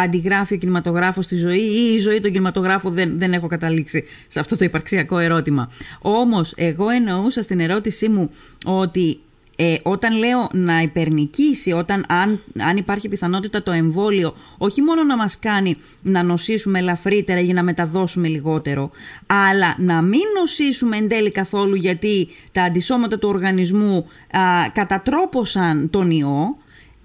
αντιγράφει 0.02 0.54
ο 0.54 0.56
κινηματογράφος 0.56 1.24
στη 1.24 1.36
ζωή 1.36 1.60
ή 1.60 1.92
η 1.94 1.98
ζωή 1.98 2.20
του 2.20 2.28
κινηματογράφου 2.28 2.90
δεν, 2.90 3.18
δεν 3.18 3.32
έχω 3.32 3.46
καταλήξει 3.46 4.04
σε 4.28 4.40
αυτό 4.40 4.56
το 4.56 4.64
υπαρξιακό 4.64 5.18
ερώτημα. 5.18 5.70
Όμως, 6.02 6.52
εγώ 6.56 6.88
εννοούσα 6.88 7.42
στην 7.42 7.60
ερώτησή 7.60 8.08
μου 8.08 8.30
ότι 8.64 9.20
ε, 9.62 9.76
όταν 9.82 10.18
λέω 10.18 10.48
να 10.52 10.80
υπερνικήσει, 10.80 11.72
όταν 11.72 12.04
αν, 12.08 12.42
αν 12.58 12.76
υπάρχει 12.76 13.08
πιθανότητα 13.08 13.62
το 13.62 13.70
εμβόλιο 13.70 14.34
όχι 14.58 14.82
μόνο 14.82 15.04
να 15.04 15.16
μας 15.16 15.38
κάνει 15.38 15.76
να 16.02 16.22
νοσήσουμε 16.22 16.78
ελαφρύτερα 16.78 17.40
ή 17.40 17.52
να 17.52 17.62
μεταδώσουμε 17.62 18.28
λιγότερο, 18.28 18.90
αλλά 19.26 19.74
να 19.78 20.02
μην 20.02 20.20
νοσήσουμε 20.40 20.96
εν 20.96 21.08
τέλει 21.08 21.30
καθόλου 21.30 21.74
γιατί 21.74 22.28
τα 22.52 22.62
αντισώματα 22.62 23.18
του 23.18 23.28
οργανισμού 23.28 24.06
α, 24.30 24.40
κατατρόπωσαν 24.72 25.90
τον 25.90 26.10
ιό 26.10 26.56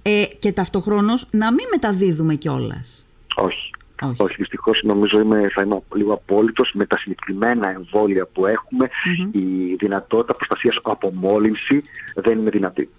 ε, 0.02 0.24
και 0.40 0.52
ταυτοχρόνως 0.52 1.28
να 1.32 1.54
μην 1.54 1.66
μεταδίδουμε 1.72 2.36
κιόλας. 2.36 3.06
Όχι. 3.36 3.70
Όχι, 4.02 4.22
Όχι 4.22 4.36
δυστυχώς 4.38 4.84
νομίζω 4.84 5.20
είμαι, 5.20 5.50
θα 5.54 5.62
είμαι 5.62 5.82
λίγο 5.96 6.14
απόλυτος 6.14 6.72
με 6.74 6.86
τα 6.86 6.98
συγκεκριμένα 6.98 7.70
εμβόλια 7.70 8.28
που 8.34 8.46
εχουμε 8.46 8.90
Η 9.32 9.76
δυνατότητα 9.76 10.34
προστασίας 10.34 10.80
από 10.84 11.12
μόλυνση 11.14 11.84
δεν 12.16 12.38
είναι 12.38 12.50
δυνατή. 12.50 12.90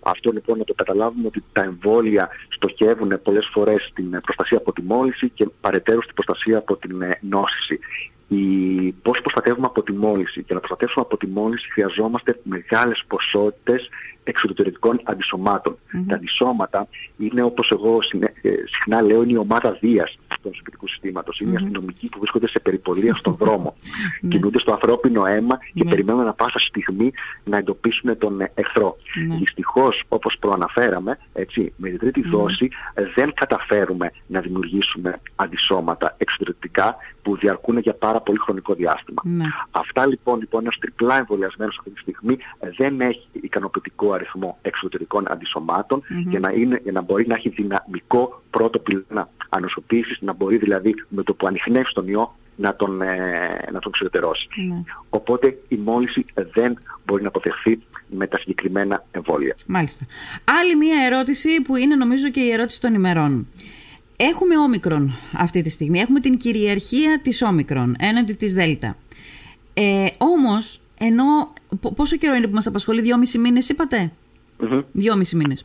Αυτό 0.00 0.30
λοιπόν 0.30 0.58
να 0.58 0.64
το 0.64 0.74
καταλάβουμε 0.74 1.26
ότι 1.26 1.44
τα 1.52 1.62
εμβόλια 1.62 2.28
στοχεύουν 2.48 3.20
πολλές 3.22 3.48
φορές 3.52 3.82
στην 3.90 4.10
προστασία 4.10 4.58
από 4.58 4.72
τη 4.72 4.82
μόλυνση 4.82 5.28
και 5.28 5.48
παρετέρω 5.60 6.02
στην 6.02 6.14
προστασία 6.14 6.58
από 6.58 6.76
την 6.76 7.02
ε, 7.02 7.18
νόσηση. 7.20 7.78
Η... 8.28 8.92
Πώς 9.02 9.20
προστατεύουμε 9.20 9.66
από 9.66 9.82
τη 9.82 9.92
μόλυνση. 9.92 10.40
Για 10.40 10.54
να 10.54 10.60
προστατεύσουμε 10.60 11.04
από 11.08 11.16
τη 11.16 11.26
μόλυνση 11.26 11.70
χρειαζόμαστε 11.72 12.40
μεγάλες 12.42 13.04
ποσότητες 13.06 13.88
εξωτερικών 14.28 15.00
αντισωμάτων. 15.04 15.76
Τα 16.08 16.14
αντισώματα 16.14 16.88
είναι 17.18 17.42
όπως 17.42 17.70
εγώ 17.70 17.98
ε, 18.42 18.50
συχνά 18.66 19.02
λέω 19.02 19.22
είναι 19.22 19.32
η 19.32 19.36
ομάδα 19.36 19.76
Δίας 19.80 20.18
του 20.42 20.48
νοσοποιητικού 20.48 20.88
συστήματος. 20.88 21.40
Είναι 21.40 21.52
οι 21.52 21.56
αστυνομικοί 21.56 22.08
που 22.08 22.18
βρίσκονται 22.18 22.48
σε 22.48 22.58
περιπολία 22.58 23.14
στον 23.14 23.34
δρόμο. 23.40 23.74
Ναι. 24.20 24.30
Κινούνται 24.30 24.58
στο 24.58 24.72
ανθρώπινο 24.72 25.26
αίμα 25.26 25.58
και 25.74 25.84
ναι. 25.84 25.90
περιμένουν 25.90 26.20
ανα 26.20 26.32
πάσα 26.32 26.58
στιγμή 26.58 27.12
να 27.44 27.56
εντοπίσουν 27.56 28.18
τον 28.18 28.40
εχθρό. 28.54 28.96
Ναι. 29.28 29.36
Δυστυχώς 29.36 30.04
όπως 30.08 30.36
προαναφέραμε 30.40 31.18
έτσι, 31.32 31.72
με 31.76 31.88
την 31.88 31.98
τρίτη 31.98 32.28
δόση 32.28 32.68
δεν 33.14 33.32
καταφέρουμε 33.34 34.12
να 34.26 34.40
δημιουργήσουμε 34.40 35.20
αντισώματα 35.36 36.14
εξωτερικά 36.18 36.96
που 37.28 37.36
διαρκούν 37.36 37.78
για 37.78 37.94
πάρα 37.94 38.20
πολύ 38.20 38.38
χρονικό 38.38 38.74
διάστημα. 38.74 39.22
Αυτά 39.70 40.06
λοιπόν, 40.06 40.38
λοιπόν 40.40 40.60
ένας 40.60 40.78
τριπλά 40.78 41.16
εμβολιασμένος 41.16 41.78
αυτή 41.78 41.90
τη 41.90 42.00
στιγμή 42.00 42.36
δεν 42.76 43.00
έχει 43.00 43.28
ικανοποιητικό 43.32 44.12
αριθμό 44.12 44.58
εξωτερικών 44.62 45.26
για, 46.28 46.40
να 46.40 46.50
είναι, 46.50 46.80
για 46.82 46.92
να 46.92 47.00
μπορεί 47.00 47.26
να 47.26 47.34
έχει 47.34 47.48
δυναμικό 47.48 48.42
πρώτο 48.50 48.78
πυλώνα 48.78 49.28
ανοσοποίησης, 49.48 50.18
να 50.20 50.32
μπορεί 50.32 50.56
δηλαδή 50.56 50.94
με 51.08 51.22
το 51.22 51.34
που 51.34 51.46
ανοιχνεύσει 51.46 51.94
τον 51.94 52.08
ιό 52.08 52.34
να 52.56 52.76
τον, 52.76 53.02
ε, 53.02 53.68
να 53.72 53.78
τον 53.78 53.92
ξετερώσει. 53.92 54.48
Ναι. 54.68 54.82
Οπότε 55.10 55.58
η 55.68 55.76
μόλυνση 55.76 56.24
δεν 56.34 56.78
μπορεί 57.06 57.22
να 57.22 57.28
αποφευχθεί 57.28 57.82
με 58.08 58.26
τα 58.26 58.38
συγκεκριμένα 58.38 59.04
εμβόλια. 59.10 59.54
Μάλιστα. 59.66 60.06
Άλλη 60.60 60.76
μία 60.76 61.04
ερώτηση 61.04 61.60
που 61.60 61.76
είναι 61.76 61.96
νομίζω 61.96 62.30
και 62.30 62.40
η 62.40 62.50
ερώτηση 62.50 62.80
των 62.80 62.94
ημερών. 62.94 63.46
Έχουμε 64.20 64.58
όμικρον 64.58 65.14
αυτή 65.32 65.62
τη 65.62 65.70
στιγμή. 65.70 65.98
Έχουμε 66.00 66.20
την 66.20 66.36
κυριαρχία 66.36 67.20
της 67.22 67.42
όμικρον 67.42 67.96
έναντι 67.98 68.32
της 68.32 68.54
δέλτα. 68.54 68.96
Ε, 69.74 70.06
όμως, 70.18 70.80
ενώ 70.98 71.52
πόσο 71.96 72.16
καιρό 72.16 72.34
είναι 72.34 72.46
που 72.46 72.54
μας 72.54 72.66
απασχολεί, 72.66 73.00
δυόμιση 73.00 73.38
μήνες 73.38 73.68
είπατε; 73.68 74.12
Mm-hmm. 74.60 74.84
Δυόμιση 74.92 75.36
μήνες. 75.36 75.64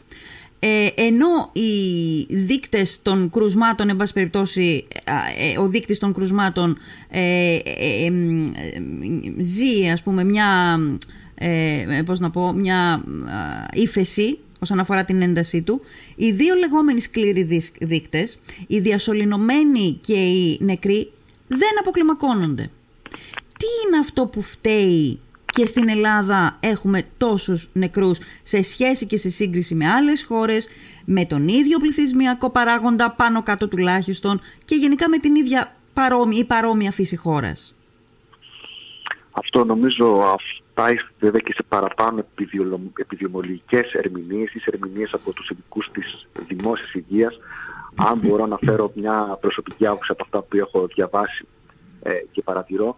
ε, 0.60 0.88
ενώ 0.96 1.50
οι 1.54 2.36
δείκτες 2.36 3.02
των 3.02 3.30
κρουσμάτων, 3.30 3.90
εν 3.90 3.98
πάση 3.98 4.14
περιπτώσει, 4.14 4.88
ε, 5.38 5.60
ο 5.60 5.68
δείκτης 5.68 6.00
των 6.00 6.14
κρουσμάτων 6.14 6.78
ε, 7.10 7.58
ζει, 9.40 9.90
ας 9.94 10.02
πούμε, 10.02 10.24
μια, 10.24 10.80
πώς 12.06 12.20
να 12.20 12.30
πω, 12.30 12.54
μια 12.54 13.04
ύφεση 13.74 14.40
όσον 14.64 14.80
αφορά 14.80 15.04
την 15.06 15.22
έντασή 15.22 15.62
του. 15.62 15.82
Οι 16.16 16.32
δύο 16.32 16.56
λεγόμενοι 16.56 17.02
σκληροί 17.02 17.62
δείκτες, 17.80 18.40
οι 18.68 18.80
διασωληνωμένοι 18.80 20.00
και 20.02 20.14
οι 20.14 20.58
νεκροί, 20.62 21.12
δεν 21.48 21.80
αποκλιμακώνονται. 21.80 22.70
Τι 23.58 23.66
είναι 23.88 23.98
αυτό 24.00 24.26
που 24.26 24.42
φταίει 24.42 25.20
και 25.46 25.66
στην 25.66 25.90
Ελλάδα 25.90 26.58
έχουμε 26.60 27.04
τόσους 27.18 27.70
νεκρούς 27.74 28.20
σε 28.44 28.62
σχέση 28.62 29.06
και 29.06 29.18
σε 29.18 29.30
σύγκριση 29.30 29.76
με 29.76 29.88
άλλες 29.88 30.24
χώρες, 30.24 30.68
με 31.06 31.26
τον 31.26 31.48
ίδιο 31.48 31.78
πληθυσμιακό 31.80 32.50
παράγοντα 32.50 33.12
πάνω 33.12 33.44
κάτω 33.44 33.68
τουλάχιστον 33.68 34.42
και 34.66 34.76
γενικά 34.76 35.10
με 35.10 35.18
την 35.18 35.36
ίδια 35.36 35.76
παρόμοια 35.94 36.40
ή 36.40 36.46
παρόμοια 36.46 36.92
φύση 36.92 37.16
χώρας; 37.16 37.76
Αυτό 39.32 39.66
νομίζω 39.66 40.36
αυτά 40.74 41.12
βέβαια 41.20 41.40
και 41.40 41.54
σε 41.54 41.64
παραπάνω 41.64 42.26
επιδημιολογικές 42.96 43.94
ερμηνείες 43.94 44.54
ή 44.54 44.60
σε 44.60 44.70
ερμηνείες 44.74 45.14
από 45.14 45.34
τους 45.34 45.50
ειδικούς 45.50 45.90
της 45.92 46.28
δημόσιας 46.48 46.94
υγείας. 46.94 47.38
Αν 47.96 48.20
μπορώ 48.20 48.46
να 48.46 48.58
φέρω 48.58 48.92
μια 48.96 49.38
προσωπική 49.42 49.88
άποψη 49.88 50.12
από 50.12 50.24
αυτά 50.24 50.42
που 50.42 50.58
έχω 50.58 50.88
διαβάσει 50.88 51.46
ε, 52.02 52.12
και 52.32 52.42
παρατηρώ, 52.42 52.98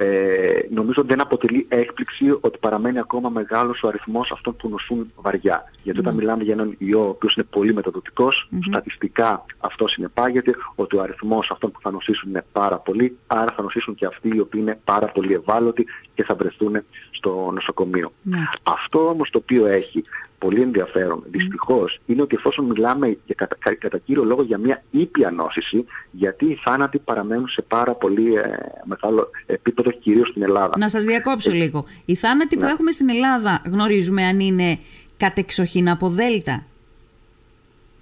ε, 0.00 0.60
νομίζω 0.70 1.02
δεν 1.02 1.20
αποτελεί 1.20 1.66
έκπληξη 1.68 2.36
ότι 2.40 2.58
παραμένει 2.60 2.98
ακόμα 2.98 3.28
μεγάλος 3.28 3.82
ο 3.82 3.88
αριθμός 3.88 4.30
αυτών 4.30 4.56
που 4.56 4.68
νοσούν 4.68 5.12
βαριά. 5.16 5.72
Γιατί 5.82 5.98
όταν 5.98 6.14
ναι. 6.14 6.20
μιλάμε 6.20 6.42
για 6.42 6.52
έναν 6.52 6.74
ιό 6.78 7.04
ο 7.04 7.08
οποίος 7.08 7.34
είναι 7.34 7.46
πολύ 7.50 7.74
μεταδοτικός, 7.74 8.48
στατιστικά 8.66 9.44
αυτό 9.58 9.88
συνεπάγεται 9.88 10.54
ότι 10.74 10.96
ο 10.96 11.02
αριθμός 11.02 11.50
αυτών 11.50 11.70
που 11.70 11.80
θα 11.80 11.90
νοσήσουν 11.90 12.30
είναι 12.30 12.44
πάρα 12.52 12.76
πολύ, 12.76 13.16
άρα 13.26 13.52
θα 13.56 13.62
νοσήσουν 13.62 13.94
και 13.94 14.06
αυτοί 14.06 14.28
οι 14.28 14.40
οποίοι 14.40 14.60
είναι 14.64 14.80
πάρα 14.84 15.06
πολύ 15.06 15.32
ευάλωτοι 15.32 15.86
και 16.14 16.24
θα 16.24 16.34
βρεθούν 16.34 16.82
στο 17.10 17.50
νοσοκομείο. 17.54 18.12
Ναι. 18.22 18.38
Αυτό 18.62 19.08
όμως 19.08 19.30
το 19.30 19.38
οποίο 19.38 19.66
έχει 19.66 20.04
πολύ 20.38 20.62
ενδιαφέρον, 20.62 21.22
δυστυχώς, 21.26 22.00
είναι 22.06 22.22
ότι 22.22 22.34
εφόσον 22.34 22.64
μιλάμε 22.64 23.16
για 23.26 23.34
κατά, 23.34 23.74
κατά 23.78 23.98
κύριο 23.98 24.24
λόγο 24.24 24.42
για 24.42 24.58
μια 24.58 24.82
ήπια 24.90 25.30
νόσηση, 25.30 25.84
γιατί 26.10 26.44
οι 26.44 26.60
θάνατοι 26.64 26.98
παραμένουν 26.98 27.48
σε 27.48 27.62
πάρα 27.62 27.92
πολύ 27.92 28.34
ε, 28.34 28.42
μεγάλο 28.84 29.30
επίπεδο, 29.46 29.90
κυρίως 29.90 30.28
στην 30.28 30.42
Ελλάδα. 30.42 30.74
Να 30.78 30.88
σας 30.88 31.04
διακόψω 31.04 31.50
ε, 31.50 31.54
λίγο. 31.54 31.84
Οι 32.04 32.14
θάνατοι 32.14 32.56
που 32.56 32.64
ναι. 32.64 32.70
έχουμε 32.70 32.90
στην 32.90 33.08
Ελλάδα 33.08 33.62
γνωρίζουμε 33.64 34.24
αν 34.24 34.40
είναι 34.40 34.78
κατεξοχήν 35.16 35.88
από 35.88 36.08
Δέλτα; 36.08 36.64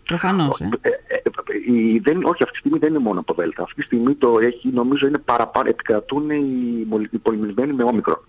Προφανώς, 0.06 0.60
ε. 0.60 0.68
ε, 0.80 0.88
ε 0.88 1.20
δεν, 2.02 2.24
όχι, 2.24 2.42
αυτή 2.42 2.52
τη 2.52 2.58
στιγμή 2.58 2.78
δεν 2.78 2.88
είναι 2.88 2.98
μόνο 2.98 3.20
από 3.20 3.34
Δέλτα. 3.34 3.62
Αυτή 3.62 3.74
τη 3.74 3.82
στιγμή 3.82 4.14
το 4.14 4.38
έχει, 4.40 4.68
νομίζω 4.68 5.06
είναι 5.06 5.18
παραπάνω, 5.18 5.68
επικρατούν 5.68 6.30
οι, 6.30 6.86
οι 7.10 7.18
πολυμιλημένοι 7.18 7.72
με 7.72 7.82
όμικρο. 7.82 8.24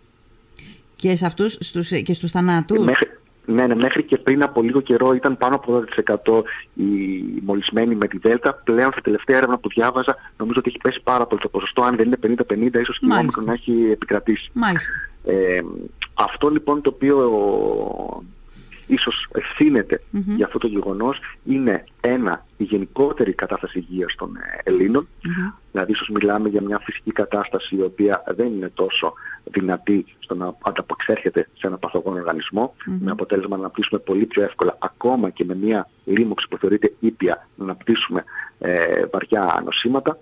Και, 0.96 1.16
σε 1.16 1.26
αυτούς, 1.26 1.58
στους, 1.60 1.90
και 1.90 2.14
στους 2.14 2.32
θανάτους; 2.32 2.86
Μέχρι, 2.86 3.08
ναι, 3.50 3.68
ναι, 3.68 3.76
μέχρι 3.76 4.04
και 4.04 4.18
πριν 4.18 4.44
από 4.44 4.62
λίγο 4.62 4.82
καιρό 4.82 5.14
ήταν 5.14 5.38
πάνω 5.38 5.56
από 5.56 5.84
12% 6.26 6.42
οι 6.74 6.86
μολυσμένοι 7.42 7.96
με 7.96 8.08
τη 8.08 8.18
Δέλτα. 8.18 8.54
Πλέον 8.64 8.92
στα 8.92 9.02
τελευταία 9.02 9.38
έρευνα 9.38 9.58
που 9.58 9.70
διάβαζα 9.70 10.16
νομίζω 10.38 10.60
ότι 10.60 10.70
έχει 10.70 10.80
πέσει 10.82 11.02
πάρα 11.04 11.26
πολύ 11.26 11.42
το 11.42 11.50
ποσοστό. 11.50 11.84
Αν 11.84 11.96
δεν 11.96 12.06
είναι 12.06 12.36
50-50, 12.48 12.80
ίσως 12.80 13.00
και 13.00 13.06
η 13.06 13.46
να 13.46 13.54
έχει 13.54 13.90
επικρατήσει. 13.92 14.50
Μάλιστα. 14.54 14.92
Ε, 15.26 15.62
αυτό 16.14 16.50
λοιπόν 16.50 16.82
το 16.82 16.92
οποίο 16.96 17.18
ίσως 18.88 19.28
ευθύνεται 19.34 20.02
για 20.12 20.46
αυτό 20.46 20.58
το 20.58 20.68
γεγονός 20.68 21.20
είναι 21.46 21.84
ένα, 22.02 22.46
η 22.58 22.64
γενικότερη 22.64 23.34
κατάσταση 23.34 23.80
υγείας 23.80 24.16
των 24.16 24.36
ε, 24.36 24.62
Ελλήνων. 24.64 25.08
Δηλαδή 25.72 25.92
ίσως 25.92 26.10
μιλάμε 26.10 26.50
για 26.50 26.62
μια 26.62 26.80
φυσική 26.80 27.12
κατάσταση 27.12 27.76
η 27.76 27.82
οποία 27.82 28.24
δεν 28.36 28.46
είναι 28.46 28.72
τόσο 28.74 29.14
δυνατή 29.44 30.06
στο 30.20 30.36
να 30.36 30.54
ανταπεξέρχεται 30.62 31.50
σε 31.58 31.68
ένα 31.68 31.78
παθογόνο 31.78 32.24
με 32.84 33.12
αποτέλεσμα 33.12 33.56
να 33.56 33.62
αναπτύσσουμε 33.62 34.00
πολύ 34.00 34.26
πιο 34.26 34.44
εύκολα 34.44 34.76
ακόμα 34.80 35.30
και 35.30 35.46
με 35.46 35.56
μια 35.56 35.90
λίμωξη 36.06 36.48
που 36.48 36.58
θεωρείται 36.58 36.94
ήπια 37.00 37.48
να 37.56 37.64
αναπτύσσουμε 37.64 38.24
ε, 38.60 39.06
βαριά 39.06 39.62
νοσήματα. 39.66 40.18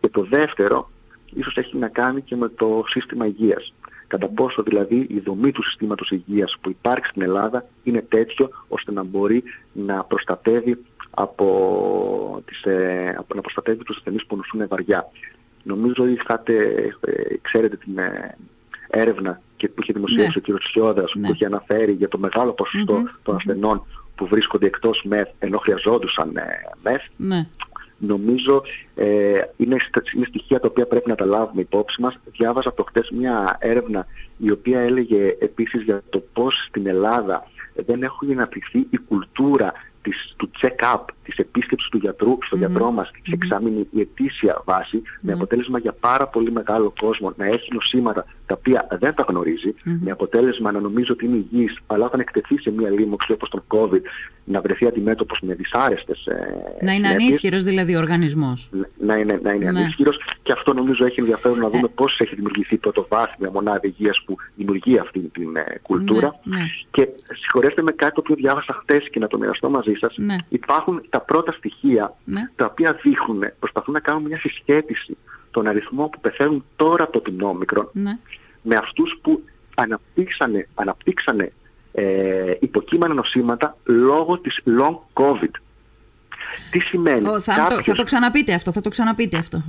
Και 0.00 0.08
το 0.08 0.22
δεύτερο 0.22 0.90
ίσως 1.34 1.56
έχει 1.56 1.76
να 1.76 1.88
κάνει 1.88 2.22
και 2.22 2.36
με 2.36 2.48
το 2.48 2.84
σύστημα 2.86 3.26
υγείας 3.26 3.72
κατά 4.08 4.28
πόσο 4.28 4.62
δηλαδή 4.62 5.06
η 5.08 5.18
δομή 5.24 5.52
του 5.52 5.62
συστήματος 5.62 6.10
υγείας 6.10 6.56
που 6.60 6.70
υπάρχει 6.70 7.06
στην 7.06 7.22
Ελλάδα 7.22 7.64
είναι 7.84 8.02
τέτοιο 8.08 8.48
ώστε 8.68 8.92
να 8.92 9.02
μπορεί 9.02 9.42
να 9.72 10.04
προστατεύει 10.04 10.84
από 11.10 12.42
τις, 12.46 12.62
ε, 12.62 13.14
από 13.18 13.34
να 13.34 13.40
προστατεύει 13.40 13.84
τους 13.84 13.96
ασθενείς 13.96 14.26
που 14.26 14.36
νοσούν 14.36 14.68
βαριά. 14.68 15.10
Νομίζω 15.62 16.06
είχατε, 16.06 16.54
ε, 17.00 17.36
ξέρετε 17.42 17.76
την 17.76 17.98
ε, 17.98 18.36
έρευνα 18.90 19.40
και 19.56 19.68
που 19.68 19.82
είχε 19.82 19.92
δημοσιεύσει 19.92 20.42
ναι. 20.46 20.54
ο 20.54 20.58
κ. 20.58 20.62
Σιώδρας 20.62 21.14
ναι. 21.14 21.26
που 21.26 21.32
είχε 21.32 21.44
αναφέρει 21.44 21.92
για 21.92 22.08
το 22.08 22.18
μεγάλο 22.18 22.54
των 23.22 23.36
ασθενών 23.36 23.82
που 24.14 24.26
βρίσκονται 24.26 24.66
εκτός 24.66 25.02
ΜΕΘ 25.04 25.28
ενώ 25.38 25.58
χρειαζόντουσαν 25.58 26.32
ΜΕΘ. 26.82 27.02
Ναι 27.16 27.46
νομίζω 27.98 28.62
ε, 28.94 29.40
είναι, 29.56 29.76
είναι 30.14 30.26
στοιχεία 30.28 30.60
τα 30.60 30.68
οποία 30.70 30.86
πρέπει 30.86 31.08
να 31.08 31.14
τα 31.14 31.24
λάβουμε 31.24 31.60
υπόψη 31.60 32.00
μας. 32.00 32.18
Διάβαζα 32.24 32.74
το 32.74 32.82
χτες 32.82 33.10
μια 33.10 33.56
έρευνα 33.60 34.06
η 34.36 34.50
οποία 34.50 34.80
έλεγε 34.80 35.36
επίσης 35.38 35.82
για 35.82 36.02
το 36.10 36.22
πώς 36.32 36.64
στην 36.68 36.86
Ελλάδα 36.86 37.50
δεν 37.74 38.02
έχουν 38.02 38.30
αναπτυχθεί 38.30 38.86
η 38.90 38.98
κουλτούρα 39.08 39.72
της, 40.02 40.34
του 40.36 40.50
check-up, 40.60 41.04
της 41.28 41.36
επίσκεψης 41.36 41.88
του 41.88 41.96
γιατρού 41.96 42.38
στο 42.42 42.56
mm-hmm. 42.56 42.58
γιατρό 42.58 42.90
μας 42.90 43.08
σε 43.08 43.34
εξάμεινη 43.34 43.86
η 43.90 44.00
ετήσια 44.00 44.62
βάση, 44.64 45.02
με 45.20 45.32
αποτέλεσμα 45.32 45.78
για 45.78 45.92
πάρα 46.00 46.26
πολύ 46.26 46.52
μεγάλο 46.52 46.92
κόσμο 47.00 47.32
να 47.36 47.46
έχει 47.46 47.74
νοσήματα 47.74 48.26
τα 48.46 48.54
οποία 48.58 48.86
δεν 48.98 49.14
τα 49.14 49.24
γνωρίζει, 49.28 49.74
με 49.82 50.10
αποτέλεσμα 50.10 50.72
να 50.72 50.80
νομίζει 50.80 51.12
ότι 51.12 51.24
είναι 51.24 51.36
υγιής, 51.36 51.78
αλλά 51.86 52.04
όταν 52.04 52.20
εκτεθεί 52.20 52.58
σε 52.60 52.70
μια 52.70 52.90
λίμωξη 52.90 53.32
όπως 53.32 53.48
τον 53.48 53.62
COVID, 53.68 54.02
να 54.44 54.60
βρεθεί 54.60 54.86
αντιμέτωπος 54.86 55.40
με 55.40 55.54
δυσάρεστες 55.54 56.26
ε, 56.26 56.84
Να 56.84 56.92
είναι 56.92 57.08
ανίσχυρος 57.08 57.64
δηλαδή 57.64 57.94
ο 57.94 57.98
οργανισμός. 57.98 58.70
Να 58.98 59.16
είναι, 59.16 59.40
να 59.42 59.52
είναι 59.52 59.70
ναι. 59.70 59.80
ανίσχυρος 59.80 60.20
και 60.42 60.52
αυτό 60.52 60.72
νομίζω 60.72 61.04
έχει 61.06 61.20
ενδιαφέρον 61.20 61.58
να 61.58 61.68
δούμε 61.68 61.86
ε. 61.86 61.92
πώς 61.94 62.20
έχει 62.20 62.34
δημιουργηθεί 62.34 62.76
πρωτοβάθμια 62.76 63.50
μονάδα 63.50 63.80
υγείας 63.82 64.22
που 64.26 64.36
δημιουργεί 64.56 64.98
αυτή 64.98 65.20
την 65.20 65.56
ε, 65.56 65.78
κουλτούρα. 65.82 66.40
Ναι, 66.42 66.56
ναι. 66.56 66.66
Και 66.90 67.08
συγχωρέστε 67.40 67.82
με 67.82 67.92
κάτι 67.92 68.14
το 68.14 68.20
οποίο 68.20 68.34
διάβασα 68.34 68.72
χτες 68.72 69.10
και 69.10 69.18
να 69.18 69.26
το 69.26 69.38
μοιραστώ 69.38 69.70
μαζί 69.70 69.92
σας. 70.00 70.14
Ναι. 70.16 70.36
Υπάρχουν 70.48 71.02
τα 71.08 71.17
πρώτα 71.20 71.52
στοιχεία 71.52 72.14
ναι. 72.24 72.50
τα 72.56 72.64
οποία 72.64 72.92
δείχνουν, 73.02 73.42
προσπαθούν 73.58 73.94
να 73.94 74.00
κάνουν 74.00 74.22
μια 74.22 74.38
συσχέτιση 74.38 75.16
των 75.50 75.66
αριθμών 75.66 76.10
που 76.10 76.20
πεθαίνουν 76.20 76.64
τώρα 76.76 77.04
από 77.04 77.20
την 77.20 77.42
όμικρον 77.42 77.88
ναι. 77.92 78.18
με 78.62 78.76
αυτούς 78.76 79.18
που 79.22 79.42
αναπτύξανε, 79.74 80.68
αναπτύξανε 80.74 81.52
ε, 81.92 82.54
υποκείμενα 82.60 83.14
νοσήματα 83.14 83.76
λόγω 83.84 84.38
της 84.38 84.62
long 84.66 85.22
COVID. 85.22 85.50
Τι 86.70 86.78
σημαίνει; 86.78 87.40
θα, 87.40 87.54
κάποιος... 87.54 87.78
το, 87.78 87.82
θα 87.82 87.94
το 87.94 88.04
ξαναπείτε 88.04 88.54
αυτό, 88.54 88.72
θα 88.72 88.80
το 88.80 88.88
ξαναπείτε 88.88 89.36
αυτό. 89.36 89.62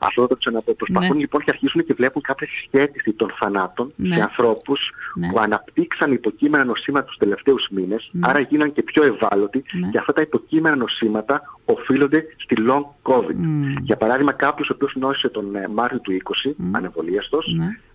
Αυτό 0.00 0.22
θα 0.22 0.28
το 0.28 0.36
ξαναπώ. 0.36 0.74
Προσπαθούν 0.74 1.14
ναι. 1.14 1.20
λοιπόν 1.20 1.40
και 1.44 1.50
αρχίσουν 1.50 1.84
και 1.84 1.94
βλέπουν 1.94 2.22
κάποια 2.22 2.46
συσχέτιση 2.46 3.12
των 3.12 3.30
θανάτων 3.38 3.92
ναι. 3.96 4.14
σε 4.14 4.22
ανθρώπους 4.22 4.92
ναι. 5.14 5.28
που 5.28 5.38
αναπτύξαν 5.40 6.12
υποκείμενα 6.12 6.64
νοσήματα 6.64 7.06
τους 7.06 7.16
τελευταίους 7.16 7.68
μήνες, 7.70 8.10
ναι. 8.12 8.28
άρα 8.30 8.40
γίναν 8.40 8.72
και 8.72 8.82
πιο 8.82 9.02
ευάλωτοι 9.04 9.64
ναι. 9.72 9.88
και 9.88 9.98
αυτά 9.98 10.12
τα 10.12 10.20
υποκείμενα 10.20 10.76
νοσήματα 10.76 11.42
οφείλονται 11.64 12.24
στη 12.36 12.56
long 12.68 13.12
COVID. 13.12 13.34
Για 13.82 13.96
παράδειγμα, 13.96 14.32
κάποιος 14.32 14.70
ο 14.70 14.72
οποίος 14.74 14.94
νόσησε 14.94 15.28
τον 15.28 15.56
ε, 15.56 15.68
Μάρτιο 15.68 16.00
του 16.00 16.12
20, 16.12 16.48
mm. 16.48 16.52
ανεμβολίαστο, 16.72 17.38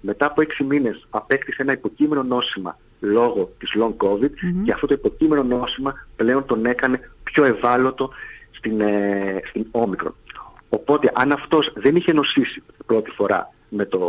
μετά 0.02 0.26
από 0.26 0.42
6 0.60 0.66
μήνες 0.66 1.08
απέκτησε 1.10 1.62
ένα 1.62 1.72
υποκείμενο 1.72 2.24
νόσημα 2.24 2.78
λόγω 3.00 3.50
της 3.58 3.76
long 3.76 4.08
COVID 4.08 4.30
και 4.64 4.72
αυτό 4.72 4.88
το 4.88 4.94
υποκείμενο 4.94 5.44
νόσημα 5.44 5.94
πλέον 6.16 6.46
τον 6.46 6.66
έκανε 6.66 7.00
πιο 7.24 7.46
ευάλωτο 7.46 8.10
στην, 8.52 8.82
ε, 8.82 9.42
στην 9.50 9.66
όμικρον. 9.72 10.16
Οπότε 10.70 11.12
αν 11.14 11.32
αυτός 11.32 11.72
δεν 11.76 11.96
είχε 11.96 12.14
νοσήσει 12.14 12.64
πρώτη 12.86 13.10
φορά 13.10 13.54
με, 13.70 13.86
το, 13.86 14.00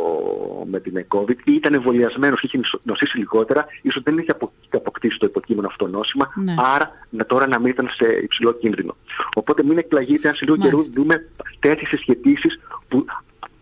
με 0.71 0.81
την 0.81 1.07
COVID 1.09 1.37
ή 1.45 1.53
ήταν 1.55 1.75
εμβολιασμένος 1.75 2.41
και 2.41 2.47
είχε 2.47 2.61
νοσήσει 2.83 3.19
λιγότερα, 3.19 3.67
ίσως 3.83 4.03
δεν 4.03 4.19
είχε 4.19 4.37
αποκτήσει 4.71 5.19
το 5.19 5.27
υποκείμενο 5.27 5.67
αυτό 5.67 5.87
νόσημα, 5.87 6.31
ναι. 6.35 6.55
άρα 6.59 6.91
να 7.11 7.27
τώρα 7.27 7.47
να 7.47 7.59
μην 7.59 7.69
ήταν 7.69 7.89
σε 7.93 8.07
υψηλό 8.23 8.53
κίνδυνο. 8.53 8.97
Οπότε 9.35 9.63
μην 9.63 9.79
εκπλαγείτε 9.79 10.29
αν 10.29 10.35
σε 10.35 10.45
λίγο 10.45 10.57
καιρό 10.57 10.83
δούμε 10.95 11.29
τέτοιες 11.59 11.89
συσχετήσεις 11.89 12.61
που 12.89 13.05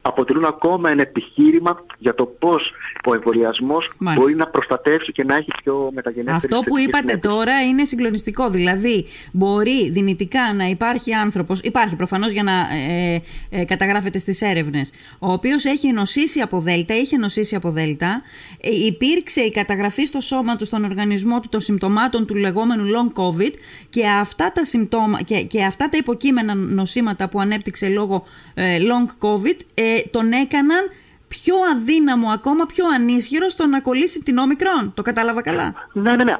αποτελούν 0.09 0.45
ακόμα 0.45 0.91
ένα 0.91 1.03
επιχείρημα 1.03 1.85
για 1.99 2.15
το 2.15 2.25
πώς 2.25 2.73
ο 3.05 3.15
εμβολιασμός 3.15 3.93
μπορεί 3.99 4.35
να 4.35 4.47
προστατεύσει 4.47 5.13
και 5.13 5.25
να 5.25 5.35
έχει 5.35 5.51
πιο 5.63 5.91
μεταγενέστερη 5.95 6.55
Αυτό 6.55 6.71
που 6.71 6.79
είπατε 6.79 7.17
τώρα 7.17 7.63
είναι 7.63 7.85
συγκλονιστικό. 7.85 8.51
Δηλαδή, 8.51 9.05
μπορεί 9.33 9.91
δυνητικά 9.91 10.53
να 10.55 10.65
υπάρχει 10.65 11.15
άνθρωπος, 11.15 11.61
υπάρχει 11.61 11.97
προφανώς 11.97 12.33
για 12.33 12.43
να 12.43 12.53
ε, 12.53 13.23
ε, 13.51 13.65
καταγράφεται 13.65 14.19
στις 14.19 14.43
έρευνες, 14.43 14.93
ο 15.19 15.33
οποίος 15.33 15.65
έχει 15.65 15.93
νοσήσει 15.93 16.41
από 16.41 16.61
Δέλτα, 16.61 16.97
είχε 16.97 17.17
νοσήσει 17.17 17.55
από 17.55 17.71
Δέλτα, 17.71 18.23
ε, 18.61 18.69
υπήρξε 18.87 19.41
η 19.41 19.51
καταγραφή 19.51 20.05
στο 20.05 20.21
σώμα 20.21 20.57
του, 20.57 20.65
στον 20.65 20.85
οργανισμό 20.85 21.41
του 21.41 21.49
των 21.49 21.61
συμπτωμάτων 21.61 22.27
του 22.27 22.35
λεγόμενου 22.35 22.85
long 22.85 23.21
COVID 23.23 23.53
και 23.91 24.07
αυτά 24.07 24.53
τα, 24.53 24.65
συμπτώμα, 24.65 25.23
και, 25.23 25.43
και 25.43 25.65
αυτά 25.65 25.89
τα 25.89 25.97
υποκείμενα 25.97 26.55
νοσήματα 26.55 27.29
που 27.29 27.41
ανέπτυξε 27.41 27.89
λόγω 27.89 28.25
ε, 28.55 28.79
long 28.79 29.27
COVID 29.27 29.57
ε, 29.99 30.09
τον 30.11 30.33
έκαναν 30.33 30.91
πιο 31.29 31.55
αδύναμο, 31.73 32.31
ακόμα 32.31 32.67
πιο 32.67 32.85
ανίσχυρο 32.95 33.49
στο 33.49 33.67
να 33.67 33.81
κολλήσει 33.81 34.23
την 34.23 34.39
όμικρον. 34.39 34.93
Το 34.95 35.03
κατάλαβα 35.03 35.43
καλά; 35.43 35.75
Ναι, 35.93 36.17
ναι, 36.17 36.25
ναι. 36.25 36.33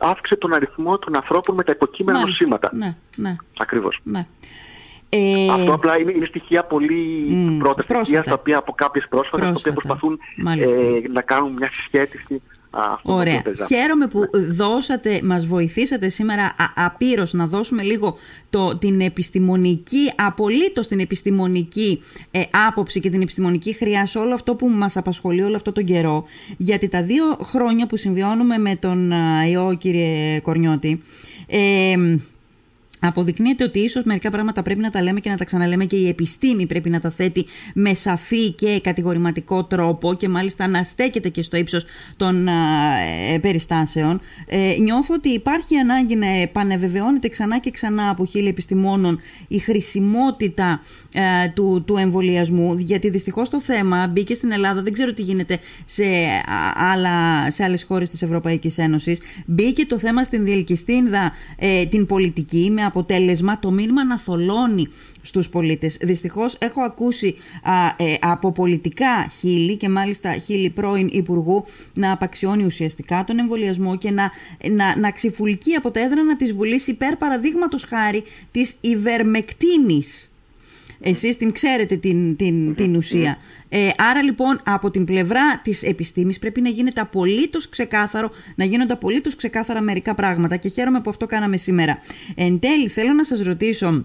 Αύξησε, 0.00 0.36
τον 0.36 0.54
αριθμό 0.54 0.98
των 0.98 1.16
ανθρώπων 1.16 1.54
με 1.54 1.64
τα 1.64 1.72
υποκείμενα 1.72 2.18
Μάλιστα. 2.18 2.44
νοσήματα. 2.44 2.70
Ναι, 2.76 2.94
ναι. 3.16 3.36
Ακριβώς. 3.58 4.00
Ναι. 4.02 4.26
Ε... 5.08 5.50
Αυτό 5.50 5.72
απλά 5.72 5.98
είναι, 5.98 6.12
είναι 6.12 6.26
στοιχεία 6.26 6.64
πολύ 6.64 7.26
mm, 7.30 7.56
πρώτα, 7.58 7.82
στοιχεία 7.82 8.22
στα 8.22 8.34
οποία 8.34 8.58
από 8.58 8.72
κάποιες 8.72 9.06
πρόσφατες, 9.08 9.46
πρόσφατα. 9.48 9.74
τα 9.74 9.80
οποία 9.80 9.96
προσπαθούν 9.96 10.18
ε, 11.04 11.08
να 11.08 11.22
κάνουν 11.22 11.52
μια 11.52 11.70
συσχέτιση 11.72 12.42
Ωραία. 13.02 13.42
Χαίρομαι 13.68 14.06
που 14.06 14.20
δώσατε, 14.50 15.20
μας 15.22 15.46
βοηθήσατε 15.46 16.08
σήμερα 16.08 16.54
απείρως 16.74 17.32
να 17.32 17.46
δώσουμε 17.46 17.82
λίγο 17.82 18.16
το, 18.50 18.78
την 18.78 19.00
επιστημονική, 19.00 20.12
απολύτως 20.16 20.88
την 20.88 21.00
επιστημονική 21.00 22.02
ε, 22.30 22.42
άποψη 22.68 23.00
και 23.00 23.10
την 23.10 23.22
επιστημονική 23.22 23.72
χρειά 23.72 24.06
σε 24.06 24.18
όλο 24.18 24.34
αυτό 24.34 24.54
που 24.54 24.68
μας 24.68 24.96
απασχολεί 24.96 25.42
όλο 25.42 25.56
αυτό 25.56 25.72
τον 25.72 25.84
καιρό. 25.84 26.24
Γιατί 26.56 26.88
τα 26.88 27.02
δύο 27.02 27.24
χρόνια 27.42 27.86
που 27.86 27.96
συμβιώνουμε 27.96 28.58
με 28.58 28.76
τον 28.76 29.12
ιό, 29.50 29.74
κύριε 29.78 30.40
Κορνιώτη, 30.40 31.02
ε, 31.46 31.94
Αποδεικνύεται 33.00 33.64
ότι 33.64 33.78
ίσως 33.78 34.04
μερικά 34.04 34.30
πράγματα 34.30 34.62
πρέπει 34.62 34.80
να 34.80 34.90
τα 34.90 35.02
λέμε 35.02 35.20
και 35.20 35.30
να 35.30 35.36
τα 35.36 35.44
ξαναλέμε 35.44 35.84
και 35.84 35.96
η 35.96 36.08
επιστήμη 36.08 36.66
πρέπει 36.66 36.90
να 36.90 37.00
τα 37.00 37.10
θέτει 37.10 37.46
με 37.74 37.94
σαφή 37.94 38.52
και 38.52 38.80
κατηγορηματικό 38.82 39.64
τρόπο 39.64 40.14
και 40.14 40.28
μάλιστα 40.28 40.66
να 40.66 40.84
στέκεται 40.84 41.28
και 41.28 41.42
στο 41.42 41.56
ύψος 41.56 41.84
των 42.16 42.48
ε, 42.48 43.38
περιστάσεων. 43.40 44.20
Ε, 44.46 44.74
νιώθω 44.80 45.14
ότι 45.14 45.28
υπάρχει 45.28 45.76
ανάγκη 45.76 46.16
να 46.16 46.26
επανεβεβαιώνεται 46.26 47.28
ξανά 47.28 47.58
και 47.58 47.70
ξανά 47.70 48.10
από 48.10 48.24
χείλη 48.24 48.48
επιστημόνων 48.48 49.20
η 49.48 49.58
χρησιμότητα 49.58 50.80
ε, 51.12 51.48
του, 51.54 51.82
του 51.86 51.96
εμβολιασμού 51.96 52.74
γιατί 52.78 53.10
δυστυχώς 53.10 53.48
το 53.48 53.60
θέμα 53.60 54.06
μπήκε 54.06 54.34
στην 54.34 54.52
Ελλάδα, 54.52 54.82
δεν 54.82 54.92
ξέρω 54.92 55.12
τι 55.12 55.22
γίνεται 55.22 55.58
σε, 55.84 56.04
άλλα, 56.92 57.50
σε 57.50 57.64
άλλες 57.64 57.82
χώρες 57.82 58.08
της 58.08 58.22
Ευρωπαϊκής 58.22 58.78
Ένωσης, 58.78 59.20
μπήκε 59.46 59.86
το 59.86 59.98
θέμα 59.98 60.24
στην 60.24 60.44
διελκυστίνδα 60.44 61.32
ε, 61.56 61.86
την 61.86 62.06
πολιτική 62.06 62.70
με 62.72 62.84
αποτέλεσμα 62.88 63.58
το 63.58 63.70
μήνυμα 63.70 64.04
να 64.04 64.18
θολώνει 64.18 64.88
στους 65.22 65.48
πολίτες. 65.48 65.96
Δυστυχώς 66.00 66.56
έχω 66.60 66.82
ακούσει 66.82 67.34
ε, 67.96 68.14
από 68.20 68.52
πολιτικά 68.52 69.28
χείλη 69.38 69.76
και 69.76 69.88
μάλιστα 69.88 70.32
χείλη 70.32 70.70
πρώην 70.70 71.08
Υπουργού 71.10 71.64
να 71.94 72.12
απαξιώνει 72.12 72.64
ουσιαστικά 72.64 73.24
τον 73.24 73.38
εμβολιασμό 73.38 73.96
και 73.96 74.10
να, 74.10 74.30
να, 74.70 74.98
να 74.98 75.10
ξυφουλκεί 75.10 75.74
από 75.74 75.90
τα 75.90 76.00
έδρανα 76.00 76.36
της 76.36 76.52
Βουλής 76.52 76.86
υπέρ 76.86 77.16
παραδείγματος 77.16 77.84
χάρη 77.84 78.24
της 78.50 78.76
υπερμεκτίνης 78.80 80.30
εσείς 81.00 81.36
την 81.36 81.52
ξέρετε 81.52 81.96
την, 81.96 82.36
την, 82.36 82.74
την 82.74 82.96
ουσία. 82.96 83.38
Ε, 83.68 83.88
άρα 83.96 84.22
λοιπόν 84.22 84.60
από 84.64 84.90
την 84.90 85.04
πλευρά 85.04 85.60
της 85.62 85.82
επιστήμης 85.82 86.38
πρέπει 86.38 86.60
να 86.60 86.68
γίνεται 86.68 87.00
απολύτως 87.00 87.68
ξεκάθαρο, 87.68 88.30
να 88.54 88.64
γίνονται 88.64 88.92
απολύτως 88.92 89.36
ξεκάθαρα 89.36 89.80
μερικά 89.80 90.14
πράγματα 90.14 90.56
και 90.56 90.68
χαίρομαι 90.68 91.00
που 91.00 91.10
αυτό 91.10 91.26
κάναμε 91.26 91.56
σήμερα. 91.56 91.98
Εν 92.34 92.58
τέλει 92.58 92.88
θέλω 92.88 93.12
να 93.12 93.24
σας 93.24 93.40
ρωτήσω 93.40 94.04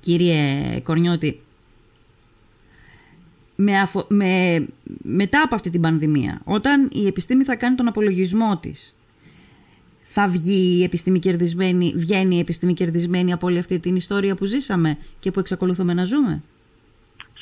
κύριε 0.00 0.80
Κορνιώτη, 0.80 1.40
με, 3.60 3.72
με, 4.08 4.66
μετά 5.02 5.42
από 5.42 5.54
αυτή 5.54 5.70
την 5.70 5.80
πανδημία, 5.80 6.40
όταν 6.44 6.88
η 6.92 7.06
επιστήμη 7.06 7.44
θα 7.44 7.56
κάνει 7.56 7.74
τον 7.74 7.88
απολογισμό 7.88 8.58
της, 8.58 8.97
θα 10.10 10.28
βγει 10.28 10.78
η 10.78 10.82
επιστήμη 10.82 11.18
κερδισμένη, 11.18 11.92
βγαίνει 11.96 12.36
η 12.36 12.38
επιστήμη 12.38 12.74
κερδισμένη 12.74 13.32
από 13.32 13.46
όλη 13.46 13.58
αυτή 13.58 13.78
την 13.78 13.96
ιστορία 13.96 14.34
που 14.34 14.44
ζήσαμε 14.44 14.98
και 15.20 15.30
που 15.30 15.40
εξακολουθούμε 15.40 15.94
να 15.94 16.04
ζούμε; 16.04 16.42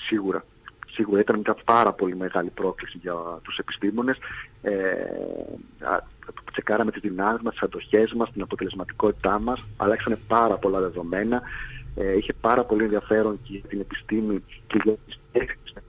Σίγουρα. 0.06 0.44
Σίγουρα 0.90 1.20
ήταν 1.20 1.38
μια 1.44 1.56
πάρα 1.64 1.92
πολύ 1.92 2.16
μεγάλη 2.16 2.50
πρόκληση 2.50 2.98
για 3.02 3.14
τους 3.42 3.58
επιστήμονες. 3.58 4.18
Ε, 4.62 4.72
τσεκάραμε 6.52 6.90
τις 6.90 7.00
δυνάμεις 7.00 7.42
μας, 7.42 7.52
τις 7.52 7.62
αντοχές 7.62 8.12
μας, 8.12 8.32
την 8.32 8.42
αποτελεσματικότητά 8.42 9.38
μας. 9.38 9.64
Αλλάξανε 9.76 10.18
πάρα 10.28 10.56
πολλά 10.56 10.80
δεδομένα. 10.80 11.42
Ε, 11.96 12.16
είχε 12.16 12.32
πάρα 12.40 12.64
πολύ 12.64 12.82
ενδιαφέρον 12.82 13.38
και 13.42 13.52
για 13.52 13.68
την 13.68 13.80
επιστήμη 13.80 14.42
και 14.66 14.80
για 14.84 14.96
τις 15.06 15.18
μηχανικού 15.32 15.85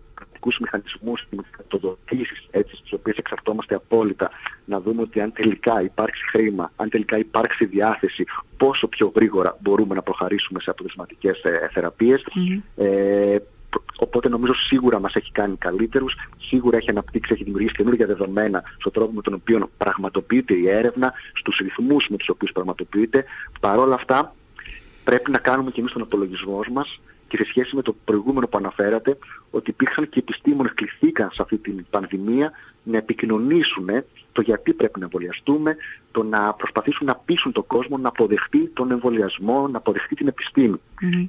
μηχανισμούς 0.60 1.26
και 1.30 1.38
μετοδοτήσει 1.58 2.48
έτσι, 2.52 2.76
στις 2.76 2.94
οποίες 2.94 3.18
εξαρτώμαστε 3.18 3.76
απόλυτα, 3.76 4.32
να 4.66 4.82
δούμε 4.82 5.02
ότι 5.02 5.22
αν 5.22 5.34
τελικά 5.34 5.82
υπάρξει 5.82 6.24
χρήμα, 6.32 6.72
αν 6.76 6.90
τελικά 6.90 7.18
υπάρξει 7.18 7.66
διάθεση, 7.66 8.26
πόσο 8.58 8.88
πιο 8.88 9.12
γρήγορα 9.16 9.58
μπορούμε 9.62 9.96
να 9.96 10.02
προχαρήσουμε 10.02 10.60
σε 10.60 10.70
αποτελεσματικές 10.70 11.42
ε, 11.44 11.70
θεραπείες. 11.74 12.24
Mm-hmm. 12.26 12.84
Ε, 12.84 13.38
Οπότε 13.98 14.30
νομίζω 14.30 14.54
σίγουρα 14.54 15.00
μας 15.00 15.16
έχει 15.16 15.32
κάνει 15.32 15.56
καλύτερους, 15.56 16.16
σίγουρα 16.40 16.78
έχει 16.78 16.90
αναπτύξει, 16.90 17.34
έχει 17.34 17.44
δημιουργήσει 17.44 17.74
καινούργια 17.74 18.06
δεδομένα 18.06 18.64
στον 18.80 18.92
τρόπο 18.92 19.12
με 19.12 19.22
τον 19.22 19.34
οποίο 19.34 19.70
πραγματοποιείται 19.78 20.54
η 20.54 20.70
έρευνα, 20.70 21.14
στους 21.34 21.58
ρυθμούς 21.58 22.08
με 22.10 22.18
τους 22.18 22.30
οποίους 22.30 22.52
πραγματοποιείται. 22.52 23.26
Παρ' 23.60 23.80
όλα 23.80 23.96
αυτά, 23.96 24.36
πρέπει 25.04 25.32
να 25.32 25.38
κάνουμε 25.38 25.72
και 25.72 25.80
εμείς 25.80 25.92
τον 25.92 26.02
απολογισμό 26.02 26.60
μας 26.72 27.00
και 27.28 27.38
σε 27.38 27.44
σχέση 27.44 27.76
με 27.76 27.82
το 27.82 27.96
προηγούμενο 28.06 28.48
που 28.48 28.58
αναφέρατε, 28.58 29.18
ότι 29.52 29.70
υπήρξαν 29.70 30.10
και 30.10 30.20
επιστήμονες 30.20 30.74
κληθήκαν 30.74 31.30
σε 31.32 31.42
αυτή 31.42 31.58
την 31.58 31.86
πανδημία 31.90 32.52
να 32.84 32.98
επικοινωνήσουν 32.98 33.90
το 34.32 34.42
γιατί 34.42 34.74
πρέπει 34.74 35.00
να 35.00 35.06
εμβολιαστούμε, 35.06 35.76
το 36.12 36.24
να 36.24 36.54
προσπαθήσουν 36.54 37.08
να 37.08 37.16
πείσουν 37.16 37.52
τον 37.52 37.66
κόσμο 37.68 37.98
να 37.98 38.08
αποδεχτεί 38.08 38.68
τον 38.74 38.92
εμβολιασμό, 38.92 39.68
να 39.68 39.78
αποδεχτεί 39.78 40.16
την 40.16 40.28
επιστήμη. 40.28 40.80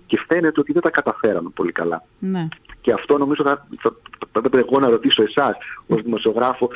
Και 0.06 0.20
φαίνεται 0.26 0.60
ότι 0.60 0.72
δεν 0.72 0.82
τα 0.82 0.90
καταφέραμε 0.90 1.50
πολύ 1.54 1.72
καλά. 1.72 2.02
Ναι. 2.18 2.48
Και 2.80 2.92
αυτό 2.92 3.18
νομίζω 3.18 3.42
θα, 3.42 3.66
θα, 3.80 3.96
θα, 4.32 4.40
θα 4.50 4.58
εγώ 4.58 4.80
να 4.80 4.88
ρωτήσω 4.88 5.22
εσάς 5.22 5.56
ως 5.86 6.02
δημοσιογράφο, 6.02 6.70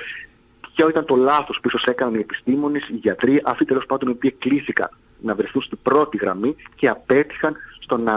ποιο 0.75 0.89
ήταν 0.89 1.05
το 1.05 1.17
λάθος 1.17 1.61
που 1.61 1.69
ίσως 1.69 1.85
έκαναν 1.85 2.15
οι 2.15 2.19
επιστήμονες, 2.19 2.89
οι 2.89 2.95
γιατροί, 2.95 3.43
αυτοί 3.45 3.65
τέλος 3.65 3.87
πάντων 3.87 4.09
οι 4.09 4.13
οποίοι 4.13 4.31
κλήθηκαν 4.31 4.89
να 5.21 5.35
βρεθούν 5.35 5.63
στην 5.63 5.79
πρώτη 5.83 6.17
γραμμή 6.17 6.57
και 6.75 6.89
απέτυχαν 6.89 7.57
στο 7.83 7.97
να 7.97 8.15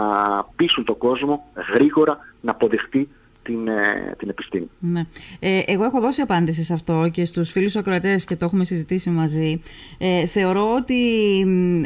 πείσουν 0.56 0.84
τον 0.84 0.98
κόσμο 0.98 1.44
γρήγορα 1.74 2.18
να 2.40 2.50
αποδεχτεί 2.50 3.08
την, 3.46 3.68
ε, 3.68 4.14
την 4.18 4.28
επιστήμη. 4.28 4.70
Ναι. 4.78 5.06
Ε, 5.38 5.60
εγώ 5.66 5.84
έχω 5.84 6.00
δώσει 6.00 6.20
απάντηση 6.20 6.64
σε 6.64 6.72
αυτό 6.72 7.08
και 7.12 7.24
στους 7.24 7.50
φίλους 7.50 7.76
ακροατές 7.76 8.24
και 8.24 8.36
το 8.36 8.44
έχουμε 8.44 8.64
συζητήσει 8.64 9.10
μαζί. 9.10 9.60
Ε, 9.98 10.26
θεωρώ 10.26 10.74
ότι 10.74 11.00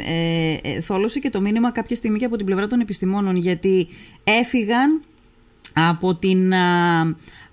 ε, 0.07 0.57
ε, 0.63 0.81
θόλωσε 0.81 1.19
και 1.19 1.29
το 1.29 1.41
μήνυμα 1.41 1.71
κάποια 1.71 1.95
στιγμή 1.95 2.19
και 2.19 2.25
από 2.25 2.35
την 2.35 2.45
πλευρά 2.45 2.67
των 2.67 2.79
επιστημόνων 2.79 3.35
γιατί 3.35 3.87
έφυγαν 4.23 5.01
από 5.73 6.15
την 6.15 6.53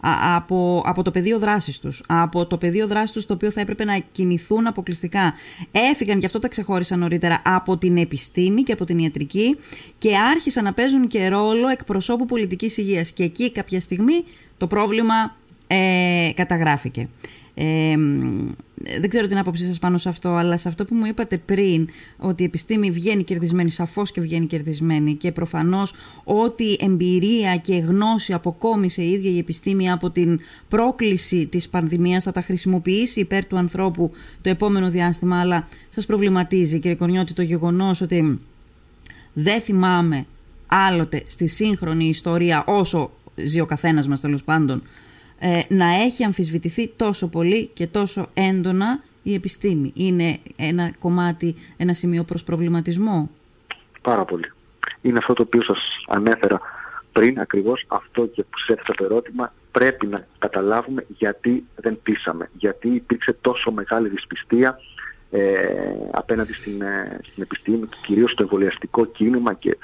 από, 0.00 0.82
από 0.86 1.02
το 1.02 1.10
πεδίο 1.10 1.38
δράσης 1.38 1.78
τους. 1.78 2.02
Από 2.06 2.46
το 2.46 2.56
πεδίο 2.56 2.86
δράσης 2.86 3.12
τους 3.12 3.26
το 3.26 3.34
οποίο 3.34 3.50
θα 3.50 3.60
έπρεπε 3.60 3.84
να 3.84 3.98
κινηθούν 4.12 4.66
αποκλειστικά. 4.66 5.34
Έφυγαν, 5.72 6.18
γι' 6.18 6.26
αυτό 6.26 6.38
τα 6.38 6.48
ξεχώρισα 6.48 6.96
νωρίτερα, 6.96 7.42
από 7.44 7.76
την 7.76 7.96
επιστήμη 7.96 8.62
και 8.62 8.72
από 8.72 8.84
την 8.84 8.98
ιατρική 8.98 9.56
και 9.98 10.16
άρχισαν 10.16 10.64
να 10.64 10.72
παίζουν 10.72 11.06
και 11.08 11.28
ρόλο 11.28 11.68
εκπροσώπου 11.68 12.24
πολιτικής 12.24 12.76
υγείας. 12.76 13.10
Και 13.10 13.22
εκεί 13.22 13.52
κάποια 13.52 13.80
στιγμή 13.80 14.24
το 14.58 14.66
πρόβλημα 14.66 15.36
ε, 15.66 16.30
καταγράφηκε. 16.34 17.08
Ε, 17.60 17.96
δεν 19.00 19.08
ξέρω 19.08 19.26
την 19.26 19.38
άποψή 19.38 19.66
σας 19.66 19.78
πάνω 19.78 19.98
σε 19.98 20.08
αυτό, 20.08 20.28
αλλά 20.28 20.56
σε 20.56 20.68
αυτό 20.68 20.84
που 20.84 20.94
μου 20.94 21.06
είπατε 21.06 21.38
πριν, 21.38 21.88
ότι 22.18 22.42
η 22.42 22.46
επιστήμη 22.46 22.90
βγαίνει 22.90 23.22
κερδισμένη, 23.22 23.70
σαφώς 23.70 24.12
και 24.12 24.20
βγαίνει 24.20 24.46
κερδισμένη 24.46 25.14
και 25.14 25.32
προφανώς 25.32 25.94
ό,τι 26.24 26.76
εμπειρία 26.80 27.56
και 27.56 27.76
γνώση 27.76 28.32
αποκόμισε 28.32 29.02
η 29.02 29.10
ίδια 29.10 29.30
η 29.30 29.38
επιστήμη 29.38 29.90
από 29.90 30.10
την 30.10 30.40
πρόκληση 30.68 31.46
της 31.46 31.68
πανδημίας 31.68 32.24
θα 32.24 32.32
τα 32.32 32.40
χρησιμοποιήσει 32.40 33.20
υπέρ 33.20 33.46
του 33.46 33.56
ανθρώπου 33.56 34.10
το 34.42 34.48
επόμενο 34.48 34.90
διάστημα, 34.90 35.40
αλλά 35.40 35.68
σας 35.88 36.06
προβληματίζει 36.06 36.78
κύριε 36.78 36.96
Κορνιώτη 36.96 37.32
το 37.32 37.42
γεγονός 37.42 38.00
ότι 38.00 38.40
δεν 39.32 39.60
θυμάμαι 39.60 40.26
άλλοτε 40.66 41.22
στη 41.26 41.46
σύγχρονη 41.46 42.08
ιστορία 42.08 42.64
όσο 42.66 43.10
ζει 43.36 43.60
ο 43.60 43.66
καθένας 43.66 44.08
μας 44.08 44.20
τέλος 44.20 44.44
πάντων 44.44 44.82
ε, 45.38 45.60
να 45.68 45.94
έχει 45.94 46.24
αμφισβητηθεί 46.24 46.88
τόσο 46.88 47.28
πολύ 47.28 47.70
και 47.74 47.86
τόσο 47.86 48.28
έντονα 48.34 49.00
η 49.22 49.34
επιστήμη. 49.34 49.92
Είναι 49.94 50.38
ένα 50.56 50.92
κομμάτι, 50.98 51.54
ένα 51.76 51.92
σημείο 51.92 52.24
προς 52.24 52.44
προβληματισμό. 52.44 53.30
Πάρα 54.02 54.24
πολύ. 54.24 54.52
Είναι 55.00 55.18
αυτό 55.18 55.32
το 55.32 55.42
οποίο 55.42 55.62
σας 55.62 55.78
ανέφερα 56.08 56.60
πριν 57.12 57.40
ακριβώς 57.40 57.84
αυτό 57.88 58.26
και 58.26 58.42
που 58.42 58.58
σας 58.58 58.68
έθεσα 58.68 58.92
το 58.96 59.04
ερώτημα 59.04 59.52
πρέπει 59.72 60.06
να 60.06 60.26
καταλάβουμε 60.38 61.04
γιατί 61.08 61.64
δεν 61.76 61.98
πείσαμε. 62.02 62.50
Γιατί 62.58 62.88
υπήρξε 62.88 63.32
τόσο 63.40 63.70
μεγάλη 63.70 64.08
δυσπιστία 64.08 64.78
ε, 65.30 65.60
απέναντι 66.10 66.52
στην, 66.52 66.82
ε, 66.82 67.18
στην 67.22 67.42
επιστήμη, 67.42 67.88
κυρίως 68.02 68.30
στο 68.30 68.42
εμβολιαστικό 68.42 69.04
κίνημα 69.04 69.54
και 69.54 69.76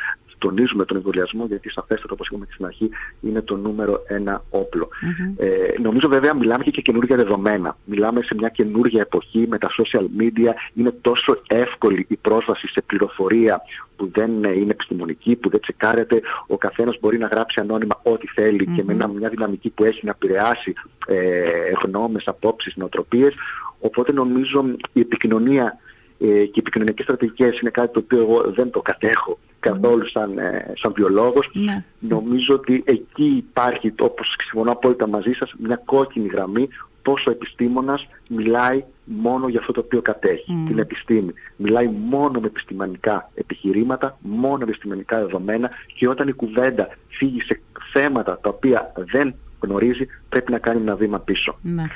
τονίζουμε 0.45 0.84
τον 0.84 0.97
εμβολιασμό 0.97 1.45
γιατί 1.47 1.70
σαφέστατα 1.70 2.12
όπως 2.12 2.26
είπαμε 2.26 2.45
και 2.45 2.53
στην 2.53 2.64
αρχή 2.64 2.90
είναι 3.20 3.40
το 3.40 3.57
νούμερο 3.57 4.03
ένα 4.09 4.42
όπλο. 4.51 4.88
Ε, 5.36 5.49
νομίζω 5.80 6.09
βέβαια 6.09 6.34
μιλάμε 6.34 6.64
και 6.64 6.70
για 6.70 6.82
καινούργια 6.82 7.16
δεδομένα. 7.16 7.76
Μιλάμε 7.84 8.22
σε 8.22 8.34
μια 8.34 8.49
καινούργια 8.49 9.01
εποχή 9.01 9.47
με 9.49 9.59
τα 9.59 9.68
social 9.78 10.07
media. 10.20 10.53
Είναι 10.74 10.90
τόσο 11.01 11.38
εύκολη 11.47 12.07
η 12.09 12.16
πρόσβαση 12.16 12.68
σε 12.68 12.82
πληροφορία 12.86 13.61
που 13.97 14.11
δεν 14.12 14.30
είναι 14.30 14.70
επιστημονική, 14.70 15.34
που 15.34 15.49
δεν 15.49 15.61
τσεκάρεται. 15.61 16.20
Ο 16.47 16.57
καθένας 16.57 16.99
μπορεί 17.01 17.18
να 17.18 17.26
γράψει 17.26 17.61
ανώνυμα 17.61 18.01
ό,τι 18.03 18.26
και 18.74 18.84
με 18.84 18.95
μια 18.95 19.28
δυναμική 19.28 19.68
που 19.68 19.84
έχει 19.84 20.01
να 20.05 20.11
επηρεάσει 20.11 20.72
ε, 21.07 21.70
γνώμες, 21.84 22.26
απόψεις, 22.26 22.76
νοοτροπίες. 22.76 23.34
Οπότε 23.80 24.12
νομίζω 24.12 24.64
η 24.92 25.01
επικοινωνία 25.01 25.78
ε, 26.18 26.26
και 26.26 26.59
οι 26.59 26.62
επικοινωνιακές 26.64 27.05
στρατηγικές 27.05 27.61
είναι 27.61 27.70
κάτι 27.70 27.92
το 27.92 27.99
οποίο 27.99 28.18
εγώ 28.18 28.42
δεν 28.51 28.70
το 28.70 28.80
κατέχω 28.80 29.38
καθόλου 29.69 30.09
σαν, 30.09 30.39
ε, 30.39 30.73
σαν 30.77 30.93
βιολόγος. 30.93 31.51
Ναι. 31.53 31.85
Νομίζω 31.99 32.55
ότι 32.55 32.83
εκεί 32.87 33.25
υπάρχει, 33.25 33.95
όπως 33.99 34.37
συμφωνώ 34.41 34.71
απόλυτα 34.71 35.09
μαζί 35.09 35.33
σας, 35.33 35.55
μια 35.59 35.81
κόκκινη 35.85 36.27
γραμμή 36.27 36.69
πόσο 37.03 37.31
ο 37.31 37.33
επιστήμονας 37.33 38.07
μιλάει 38.29 38.85
μόνο 39.05 39.49
για 39.49 39.61
αυτό 39.61 39.73
το 39.73 39.81
οποίο 39.81 40.03
κατέχει, 40.03 40.65
την 40.67 40.79
επιστήμη. 40.79 41.33
Μιλάει 41.57 41.91
μόνο 42.09 42.41
με 42.41 42.47
επιστημονικά 42.47 43.31
επιχειρήματα, 43.35 44.19
μόνο 44.21 44.57
με 44.57 44.65
επιστημονικά 44.65 45.19
δεδομένα 45.19 45.71
και 45.97 46.09
όταν 46.09 46.29
η 46.29 46.33
κουβέντα 46.33 46.89
φύγει 47.09 47.41
σε 47.41 47.61
θέματα 47.93 48.39
τα 48.43 48.49
οποία 48.49 48.93
δεν 49.12 49.35
γνωρίζει, 49.61 50.07
πρέπει 50.29 50.51
να 50.53 50.59
κάνει 50.59 50.81
ένα 50.81 50.97
βήμα 50.97 51.19
πίσω. 51.19 51.59
Ναι 51.62 51.87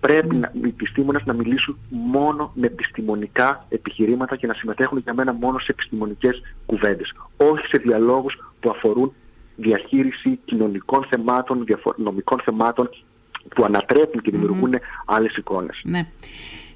πρέπει 0.00 0.36
να, 0.36 0.52
οι 0.62 0.68
επιστήμονες 0.68 1.22
να 1.24 1.32
μιλήσουν 1.32 1.78
μόνο 1.88 2.52
με 2.54 2.66
επιστημονικά 2.66 3.64
επιχειρήματα 3.68 4.36
και 4.36 4.46
να 4.46 4.54
συμμετέχουν 4.54 4.98
για 4.98 5.14
μένα 5.14 5.32
μόνο 5.32 5.58
σε 5.58 5.66
επιστημονικές 5.70 6.42
κουβέντες. 6.66 7.12
Όχι 7.36 7.66
σε 7.66 7.78
διαλόγους 7.78 8.38
που 8.60 8.70
αφορούν 8.70 9.12
διαχείριση 9.56 10.38
κοινωνικών 10.44 11.04
θεμάτων, 11.04 11.64
νομικών 11.96 12.40
θεμάτων 12.40 12.90
που 13.54 13.64
ανατρέπουν 13.64 14.22
και 14.22 14.30
δημιουργούν 14.30 14.74
mm-hmm. 14.74 15.04
άλλες 15.06 15.36
εικόνες. 15.36 15.80
Ναι. 15.84 16.06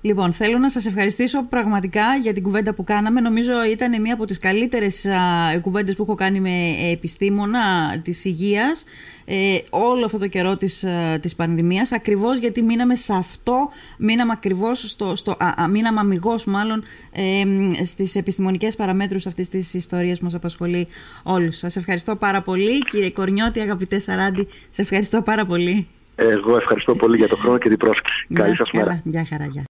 Λοιπόν, 0.04 0.32
θέλω 0.32 0.58
να 0.58 0.70
σας 0.70 0.86
ευχαριστήσω 0.86 1.42
πραγματικά 1.42 2.02
για 2.22 2.32
την 2.32 2.42
κουβέντα 2.42 2.74
που 2.74 2.84
κάναμε. 2.84 3.20
Νομίζω 3.20 3.52
ήταν 3.64 4.00
μία 4.00 4.14
από 4.14 4.24
τις 4.24 4.38
καλύτερες 4.38 5.06
α, 5.06 5.60
κουβέντες 5.60 5.96
που 5.96 6.02
έχω 6.02 6.14
κάνει 6.14 6.40
με 6.40 6.50
επιστήμονα 6.92 7.60
της 8.02 8.24
υγείας 8.24 8.84
ε, 9.24 9.58
όλο 9.70 10.04
αυτό 10.04 10.18
το 10.18 10.26
καιρό 10.26 10.56
της, 10.56 10.84
α, 10.84 11.18
της 11.18 11.34
πανδημίας, 11.34 11.92
ακριβώς 11.92 12.38
γιατί 12.38 12.62
μείναμε 12.62 12.94
σε 12.94 13.14
αυτό, 13.14 13.70
μείναμε 13.98 14.32
ακριβώς 14.32 14.90
στο, 14.90 15.16
στο 15.16 15.36
α, 15.38 15.68
μείναμε 15.68 16.00
αμυγός 16.00 16.44
μάλλον 16.44 16.82
ε, 17.12 17.84
στις 17.84 18.14
επιστημονικές 18.14 18.76
παραμέτρους 18.76 19.26
αυτής 19.26 19.48
της 19.48 19.74
ιστορίας 19.74 20.18
που 20.18 20.24
μας 20.24 20.34
απασχολεί 20.34 20.88
όλους. 21.22 21.56
Σας 21.56 21.76
ευχαριστώ 21.76 22.16
πάρα 22.16 22.42
πολύ. 22.42 22.78
Κύριε 22.78 23.10
Κορνιώτη, 23.10 23.60
αγαπητέ 23.60 23.98
Σαράντη, 23.98 24.48
σε 24.70 24.82
ευχαριστώ 24.82 25.22
πάρα 25.22 25.46
πολύ. 25.46 25.86
Εγώ 26.16 26.56
ευχαριστώ 26.56 26.94
πολύ 26.94 27.16
για 27.16 27.28
το 27.28 27.36
χρόνο 27.36 27.58
και 27.58 27.68
την 27.68 27.78
πρόσκληση. 27.78 28.26
Καλή 28.32 28.56
σας 28.56 28.70
μέρα. 28.70 29.00
Γεια 29.04 29.26
χαρά, 29.28 29.44
γεια. 29.44 29.60